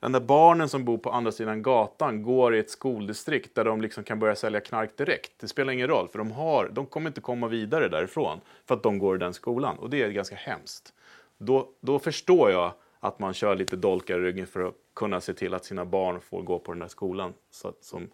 den 0.00 0.12
där 0.12 0.20
barnen 0.20 0.68
som 0.68 0.84
bor 0.84 0.98
på 0.98 1.10
andra 1.10 1.32
sidan 1.32 1.62
gatan 1.62 2.22
går 2.22 2.54
i 2.54 2.58
ett 2.58 2.70
skoldistrikt 2.70 3.54
där 3.54 3.64
de 3.64 3.80
liksom 3.80 4.04
kan 4.04 4.18
börja 4.18 4.36
sälja 4.36 4.60
knark 4.60 4.96
direkt. 4.96 5.32
Det 5.38 5.48
spelar 5.48 5.72
ingen 5.72 5.88
roll, 5.88 6.08
för 6.08 6.18
de, 6.18 6.30
har, 6.30 6.68
de 6.68 6.86
kommer 6.86 7.10
inte 7.10 7.20
komma 7.20 7.48
vidare 7.48 7.88
därifrån 7.88 8.40
för 8.64 8.74
att 8.74 8.82
de 8.82 8.98
går 8.98 9.16
i 9.16 9.18
den 9.18 9.34
skolan. 9.34 9.78
Och 9.78 9.90
det 9.90 10.02
är 10.02 10.08
ganska 10.08 10.36
hemskt. 10.36 10.92
Då, 11.38 11.68
då 11.80 11.98
förstår 11.98 12.50
jag 12.50 12.72
att 13.00 13.18
man 13.18 13.34
kör 13.34 13.56
lite 13.56 13.76
dolkar 13.76 14.18
i 14.18 14.22
ryggen 14.22 14.46
för 14.46 14.60
att 14.60 14.74
kunna 14.94 15.20
se 15.20 15.34
till 15.34 15.54
att 15.54 15.64
sina 15.64 15.84
barn 15.84 16.20
får 16.20 16.42
gå 16.42 16.58
på 16.58 16.72
den 16.72 16.78
där 16.78 16.88
skolan. 16.88 17.34
Så 17.50 17.68
att, 17.68 17.84
som, 17.84 18.10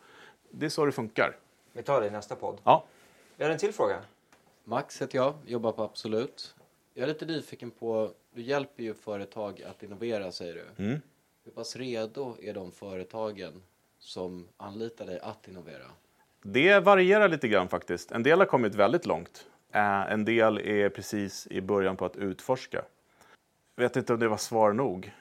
det 0.50 0.66
är 0.66 0.70
så 0.70 0.84
det 0.84 0.92
funkar. 0.92 1.36
Vi 1.72 1.82
tar 1.82 2.00
det 2.00 2.06
i 2.06 2.10
nästa 2.10 2.36
podd. 2.36 2.60
Ja. 2.64 2.84
Vi 3.36 3.44
har 3.44 3.50
en 3.50 3.58
till 3.58 3.72
fråga. 3.72 3.96
Max 4.64 5.02
heter 5.02 5.18
jag, 5.18 5.34
jobbar 5.46 5.72
på 5.72 5.82
Absolut. 5.82 6.54
Jag 6.94 7.02
är 7.02 7.06
lite 7.06 7.26
nyfiken 7.26 7.70
på, 7.70 8.10
du 8.34 8.42
hjälper 8.42 8.82
ju 8.82 8.94
företag 8.94 9.62
att 9.62 9.82
innovera 9.82 10.32
säger 10.32 10.54
du. 10.54 10.84
Mm. 10.84 11.00
Hur 11.44 11.52
pass 11.52 11.76
redo 11.76 12.36
är 12.42 12.54
de 12.54 12.72
företagen 12.72 13.62
som 13.98 14.48
anlitar 14.56 15.06
dig 15.06 15.20
att 15.20 15.48
innovera? 15.48 15.84
Det 16.42 16.80
varierar 16.80 17.28
lite 17.28 17.48
grann 17.48 17.68
faktiskt. 17.68 18.12
En 18.12 18.22
del 18.22 18.38
har 18.38 18.46
kommit 18.46 18.74
väldigt 18.74 19.06
långt. 19.06 19.46
Eh, 19.72 20.12
en 20.12 20.24
del 20.24 20.58
är 20.58 20.88
precis 20.88 21.46
i 21.46 21.60
början 21.60 21.96
på 21.96 22.04
att 22.04 22.16
utforska. 22.16 22.84
Jag 23.76 23.82
vet 23.82 23.96
inte 23.96 24.12
om 24.12 24.20
det 24.20 24.28
var 24.28 24.36
svar 24.36 24.72
nog. 24.72 25.12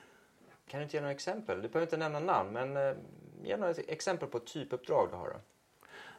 Kan 0.67 0.79
du 0.79 0.83
inte 0.83 0.97
ge 0.97 1.01
några 1.01 1.13
exempel? 1.13 1.61
Du 1.61 1.67
behöver 1.67 1.87
inte 1.87 1.97
nämna 1.97 2.19
namn, 2.19 2.53
men 2.53 2.77
eh, 2.77 2.95
ge 3.43 3.57
några 3.57 3.73
exempel 3.73 4.27
på 4.27 4.39
typuppdrag 4.39 5.07
du 5.11 5.15
har. 5.15 5.27
Då. 5.29 5.35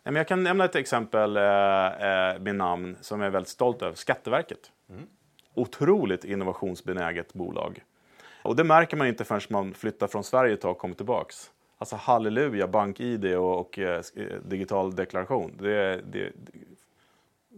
Men 0.05 0.15
jag 0.15 0.29
kan 0.29 0.43
nämna 0.43 0.65
ett 0.65 0.77
exempel 0.77 1.37
eh, 1.37 1.43
eh, 1.43 2.39
med 2.39 2.55
namn 2.55 2.97
som 3.01 3.21
jag 3.21 3.27
är 3.27 3.31
väldigt 3.31 3.49
stolt 3.49 3.83
över. 3.83 3.95
Skatteverket. 3.95 4.73
Otroligt 5.55 6.25
innovationsbenäget 6.25 7.35
bolag. 7.35 7.85
Och 8.43 8.57
det 8.57 8.65
märker 8.65 8.97
man 8.97 9.07
inte 9.07 9.25
förrän 9.25 9.41
man 9.49 9.75
flyttar 9.75 10.07
från 10.07 10.25
Sverige 10.25 10.55
ett 10.55 10.61
tag 10.61 10.71
och 10.71 10.79
kommer 10.79 10.95
tillbaks. 10.95 11.51
Alltså 11.79 11.97
halleluja, 11.97 12.69
bank-id 12.69 13.35
och, 13.35 13.61
och 13.61 13.79
eh, 13.79 14.03
digital 14.45 14.97
deklaration. 14.97 15.57
Det, 15.59 16.01
det, 16.13 16.33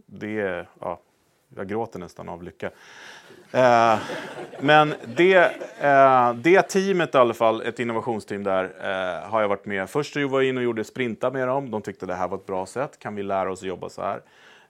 det, 0.07 0.67
ja, 0.81 1.01
jag 1.57 1.69
gråter 1.69 1.99
nästan 1.99 2.29
av 2.29 2.43
lycka. 2.43 2.71
Eh, 3.53 3.99
men 4.61 4.95
det, 5.17 5.35
eh, 5.81 6.35
det 6.35 6.63
teamet 6.63 7.15
i 7.15 7.19
alla 7.19 7.35
fall, 7.35 7.63
ett 7.63 7.81
innovationsteam 7.81 8.45
där, 8.45 8.65
eh, 8.65 9.31
har 9.31 9.41
jag 9.41 9.49
varit 9.49 9.67
med. 9.67 9.91
Först 9.91 10.17
var 10.17 10.41
jag 10.41 10.45
in 10.45 10.57
och 10.57 10.63
gjorde 10.63 10.85
sprinta 10.85 11.31
med 11.31 11.49
dem. 11.49 11.71
De 11.71 11.83
tyckte 11.83 12.07
det 12.07 12.15
här 12.15 12.29
var 12.29 12.39
ett 12.39 12.47
bra 12.47 12.67
sätt. 12.67 12.99
Kan 12.99 13.15
vi 13.15 13.23
lära 13.23 13.53
oss 13.53 13.63
att 13.63 13.69
jobba 13.69 13.89
så 13.89 14.03
här? 14.03 14.21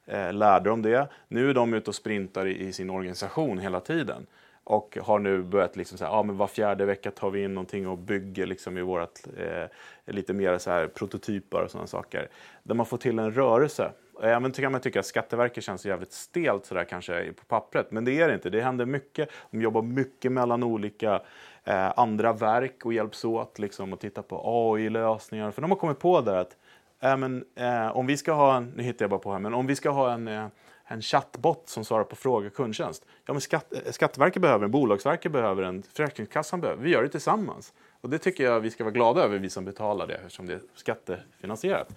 Eh, 0.07 0.33
lärde 0.33 0.71
dem 0.71 0.83
det. 0.83 1.09
Nu 1.29 1.51
är 1.51 1.55
de 1.55 1.75
ute 1.75 1.91
och 1.91 1.95
sprintar 1.95 2.47
i, 2.47 2.67
i 2.67 2.73
sin 2.73 2.91
organisation 2.91 3.59
hela 3.59 3.81
tiden. 3.81 4.27
Och 4.65 4.99
har 5.03 5.19
nu 5.19 5.43
börjat 5.43 5.77
liksom 5.77 5.99
så 5.99 6.05
här, 6.05 6.13
ja, 6.13 6.23
men 6.23 6.37
var 6.37 6.47
fjärde 6.47 6.85
vecka 6.85 7.11
tar 7.11 7.31
vi 7.31 7.45
in 7.45 7.55
någonting 7.55 7.89
och 7.89 7.99
bygger 7.99 8.47
liksom 8.47 8.79
i 8.79 8.83
vårat, 8.83 9.27
eh, 9.37 10.15
lite 10.15 10.33
mer 10.33 10.59
så 10.59 10.71
här 10.71 10.87
prototyper 10.87 11.63
och 11.63 11.71
sådana 11.71 11.87
saker. 11.87 12.29
Där 12.63 12.75
man 12.75 12.87
får 12.87 12.97
till 12.97 13.19
en 13.19 13.33
rörelse. 13.33 13.91
Även 14.23 14.53
kan 14.53 14.73
man 14.73 14.81
tycka 14.81 15.01
att 15.01 15.07
Skatteverket 15.07 15.65
känns 15.65 15.87
jävligt 15.87 16.13
stelt 16.13 16.67
sådär 16.67 16.85
kanske 16.85 17.33
på 17.33 17.45
pappret, 17.45 17.91
men 17.91 18.05
det 18.05 18.21
är 18.21 18.29
det 18.29 18.35
inte. 18.35 18.51
Det 18.51 18.61
händer 18.61 18.87
mycket. 18.87 19.29
De 19.51 19.63
jobbar 19.63 19.83
mycket 19.83 20.33
mellan 20.33 20.63
olika 20.63 21.23
eh, 21.65 21.99
andra 21.99 22.33
verk 22.33 22.85
och 22.85 22.93
hjälps 22.93 23.25
åt 23.25 23.59
liksom, 23.59 23.93
och 23.93 24.01
tittar 24.01 24.23
på 24.23 24.43
AI-lösningar. 24.45 25.51
För 25.51 25.63
de 25.63 25.71
har 25.71 25.79
kommit 25.79 25.99
på 25.99 26.21
där 26.21 26.37
att 26.37 26.57
äh, 27.01 27.17
men, 27.17 27.45
eh, 27.55 27.97
om 27.97 28.07
vi 28.07 28.17
ska 28.17 28.33
ha 28.33 28.57
en, 28.57 28.73
nu 28.77 28.83
hittar 28.83 29.05
jag 29.05 29.11
bara 29.11 29.21
på 29.21 29.33
här, 29.33 29.39
men 29.39 29.55
om 29.55 29.67
vi 29.67 29.77
ska 29.77 29.91
ha 29.91 30.13
en 30.13 30.29
eh, 30.29 30.47
en 30.87 31.03
chattbot 31.03 31.69
som 31.69 31.85
svarar 31.85 32.05
på 32.05 32.17
frågor 32.17 32.51
kundtjänst. 32.51 33.05
Ja, 33.27 33.33
men 33.33 33.41
skatt, 33.41 33.73
eh, 33.73 33.93
Skatteverket 33.93 34.43
behöver 34.43 34.65
en, 34.65 34.71
Bolagsverket 34.71 35.33
behöver 35.33 35.63
en, 35.63 35.83
Försäkringskassan 35.83 36.61
behöver 36.61 36.83
Vi 36.83 36.91
gör 36.91 37.03
det 37.03 37.09
tillsammans. 37.09 37.73
Och 38.01 38.11
det 38.11 38.19
tycker 38.19 38.45
jag 38.45 38.61
vi 38.61 38.71
ska 38.71 38.85
vara 38.85 38.93
glada 38.93 39.23
över, 39.23 39.39
vi 39.39 39.51
som 39.51 39.65
betalar 39.65 40.07
det, 40.07 40.15
eftersom 40.15 40.47
det 40.47 40.55
är 40.55 40.61
skattefinansierat. 40.75 41.95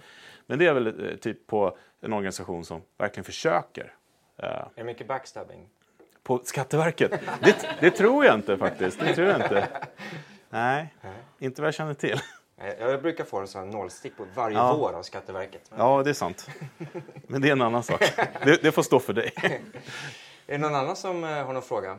Men 0.48 0.58
det 0.58 0.66
är 0.66 0.74
väl 0.74 1.10
eh, 1.10 1.16
typ 1.16 1.46
på 1.46 1.76
en 2.00 2.12
organisation 2.12 2.64
som 2.64 2.82
verkligen 2.98 3.24
försöker. 3.24 3.94
eh, 4.36 4.44
Är 4.48 4.68
det 4.74 4.84
mycket 4.84 5.06
backstabbing? 5.08 5.68
på 6.22 6.38
Skatteverket? 6.44 7.10
Det, 7.40 7.56
det 7.80 7.90
tror 7.90 8.24
jag 8.24 8.34
inte 8.34 8.56
faktiskt. 8.58 9.00
Det 9.00 9.14
tror 9.14 9.28
jag 9.28 9.36
inte. 9.40 9.68
Nej, 10.50 10.94
inte 11.38 11.62
vad 11.62 11.66
jag 11.66 11.74
känner 11.74 11.94
till. 11.94 12.20
Jag 12.78 13.02
brukar 13.02 13.24
få 13.24 13.38
en 13.38 13.48
sån 13.48 13.70
nålstick 13.70 14.16
på 14.16 14.26
varje 14.34 14.56
Ja. 14.56 14.76
vår 14.76 14.92
av 14.92 15.02
Skatteverket. 15.02 15.62
Men 15.70 15.78
Ja, 15.80 16.02
det 16.02 16.10
är 16.10 16.14
sant. 16.14 16.48
Men 17.26 17.40
det 17.42 17.48
är 17.48 17.52
en 17.52 17.62
annan 17.62 17.82
sak. 17.82 18.12
Det, 18.44 18.62
det 18.62 18.72
får 18.72 18.82
stå 18.82 19.00
för 19.00 19.12
dig. 19.12 19.32
Är 19.36 19.58
det 20.46 20.58
någon 20.58 20.74
annan 20.74 20.96
som 20.96 21.24
eh, 21.24 21.30
har 21.30 21.52
någon 21.52 21.62
fråga? 21.62 21.98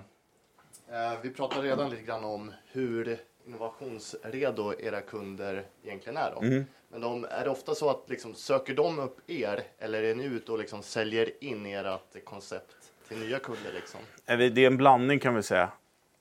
Vi 1.21 1.29
pratade 1.29 1.67
redan 1.67 1.89
lite 1.89 2.03
grann 2.03 2.23
om 2.23 2.51
hur 2.71 3.19
innovationsredo 3.49 4.73
era 4.79 5.01
kunder 5.01 5.63
egentligen 5.83 6.17
är. 6.17 6.31
Då. 6.31 6.41
Mm. 6.41 6.65
Men 6.89 7.01
de, 7.01 7.25
är 7.29 7.43
det 7.43 7.49
ofta 7.49 7.75
så 7.75 7.89
att 7.89 8.03
liksom, 8.07 8.35
söker 8.35 8.75
de 8.75 8.99
upp 8.99 9.29
er 9.29 9.63
eller 9.79 10.03
är 10.03 10.15
ni 10.15 10.23
ute 10.23 10.51
och 10.51 10.59
liksom 10.59 10.83
säljer 10.83 11.43
in 11.43 11.65
ert 11.65 12.25
koncept 12.25 12.75
till 13.07 13.17
nya 13.17 13.39
kunder? 13.39 13.71
Liksom? 13.73 13.99
Det 14.25 14.63
är 14.63 14.67
en 14.67 14.77
blandning 14.77 15.19
kan 15.19 15.35
vi 15.35 15.43
säga. 15.43 15.71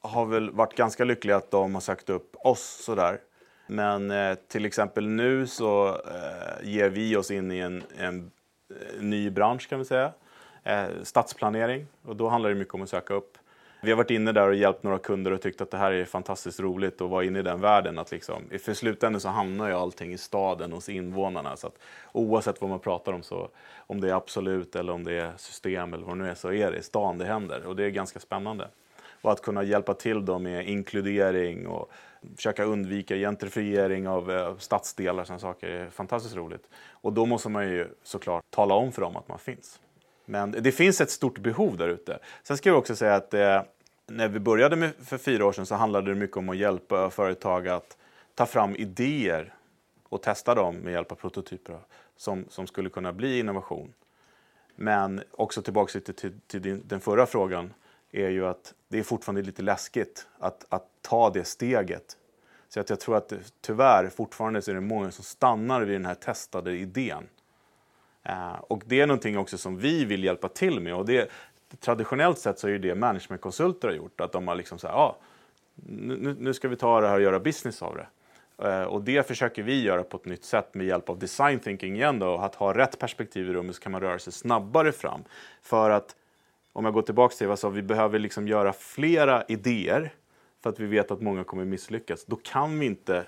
Har 0.01 0.27
väl 0.27 0.51
varit 0.51 0.75
ganska 0.75 1.05
lyckliga 1.05 1.37
att 1.37 1.51
de 1.51 1.75
har 1.75 1.81
sagt 1.81 2.11
upp 2.11 2.37
oss 2.37 2.85
sådär. 2.85 3.21
Men 3.67 4.11
eh, 4.11 4.35
till 4.35 4.65
exempel 4.65 5.09
nu 5.09 5.47
så 5.47 5.89
eh, 5.89 6.69
ger 6.69 6.89
vi 6.89 7.17
oss 7.17 7.31
in 7.31 7.53
i 7.53 7.59
en, 7.59 7.83
en 7.99 8.31
eh, 8.71 9.03
ny 9.03 9.31
bransch 9.31 9.69
kan 9.69 9.79
vi 9.79 9.85
säga. 9.85 10.13
Eh, 10.65 10.87
stadsplanering. 11.03 11.87
Och 12.03 12.17
då 12.17 12.29
handlar 12.29 12.51
det 12.51 12.57
mycket 12.57 12.75
om 12.75 12.83
att 12.83 12.89
söka 12.89 13.15
upp. 13.15 13.39
Vi 13.81 13.91
har 13.91 13.97
varit 13.97 14.11
inne 14.11 14.33
där 14.33 14.49
och 14.49 14.55
hjälpt 14.55 14.83
några 14.83 14.99
kunder 14.99 15.31
och 15.31 15.43
tyckt 15.43 15.61
att 15.61 15.71
det 15.71 15.77
här 15.77 15.93
är 15.93 16.05
fantastiskt 16.05 16.61
roligt 16.61 17.01
att 17.01 17.11
vara 17.11 17.25
inne 17.25 17.39
i 17.39 17.43
den 17.43 17.61
världen. 17.61 17.99
Att 17.99 18.11
liksom, 18.11 18.43
för 18.63 18.73
i 18.73 18.75
slutändan 18.75 19.21
så 19.21 19.29
hamnar 19.29 19.69
ju 19.69 19.75
allting 19.75 20.13
i 20.13 20.19
staden 20.19 20.73
hos 20.73 20.89
invånarna. 20.89 21.57
Så 21.57 21.67
att 21.67 21.79
oavsett 22.13 22.61
vad 22.61 22.71
man 22.71 22.81
pratar 22.81 23.13
om, 23.13 23.23
så, 23.23 23.49
om 23.77 24.01
det 24.01 24.09
är 24.09 24.15
absolut 24.15 24.77
eller 24.77 24.93
om 24.93 25.05
det 25.05 25.13
är 25.13 25.33
system 25.37 25.95
eller 25.95 26.07
vad 26.07 26.19
det 26.19 26.23
nu 26.25 26.31
är, 26.31 26.35
så 26.35 26.53
är 26.53 26.71
det 26.71 26.79
i 26.79 26.83
stan 26.83 27.19
det 27.19 27.25
händer. 27.25 27.67
Och 27.67 27.77
det 27.77 27.85
är 27.85 27.91
ganska 27.91 28.21
spännande. 28.21 28.69
Och 29.23 29.33
att 29.33 29.43
kunna 29.43 29.63
hjälpa 29.63 29.95
till 29.95 30.25
då 30.25 30.39
med 30.39 30.69
inkludering 30.69 31.67
och 31.67 31.91
försöka 32.37 32.65
undvika 32.65 33.17
gentrifiering 33.17 34.09
av 34.09 34.31
eh, 34.31 34.57
stadsdelar 34.57 35.21
och 35.21 35.27
sådana 35.27 35.41
saker 35.41 35.69
är 35.69 35.91
fantastiskt 35.91 36.37
roligt. 36.37 36.69
Och 36.91 37.13
då 37.13 37.27
måste 37.27 37.49
man 37.49 37.69
ju 37.69 37.89
såklart 38.03 38.45
tala 38.51 38.75
om 38.75 38.93
för 38.93 39.03
dem 39.03 39.17
att 39.17 39.29
man 39.29 39.39
finns. 39.39 39.81
Men 40.31 40.51
det 40.51 40.73
finns 40.73 41.01
ett 41.01 41.11
stort 41.11 41.39
behov 41.39 41.77
där 41.77 41.89
ute. 41.89 42.19
Sen 42.43 42.57
ska 42.57 42.69
jag 42.69 42.79
också 42.79 42.97
säga 42.97 43.15
att 43.15 43.35
eh, 43.35 43.63
när 44.07 44.29
vi 44.29 44.39
började 44.39 44.77
med, 44.77 44.93
för 45.05 45.19
fyra 45.19 45.47
år 45.47 45.53
sedan 45.53 45.67
så 45.67 45.75
handlade 45.75 46.11
det 46.11 46.15
mycket 46.15 46.37
om 46.37 46.49
att 46.49 46.57
hjälpa 46.57 47.11
företag 47.11 47.69
att 47.69 47.97
ta 48.35 48.47
fram 48.47 48.77
idéer 48.77 49.55
och 50.09 50.23
testa 50.23 50.55
dem 50.55 50.77
med 50.77 50.93
hjälp 50.93 51.13
av 51.13 51.17
prototyper 51.17 51.79
som, 52.17 52.45
som 52.49 52.67
skulle 52.67 52.91
kunna 52.91 53.13
bli 53.13 53.39
innovation. 53.39 53.93
Men 54.77 55.23
också 55.31 55.63
tillbaka 55.63 56.01
till, 56.01 56.15
till, 56.15 56.41
till 56.47 56.63
din, 56.63 56.83
den 56.87 57.01
förra 57.01 57.27
frågan 57.27 57.75
är 58.13 58.29
ju 58.29 58.47
att 58.47 58.75
det 58.89 58.99
är 58.99 59.03
fortfarande 59.03 59.43
lite 59.43 59.63
läskigt 59.63 60.27
att, 60.39 60.65
att 60.69 60.87
ta 61.03 61.31
det 61.31 61.45
steget. 61.45 62.17
Så 62.69 62.81
att 62.81 62.91
jag 62.91 63.01
tror 63.01 63.17
att 63.17 63.33
eh, 63.33 63.39
tyvärr 63.61 64.09
fortfarande 64.09 64.63
så 64.63 64.71
är 64.71 64.75
det 64.75 64.81
många 64.81 65.11
som 65.11 65.25
stannar 65.25 65.81
vid 65.81 65.95
den 65.95 66.07
här 66.07 66.15
testade 66.15 66.77
idén. 66.77 67.27
Eh, 68.29 68.55
och 68.61 68.83
det 68.87 69.01
är 69.01 69.07
någonting 69.07 69.39
också 69.39 69.59
som 69.59 69.79
vi 69.79 70.05
vill 70.05 70.25
hjälpa 70.25 70.49
till 70.49 70.81
med. 70.81 70.95
Och 70.95 71.07
det, 71.07 71.31
traditionellt 71.81 72.39
sett 72.39 72.59
så 72.59 72.69
är 72.69 72.79
det 72.79 72.95
managementkonsulter 72.95 73.89
har 73.89 73.95
gjort. 73.95 74.21
Att 74.21 74.33
de 74.33 74.49
har 74.49 74.55
liksom 74.55 74.79
sagt, 74.79 74.95
ah, 74.95 75.17
nu, 75.87 76.37
nu 76.39 76.55
ska 76.55 76.69
vi 76.69 76.77
ta 76.77 77.01
det 77.01 77.09
här 77.09 77.15
och 77.15 77.23
göra 77.23 77.41
business 77.41 77.83
av 77.83 77.97
det. 77.97 78.07
Eh, 78.69 78.83
och 78.83 79.03
det 79.03 79.27
försöker 79.27 79.63
vi 79.63 79.83
göra 79.83 80.03
på 80.03 80.17
ett 80.17 80.25
nytt 80.25 80.45
sätt 80.45 80.75
med 80.75 80.87
hjälp 80.87 81.09
av 81.09 81.19
design 81.19 81.59
thinking 81.59 81.97
igen 81.97 82.19
då. 82.19 82.39
Att 82.39 82.55
ha 82.55 82.75
rätt 82.75 82.99
perspektiv 82.99 83.49
i 83.49 83.53
rummet 83.53 83.77
så 83.77 83.83
kan 83.83 83.93
man 83.93 84.01
röra 84.01 84.19
sig 84.19 84.33
snabbare 84.33 84.93
fram. 84.93 85.25
För 85.63 85.91
att, 85.91 86.17
om 86.73 86.85
jag 86.85 86.95
går 86.95 87.03
tillbaka 87.03 87.35
till 87.35 87.47
vad 87.47 87.53
jag 87.53 87.59
sa, 87.59 87.69
vi 87.69 87.83
behöver 87.83 88.19
liksom 88.19 88.49
göra 88.49 88.73
flera 88.73 89.45
idéer 89.49 90.13
för 90.63 90.71
att 90.71 90.81
vi 90.81 90.87
vet 90.87 91.11
att 91.11 91.21
många 91.21 91.45
kommer 91.45 91.65
misslyckas. 91.65 92.25
Då 92.25 92.37
kan 92.37 92.79
vi 92.79 92.87
inte 92.87 93.27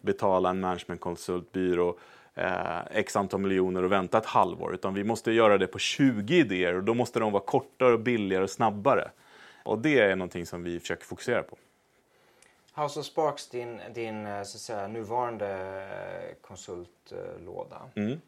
betala 0.00 0.50
en 0.50 0.60
managementkonsultbyrå 0.60 1.98
eh, 2.38 2.98
x 2.98 3.16
antal 3.16 3.40
miljoner 3.40 3.82
och 3.82 3.92
vänta 3.92 4.18
ett 4.18 4.26
halvår. 4.26 4.74
Utan 4.74 4.94
vi 4.94 5.04
måste 5.04 5.32
göra 5.32 5.58
det 5.58 5.66
på 5.66 5.78
20 5.78 6.38
idéer 6.38 6.74
och 6.74 6.84
då 6.84 6.94
måste 6.94 7.20
de 7.20 7.32
vara 7.32 7.42
kortare, 7.42 7.98
billigare 7.98 8.42
och 8.42 8.50
snabbare. 8.50 9.10
Och 9.64 9.78
det 9.78 9.98
är 9.98 10.16
någonting 10.16 10.46
som 10.46 10.62
vi 10.62 10.80
försöker 10.80 11.04
fokusera 11.04 11.42
på. 11.42 11.56
House 12.74 13.00
of 13.00 13.06
Sparks, 13.06 13.48
din, 13.48 13.80
din 13.94 14.26
eh, 14.26 14.42
så 14.42 14.56
att 14.56 14.60
säga, 14.60 14.88
nuvarande 14.88 15.48
eh, 15.48 16.34
konsultlåda. 16.42 17.76
Mm. 17.94 18.20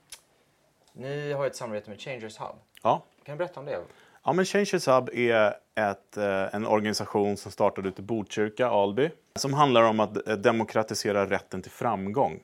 Ni 0.92 1.32
har 1.32 1.46
ett 1.46 1.56
samarbete 1.56 1.90
med 1.90 2.00
Changers 2.00 2.38
Hub. 2.38 2.56
Ja. 2.82 3.02
Kan 3.24 3.36
du 3.36 3.38
berätta 3.38 3.60
om 3.60 3.66
det? 3.66 3.80
Ja, 4.24 4.32
men 4.32 4.44
Changes 4.44 4.86
Hub 4.86 5.10
är 5.12 5.54
ett, 5.74 6.16
eh, 6.16 6.54
en 6.54 6.66
organisation 6.66 7.36
som 7.36 7.52
startade 7.52 7.88
ute 7.88 8.02
i 8.02 8.04
Botkyrka, 8.04 8.66
Alby, 8.68 9.10
som 9.34 9.54
handlar 9.54 9.82
om 9.82 10.00
att 10.00 10.42
demokratisera 10.42 11.26
rätten 11.26 11.62
till 11.62 11.70
framgång. 11.70 12.40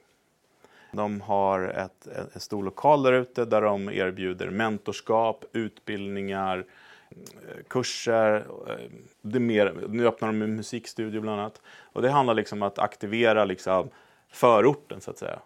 De 0.93 1.21
har 1.21 1.69
ett, 1.69 2.07
ett, 2.07 2.35
en 2.35 2.41
stor 2.41 2.65
lokal 2.65 3.03
där 3.03 3.13
ute 3.13 3.45
där 3.45 3.63
de 3.63 3.89
erbjuder 3.89 4.51
mentorskap, 4.51 5.45
utbildningar, 5.53 6.65
eh, 7.11 7.65
kurser. 7.69 8.47
Eh, 8.69 8.75
det 9.23 9.41
mer, 9.41 9.75
nu 9.89 10.07
öppnar 10.07 10.29
de 10.29 10.43
en 10.43 10.57
musikstudio 10.57 11.21
bland 11.21 11.41
annat. 11.41 11.63
Och 11.93 12.03
det 12.03 12.11
handlar 12.11 12.35
liksom 12.35 12.63
om 12.63 12.69
att 12.69 12.79
aktivera 12.79 13.45
liksom 13.45 13.91
förorten 14.31 15.01
så 15.01 15.11
att 15.11 15.19
säga. 15.19 15.39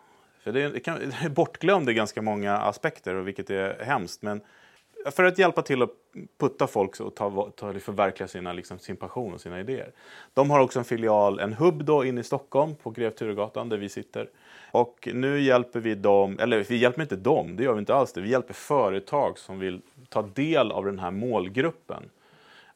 För 0.42 0.52
det 0.52 0.62
är, 0.62 0.70
det, 0.70 0.80
kan, 0.80 0.98
det 0.98 1.24
är 1.24 1.28
bortglömd 1.28 1.90
i 1.90 1.94
ganska 1.94 2.22
många 2.22 2.56
aspekter, 2.56 3.14
och 3.14 3.28
vilket 3.28 3.50
är 3.50 3.84
hemskt. 3.84 4.22
Men 4.22 4.40
för 5.06 5.24
att 5.24 5.38
hjälpa 5.38 5.62
till 5.62 5.82
att 5.82 5.90
putta 6.38 6.66
folk 6.66 7.00
och 7.00 7.14
ta, 7.14 7.50
ta, 7.56 7.72
liksom 7.72 7.94
förverkliga 7.94 8.28
sina, 8.28 8.52
liksom, 8.52 8.78
sin 8.78 8.96
passion 8.96 9.34
och 9.34 9.40
sina 9.40 9.60
idéer. 9.60 9.92
De 10.34 10.50
har 10.50 10.60
också 10.60 10.78
en 10.78 10.84
filial, 10.84 11.38
en 11.38 11.52
hubb 11.52 11.84
då 11.84 12.04
inne 12.04 12.20
i 12.20 12.24
Stockholm 12.24 12.74
på 12.74 12.90
Grev 12.90 13.10
Turegatan 13.10 13.68
där 13.68 13.76
vi 13.76 13.88
sitter. 13.88 14.30
Och 14.70 15.08
nu 15.14 15.40
hjälper 15.40 15.80
vi 15.80 15.94
dem, 15.94 16.38
eller 16.40 16.64
vi 16.64 16.76
hjälper 16.76 17.02
inte 17.02 17.16
dem, 17.16 17.56
det 17.56 17.62
gör 17.62 17.72
vi 17.72 17.80
inte 17.80 17.94
alls 17.94 18.12
det. 18.12 18.20
Vi 18.20 18.30
hjälper 18.30 18.54
företag 18.54 19.38
som 19.38 19.58
vill 19.58 19.82
ta 20.08 20.22
del 20.22 20.72
av 20.72 20.84
den 20.84 20.98
här 20.98 21.10
målgruppen. 21.10 22.10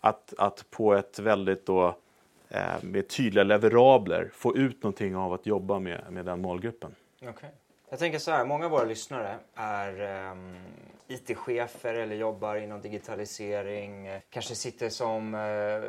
Att, 0.00 0.34
att 0.38 0.64
på 0.70 0.94
ett 0.94 1.18
väldigt 1.18 1.66
då, 1.66 1.96
eh, 2.48 2.82
med 2.82 3.08
tydliga 3.08 3.44
leverabler 3.44 4.30
få 4.34 4.56
ut 4.56 4.82
någonting 4.82 5.16
av 5.16 5.32
att 5.32 5.46
jobba 5.46 5.78
med, 5.78 6.00
med 6.10 6.24
den 6.24 6.40
målgruppen. 6.40 6.94
Okay. 7.20 7.50
Jag 7.94 7.98
tänker 7.98 8.18
så 8.18 8.30
här, 8.30 8.44
många 8.44 8.64
av 8.64 8.70
våra 8.70 8.84
lyssnare 8.84 9.38
är 9.54 10.00
um, 10.30 10.56
IT-chefer 11.08 11.94
eller 11.94 12.16
jobbar 12.16 12.56
inom 12.56 12.80
digitalisering, 12.80 14.20
kanske 14.30 14.54
sitter 14.54 14.88
som 14.88 15.34
uh, 15.34 15.84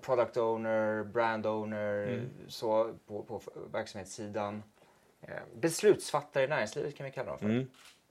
product 0.00 0.36
owner, 0.36 1.04
brand 1.04 1.46
owner, 1.46 2.06
mm. 2.06 2.30
så 2.48 2.94
på, 3.06 3.22
på 3.22 3.40
verksamhetssidan. 3.72 4.62
Uh, 5.28 5.34
beslutsfattare 5.60 6.44
i 6.44 6.46
näringslivet 6.46 6.96
kan 6.96 7.06
vi 7.06 7.12
kalla 7.12 7.30
dem 7.30 7.38
för. 7.38 7.46
Mm. 7.46 7.70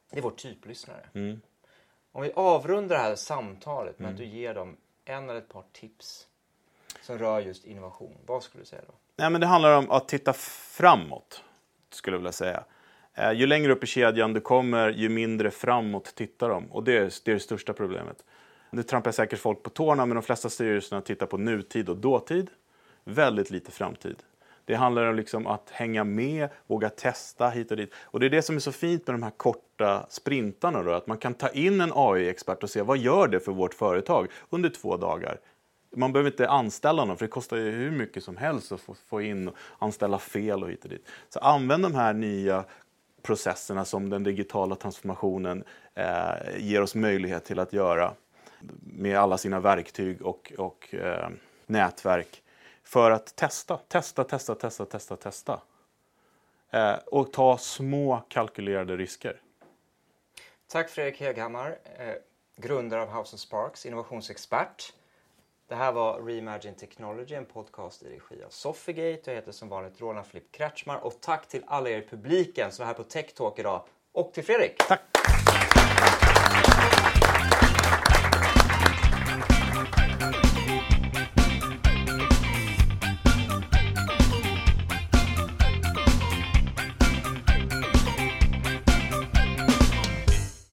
Det 0.10 0.18
är 0.18 0.22
vår 0.22 0.32
typlyssnare. 0.32 1.06
Mm. 1.14 1.42
Om 2.12 2.22
vi 2.22 2.32
avrundar 2.32 2.96
det 2.96 3.02
här 3.02 3.16
samtalet 3.16 4.00
med 4.00 4.12
att 4.12 4.18
du 4.18 4.26
ger 4.26 4.54
dem 4.54 4.78
en 5.06 5.30
eller 5.30 5.40
ett 5.40 5.50
par 5.50 5.64
tips 5.72 6.28
som 7.02 7.18
rör 7.18 7.40
just 7.40 7.66
innovation, 7.66 8.18
vad 8.26 8.44
skulle 8.44 8.62
du 8.62 8.66
säga 8.66 8.82
då? 8.88 8.94
Nej, 9.16 9.30
men 9.30 9.42
det 9.42 9.48
handlar 9.48 9.78
om 9.78 9.92
att 9.92 10.08
titta 10.08 10.34
framåt, 10.34 11.44
skulle 11.90 12.16
jag 12.16 12.20
vilja 12.20 12.32
säga. 12.32 12.64
Eh, 13.16 13.32
ju 13.32 13.48
längre 13.48 13.72
upp 13.72 13.84
i 13.84 13.88
kedjan 13.88 14.34
du 14.34 14.42
kommer, 14.42 14.90
ju 14.90 15.10
mindre 15.10 15.52
framåt 15.52 16.16
tittar 16.16 16.50
de. 16.50 16.72
Och 16.72 16.84
det 16.84 16.98
är 16.98 17.12
det, 17.24 17.32
är 17.32 17.34
det 17.34 17.40
största 17.40 17.74
problemet. 17.74 18.24
Nu 18.70 18.84
trampar 18.84 19.08
jag 19.08 19.16
säkert 19.16 19.40
folk 19.40 19.64
på 19.64 19.70
tårna, 19.70 20.06
men 20.06 20.16
de 20.16 20.24
flesta 20.24 20.50
styrelserna 20.50 21.02
tittar 21.02 21.26
på 21.26 21.38
nutid 21.38 21.90
och 21.90 21.98
dåtid. 21.98 22.50
Väldigt 23.04 23.52
lite 23.52 23.72
framtid. 23.72 24.16
Det 24.66 24.76
handlar 24.76 25.06
om 25.06 25.16
liksom 25.16 25.48
att 25.48 25.70
hänga 25.70 26.04
med, 26.04 26.50
våga 26.68 26.90
testa 26.90 27.50
hit 27.50 27.72
och 27.72 27.78
dit. 27.78 27.94
Och 28.02 28.20
det 28.20 28.26
är 28.26 28.30
det 28.30 28.42
som 28.42 28.56
är 28.56 28.60
så 28.60 28.72
fint 28.72 29.08
med 29.08 29.14
de 29.14 29.24
här 29.24 29.32
korta 29.38 30.06
sprintarna. 30.10 30.84
Då, 30.84 30.92
att 30.92 31.08
man 31.08 31.18
kan 31.18 31.34
ta 31.34 31.50
in 31.50 31.82
en 31.82 31.92
AI-expert 31.96 32.64
och 32.64 32.70
se 32.70 32.82
vad 32.82 32.98
gör 32.98 33.28
det 33.28 33.40
för 33.40 33.52
vårt 33.52 33.74
företag 33.74 34.28
under 34.50 34.70
två 34.70 34.98
dagar. 34.98 35.40
Man 35.96 36.14
behöver 36.14 36.32
inte 36.32 36.50
anställa 36.50 37.06
någon, 37.06 37.18
för 37.18 37.26
det 37.26 37.32
kostar 37.32 37.58
ju 37.58 37.72
hur 37.72 37.92
mycket 37.92 38.24
som 38.24 38.38
helst 38.38 38.72
att 38.72 38.82
få, 38.82 38.96
få 39.10 39.22
in 39.22 39.48
och 39.48 39.56
anställa 39.80 40.20
fel 40.20 40.64
och 40.64 40.70
hit 40.70 40.84
och 40.84 40.90
dit. 40.90 41.08
Så 41.30 41.40
använd 41.40 41.84
de 41.84 41.96
här 41.96 42.14
nya 42.14 42.64
processerna 43.22 43.86
som 43.86 44.10
den 44.10 44.24
digitala 44.24 44.76
transformationen 44.76 45.64
eh, 45.96 46.34
ger 46.58 46.82
oss 46.82 46.96
möjlighet 46.96 47.46
till 47.46 47.60
att 47.60 47.74
göra 47.74 48.14
med 48.82 49.18
alla 49.18 49.38
sina 49.38 49.60
verktyg 49.60 50.22
och, 50.22 50.54
och 50.58 50.94
eh, 50.94 51.30
nätverk 51.66 52.44
för 52.84 53.12
att 53.12 53.36
testa, 53.36 53.78
testa, 53.78 54.24
testa, 54.24 54.56
testa, 54.56 54.86
testa, 54.86 55.16
testa. 55.16 55.62
Eh, 56.70 56.96
och 56.96 57.34
ta 57.34 57.58
små 57.58 58.24
kalkylerade 58.28 58.98
risker. 58.98 59.42
Tack 60.68 60.90
Fredrik 60.90 61.22
Höghammar, 61.22 61.78
eh, 61.98 62.14
grundare 62.56 63.02
av 63.02 63.10
House 63.10 63.36
of 63.36 63.40
Sparks, 63.40 63.86
innovationsexpert. 63.86 64.94
Det 65.72 65.78
här 65.78 65.92
var 65.92 66.22
Reimagine 66.22 66.76
Technology, 66.76 67.36
en 67.36 67.46
podcast 67.46 68.04
i 68.04 68.06
regi 68.06 68.44
av 68.44 68.50
Sofigate. 68.50 69.22
Jag 69.26 69.36
heter 69.36 69.52
som 69.52 69.70
vanligt 69.70 70.02
Roland 70.02 70.28
Flipp 70.28 70.52
Kretschmar 70.52 70.98
och 70.98 71.14
tack 71.22 71.48
till 71.48 71.64
alla 71.68 71.90
er 71.90 71.98
i 71.98 72.08
publiken 72.10 72.72
som 72.72 72.84
är 72.84 72.88
här 72.88 72.94
på 72.94 73.04
Tech 73.04 73.34
Talk 73.34 73.60
idag 73.60 73.84
och 74.12 74.34
till 74.34 74.44
Fredrik. 74.44 74.78
Tack! 74.78 75.31